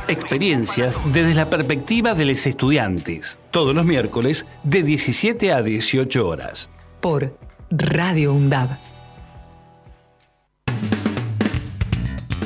Experiencias 0.09 0.97
desde 1.13 1.35
la 1.35 1.51
perspectiva 1.51 2.15
de 2.15 2.25
los 2.25 2.47
estudiantes. 2.47 3.37
Todos 3.51 3.75
los 3.75 3.85
miércoles 3.85 4.47
de 4.63 4.81
17 4.81 5.53
a 5.53 5.61
18 5.61 6.27
horas. 6.27 6.67
Por 6.99 7.37
Radio 7.69 8.33
UNDAB. 8.33 8.69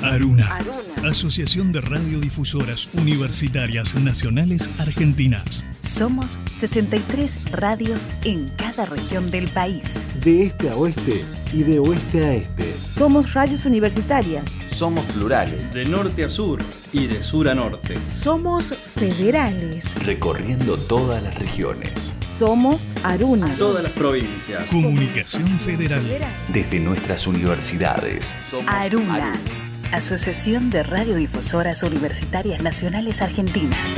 Aruna. 0.03 0.59
Asociación 1.05 1.71
de 1.71 1.79
Radiodifusoras 1.79 2.93
Universitarias 2.95 3.95
Nacionales 3.95 4.69
Argentinas. 4.77 5.65
Somos 5.79 6.37
63 6.53 7.51
radios 7.51 8.09
en 8.25 8.49
cada 8.57 8.85
región 8.85 9.31
del 9.31 9.47
país. 9.47 10.05
De 10.21 10.43
este 10.43 10.69
a 10.69 10.75
oeste 10.75 11.23
y 11.53 11.63
de 11.63 11.79
oeste 11.79 12.25
a 12.25 12.33
este. 12.35 12.73
Somos 12.97 13.33
radios 13.33 13.65
universitarias. 13.65 14.43
Somos 14.73 15.05
plurales. 15.05 15.73
De 15.73 15.85
norte 15.85 16.23
a 16.23 16.29
sur 16.29 16.59
y 16.91 17.05
de 17.05 17.21
sur 17.21 17.47
a 17.47 17.53
norte. 17.53 17.95
Somos 18.11 18.73
federales. 18.73 19.93
Recorriendo 20.03 20.77
todas 20.77 21.21
las 21.21 21.35
regiones. 21.35 22.15
Somos 22.39 22.81
Aruna. 23.03 23.53
Todas 23.55 23.83
las 23.83 23.91
provincias. 23.91 24.65
Comunicación 24.71 25.47
Federal. 25.59 26.01
Desde 26.47 26.79
nuestras 26.79 27.27
universidades. 27.27 28.33
Aruna. 28.65 29.33
Asociación 29.91 30.71
de 30.71 30.81
Radiodifusoras 30.81 31.83
Universitarias 31.83 32.63
Nacionales 32.63 33.21
Argentinas. 33.21 33.97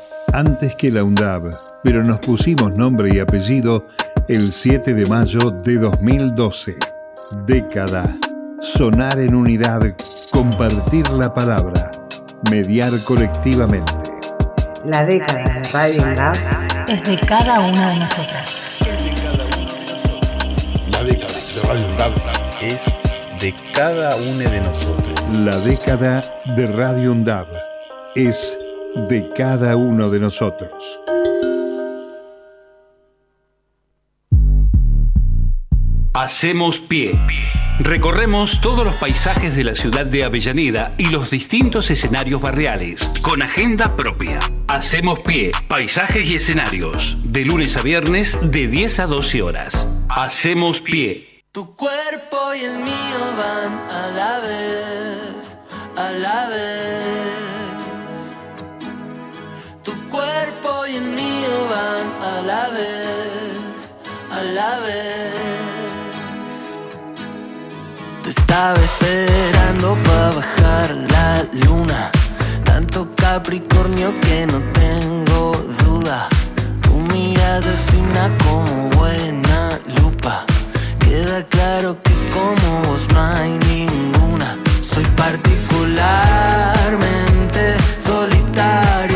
antes 0.33 0.75
que 0.75 0.91
la 0.91 1.03
UNDAB, 1.03 1.51
pero 1.83 2.03
nos 2.03 2.19
pusimos 2.19 2.73
nombre 2.73 3.09
y 3.13 3.19
apellido 3.19 3.85
el 4.27 4.51
7 4.51 4.93
de 4.93 5.05
mayo 5.05 5.51
de 5.51 5.75
2012. 5.75 6.75
Década. 7.45 8.03
Sonar 8.59 9.19
en 9.19 9.33
unidad, 9.33 9.81
compartir 10.31 11.09
la 11.11 11.33
palabra, 11.33 11.91
mediar 12.51 12.91
colectivamente. 13.05 13.91
La 14.85 15.03
década 15.03 15.59
de 15.59 15.69
Radio 15.69 16.03
UNDAB 16.03 16.35
Es 16.87 17.03
de 17.03 17.19
cada 17.19 17.59
una 17.59 17.89
de 17.89 17.99
nosotras. 17.99 18.75
La 20.91 21.03
década 21.03 21.33
de 21.33 21.67
Radio 21.67 21.87
UNDAB 21.87 22.11
Es 22.61 22.85
de 23.39 23.55
cada 23.73 24.15
uno 24.15 24.49
de 24.49 24.61
nosotros. 24.61 25.19
La 25.39 25.57
década 25.57 26.23
de 26.55 26.67
Radio 26.67 27.11
UNDAB 27.11 27.47
es 28.15 28.57
de 28.95 29.31
cada 29.35 29.75
uno 29.75 30.09
de 30.09 30.19
nosotros. 30.19 30.99
Hacemos 36.13 36.79
pie. 36.79 37.17
Recorremos 37.79 38.61
todos 38.61 38.85
los 38.85 38.95
paisajes 38.97 39.55
de 39.55 39.63
la 39.63 39.73
ciudad 39.73 40.05
de 40.05 40.23
Avellaneda 40.23 40.93
y 40.97 41.05
los 41.05 41.31
distintos 41.31 41.89
escenarios 41.89 42.41
barriales, 42.41 43.09
con 43.21 43.41
agenda 43.41 43.95
propia. 43.95 44.37
Hacemos 44.67 45.21
pie, 45.21 45.51
paisajes 45.67 46.29
y 46.29 46.35
escenarios, 46.35 47.17
de 47.23 47.45
lunes 47.45 47.77
a 47.77 47.81
viernes 47.81 48.37
de 48.51 48.67
10 48.67 48.99
a 48.99 49.07
12 49.07 49.41
horas. 49.41 49.87
Hacemos 50.09 50.81
pie. 50.81 51.43
Tu 51.51 51.75
cuerpo 51.75 52.53
y 52.53 52.65
el 52.65 52.77
mío 52.77 53.19
van 53.37 53.89
a 53.89 54.11
la 54.11 54.39
vez, 54.39 55.57
a 55.95 56.11
la 56.11 56.49
vez. 56.49 57.30
Cuerpo 60.11 60.85
y 60.87 60.95
el 60.97 61.03
mío 61.03 61.67
van 61.69 62.11
a 62.21 62.41
la 62.41 62.67
vez, 62.67 63.93
a 64.29 64.43
la 64.43 64.79
vez. 64.79 65.31
Te 68.21 68.31
estaba 68.31 68.77
esperando 68.77 69.97
para 70.03 70.31
bajar 70.31 70.93
la 71.09 71.45
luna. 71.65 72.11
Tanto 72.65 73.07
Capricornio 73.15 74.19
que 74.19 74.45
no 74.47 74.61
tengo 74.73 75.53
duda. 75.85 76.27
Tu 76.81 76.91
mirada 77.13 77.71
es 77.71 77.79
fina 77.91 78.35
como 78.43 78.89
buena 78.89 79.79
lupa. 80.01 80.43
Queda 80.99 81.41
claro 81.47 81.95
que 82.03 82.11
como 82.31 82.81
vos 82.85 83.07
no 83.13 83.21
hay 83.21 83.51
ninguna. 83.69 84.57
Soy 84.81 85.05
particularmente 85.15 87.77
solitario. 87.97 89.10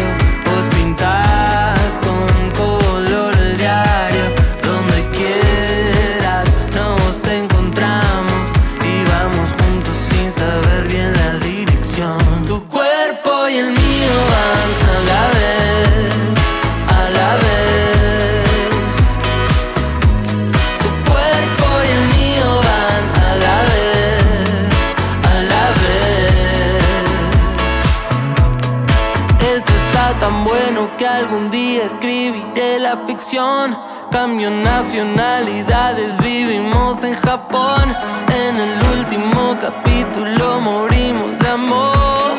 Cambio 34.12 34.52
nacionalidades, 34.52 36.18
vivimos 36.20 37.04
en 37.04 37.16
Japón. 37.16 37.96
En 38.28 38.56
el 38.56 38.84
último 38.98 39.58
capítulo 39.60 40.62
morimos 40.62 41.40
de 41.40 41.50
amor. 41.50 42.38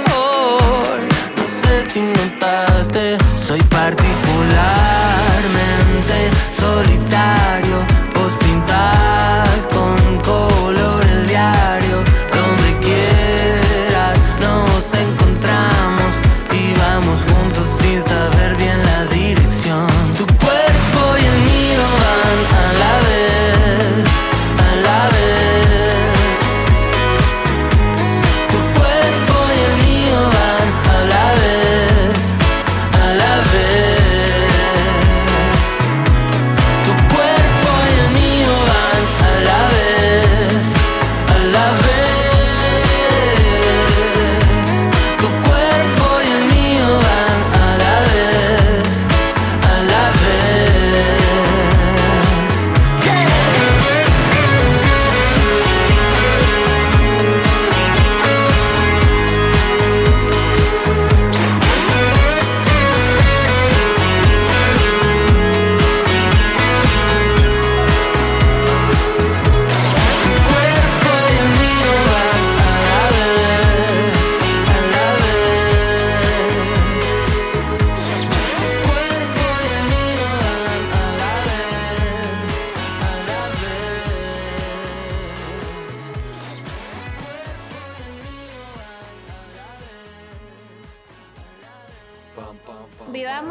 No 1.36 1.46
sé 1.46 1.84
si 1.90 2.00
notaste, 2.00 3.18
soy 3.46 3.60
particularmente 3.62 6.30
solitario. 6.52 7.45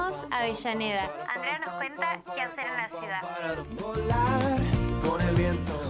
Vivamos 0.06 0.28
Avellaneda. 0.30 1.12
Andrea 1.34 1.60
nos 1.66 1.74
cuenta 1.76 2.22
qué 2.36 2.42
hacer 2.42 2.66
en 2.68 2.78
la 2.78 2.90
ciudad. 2.90 3.22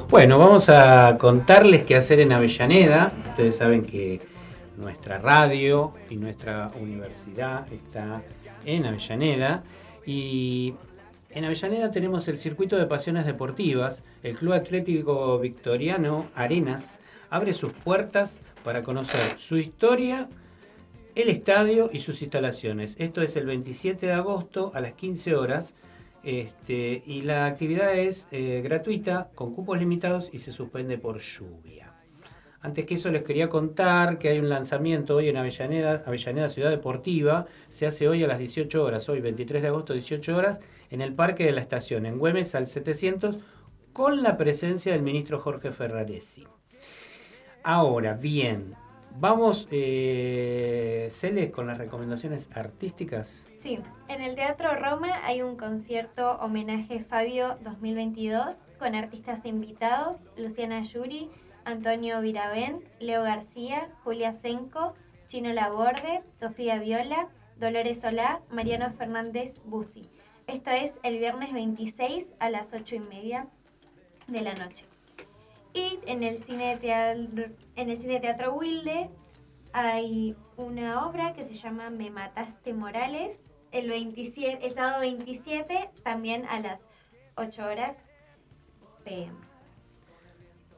Bueno, 0.09 0.39
vamos 0.39 0.69
a 0.69 1.17
contarles 1.17 1.83
qué 1.83 1.97
hacer 1.97 2.21
en 2.21 2.31
Avellaneda. 2.31 3.11
Ustedes 3.31 3.57
saben 3.57 3.85
que 3.85 4.21
nuestra 4.77 5.17
radio 5.17 5.91
y 6.09 6.15
nuestra 6.15 6.71
universidad 6.79 7.67
está 7.73 8.21
en 8.63 8.85
Avellaneda. 8.85 9.63
Y 10.05 10.75
en 11.31 11.43
Avellaneda 11.43 11.91
tenemos 11.91 12.29
el 12.29 12.37
circuito 12.37 12.77
de 12.77 12.85
pasiones 12.85 13.25
deportivas. 13.25 14.01
El 14.23 14.37
Club 14.37 14.53
Atlético 14.53 15.37
Victoriano 15.39 16.27
Arenas 16.35 17.01
abre 17.29 17.53
sus 17.53 17.73
puertas 17.73 18.39
para 18.63 18.81
conocer 18.81 19.37
su 19.37 19.57
historia, 19.57 20.29
el 21.15 21.29
estadio 21.29 21.89
y 21.91 21.99
sus 21.99 22.21
instalaciones. 22.21 22.97
Esto 22.99 23.21
es 23.21 23.35
el 23.37 23.45
27 23.45 24.05
de 24.05 24.11
agosto 24.11 24.71
a 24.75 24.81
las 24.81 24.93
15 24.93 25.35
horas. 25.35 25.73
Este, 26.23 27.03
y 27.05 27.21
la 27.21 27.45
actividad 27.45 27.95
es 27.95 28.27
eh, 28.31 28.61
gratuita, 28.63 29.29
con 29.35 29.53
cupos 29.53 29.79
limitados 29.79 30.29
y 30.33 30.39
se 30.39 30.51
suspende 30.51 30.97
por 30.97 31.19
lluvia. 31.19 31.93
Antes 32.61 32.85
que 32.85 32.95
eso 32.95 33.11
les 33.11 33.23
quería 33.23 33.47
contar 33.47 34.17
que 34.17 34.29
hay 34.29 34.39
un 34.39 34.49
lanzamiento 34.49 35.17
hoy 35.17 35.29
en 35.29 35.37
Avellaneda, 35.37 36.03
Avellaneda 36.05 36.49
Ciudad 36.49 36.71
Deportiva. 36.71 37.45
Se 37.69 37.85
hace 37.85 38.09
hoy 38.09 38.23
a 38.23 38.27
las 38.27 38.39
18 38.39 38.83
horas, 38.83 39.07
hoy 39.07 39.21
23 39.21 39.61
de 39.61 39.67
agosto 39.67 39.93
18 39.93 40.35
horas, 40.35 40.59
en 40.89 41.01
el 41.01 41.13
Parque 41.13 41.45
de 41.45 41.51
la 41.51 41.61
Estación, 41.61 42.07
en 42.07 42.17
Güemes 42.17 42.55
al 42.55 42.65
700, 42.65 43.37
con 43.93 44.23
la 44.23 44.35
presencia 44.35 44.93
del 44.93 45.03
ministro 45.03 45.39
Jorge 45.39 45.71
Ferraresi. 45.71 46.47
Ahora, 47.63 48.15
bien, 48.15 48.75
vamos, 49.19 49.67
eh, 49.71 51.07
Cele, 51.11 51.51
con 51.51 51.67
las 51.67 51.77
recomendaciones 51.77 52.49
artísticas. 52.53 53.47
Sí, 53.59 53.79
en 54.07 54.21
el 54.21 54.35
Teatro 54.35 54.75
Roma 54.75 55.25
hay 55.25 55.41
un 55.41 55.55
concierto 55.55 56.33
homenaje 56.33 57.03
Fabio 57.03 57.57
2022 57.63 58.73
con 58.77 58.95
artistas 58.95 59.45
invitados, 59.45 60.31
Luciana 60.37 60.83
Yuri, 60.83 61.29
Antonio 61.63 62.21
Viravent, 62.21 62.83
Leo 62.99 63.23
García, 63.23 63.89
Julia 64.03 64.33
Senco, 64.33 64.93
Chino 65.27 65.51
Laborde, 65.51 66.21
Sofía 66.33 66.79
Viola, 66.79 67.29
Dolores 67.59 68.01
Solá, 68.01 68.41
Mariano 68.51 68.91
Fernández 68.91 69.59
Busi. 69.65 70.09
Esto 70.45 70.69
es 70.69 70.99
el 71.01 71.17
viernes 71.17 71.53
26 71.53 72.35
a 72.39 72.51
las 72.51 72.73
8 72.73 72.95
y 72.95 72.99
media 72.99 73.47
de 74.27 74.41
la 74.41 74.53
noche. 74.53 74.85
Y 75.75 75.99
en 76.05 76.23
el 76.23 76.39
Cine 76.39 76.77
Teatro, 76.77 77.47
en 77.75 77.89
el 77.89 77.97
Cine 77.97 78.21
Teatro 78.21 78.53
Wilde 78.53 79.09
hay 79.73 80.33
una 80.55 81.05
obra 81.05 81.33
que 81.33 81.43
se 81.43 81.53
llama 81.53 81.89
Me 81.89 82.09
Mataste 82.09 82.73
Morales, 82.73 83.53
el, 83.73 83.89
27, 83.89 84.65
el 84.65 84.73
sábado 84.73 85.01
27, 85.01 85.89
también 86.01 86.45
a 86.45 86.61
las 86.61 86.87
8 87.35 87.65
horas 87.65 88.15
pm. 89.03 89.33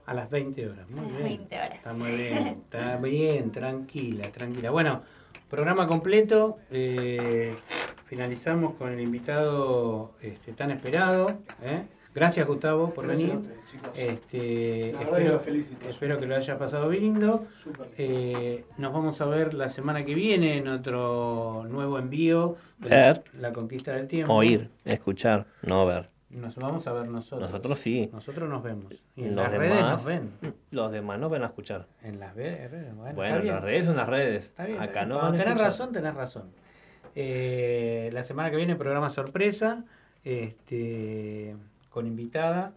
A 0.08 0.16
las 0.16 0.32
20 0.32 0.68
horas, 0.68 0.90
muy 0.90 1.06
A 1.06 1.10
bien. 1.10 1.24
20 1.24 1.56
horas. 1.56 1.76
Está 1.76 1.94
muy 1.94 2.12
bien, 2.12 2.48
está 2.64 2.98
bien, 2.98 3.52
tranquila, 3.52 4.32
tranquila. 4.32 4.72
Bueno, 4.72 5.04
programa 5.48 5.86
completo. 5.86 6.58
eh, 6.72 7.56
finalizamos 8.08 8.74
con 8.76 8.92
el 8.92 9.00
invitado 9.02 10.16
este, 10.22 10.54
tan 10.54 10.72
esperado, 10.72 11.38
¿eh? 11.62 11.84
Gracias 12.18 12.48
Gustavo 12.48 12.92
por 12.96 13.06
Gracias 13.06 13.30
venir. 13.30 13.60
chicos. 13.70 13.90
Este, 13.96 14.92
La 14.94 15.00
verdad 15.00 15.00
que 15.00 15.04
espero, 15.18 15.34
los 15.34 15.42
felicito. 15.44 15.90
espero 15.90 16.20
que 16.20 16.26
lo 16.26 16.36
hayas 16.36 16.58
pasado 16.58 16.90
bien 16.90 17.04
lindo. 17.04 17.46
Eh, 17.96 18.66
nos 18.80 18.92
vamos 18.92 19.22
a 19.22 19.26
ver 19.28 19.54
la 19.54 19.70
semana 19.70 20.04
que 20.04 20.16
viene 20.16 20.58
en 20.58 20.68
otro 20.68 21.66
nuevo 21.70 22.00
envío. 22.00 22.56
Ver. 22.80 23.24
La 23.40 23.54
conquista 23.54 23.94
del 23.94 24.08
tiempo. 24.08 24.34
Oír, 24.34 24.72
escuchar, 24.84 25.46
no 25.62 25.86
ver. 25.86 26.10
Nos 26.32 26.56
vamos 26.56 26.88
a 26.88 26.94
ver 26.94 27.08
nosotros. 27.08 27.50
Nosotros 27.52 27.78
sí. 27.80 28.10
Nosotros 28.12 28.50
nos 28.50 28.64
vemos. 28.64 28.94
Y 29.16 29.24
en 29.26 29.36
Los 29.36 29.46
las 29.50 29.54
redes 29.60 29.80
nos 29.82 30.04
ven. 30.04 30.32
Los 30.72 30.92
demás 30.92 31.20
no 31.20 31.30
ven 31.30 31.44
a 31.44 31.46
escuchar. 31.46 31.86
En 32.02 32.20
las 32.20 32.36
redes, 32.36 32.96
bueno, 32.96 33.14
Bueno, 33.16 33.40
las 33.44 33.64
redes 33.64 33.86
son 33.86 33.96
las 33.96 34.10
redes. 34.10 34.46
Está 34.48 34.66
bien, 34.66 34.78
Acá 34.80 34.86
está 34.88 35.00
bien. 35.02 35.10
no 35.10 35.16
van 35.18 35.26
a 35.28 35.32
tenés 35.32 35.46
escuchar. 35.48 35.66
razón, 35.68 35.92
tenés 35.94 36.16
razón. 36.16 36.44
Eh, 37.16 38.10
la 38.12 38.24
semana 38.24 38.50
que 38.50 38.58
viene 38.58 38.76
programa 38.76 39.10
sorpresa, 39.12 39.86
este, 40.24 41.56
con 41.98 42.06
invitada. 42.06 42.74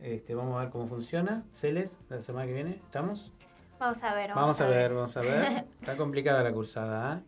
Este, 0.00 0.34
vamos 0.34 0.56
a 0.56 0.62
ver 0.62 0.70
cómo 0.70 0.88
funciona. 0.88 1.44
Celes, 1.52 1.96
la 2.08 2.20
semana 2.22 2.44
que 2.46 2.54
viene, 2.54 2.80
¿estamos? 2.84 3.30
Vamos 3.78 4.02
a 4.02 4.14
ver. 4.14 4.34
Vamos 4.34 4.60
a 4.60 4.66
ver, 4.66 4.92
vamos 4.92 5.16
a 5.16 5.20
ver. 5.20 5.64
Está 5.80 5.96
complicada 5.96 6.42
la 6.42 6.52
cursada, 6.52 7.18
¿eh? 7.18 7.20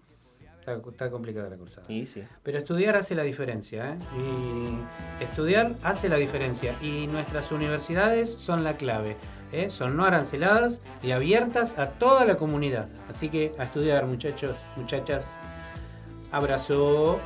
Está, 0.58 0.72
está 0.90 1.08
complicada 1.08 1.48
la 1.48 1.56
cursada. 1.56 1.86
Y 1.88 2.04
sí. 2.06 2.24
Pero 2.42 2.58
estudiar 2.58 2.96
hace 2.96 3.14
la 3.14 3.22
diferencia, 3.22 3.92
¿eh? 3.92 3.98
Y 4.18 5.22
estudiar 5.22 5.70
hace 5.84 6.08
la 6.08 6.16
diferencia. 6.16 6.74
Y 6.82 7.06
nuestras 7.06 7.52
universidades 7.52 8.28
son 8.32 8.64
la 8.64 8.76
clave. 8.76 9.16
¿eh? 9.52 9.70
Son 9.70 9.96
no 9.96 10.04
aranceladas 10.04 10.80
y 11.00 11.12
abiertas 11.12 11.78
a 11.78 11.90
toda 11.90 12.24
la 12.24 12.36
comunidad. 12.38 12.88
Así 13.08 13.28
que 13.28 13.52
a 13.56 13.62
estudiar, 13.62 14.04
muchachos, 14.06 14.58
muchachas. 14.74 15.38
Abrazo. 16.32 17.20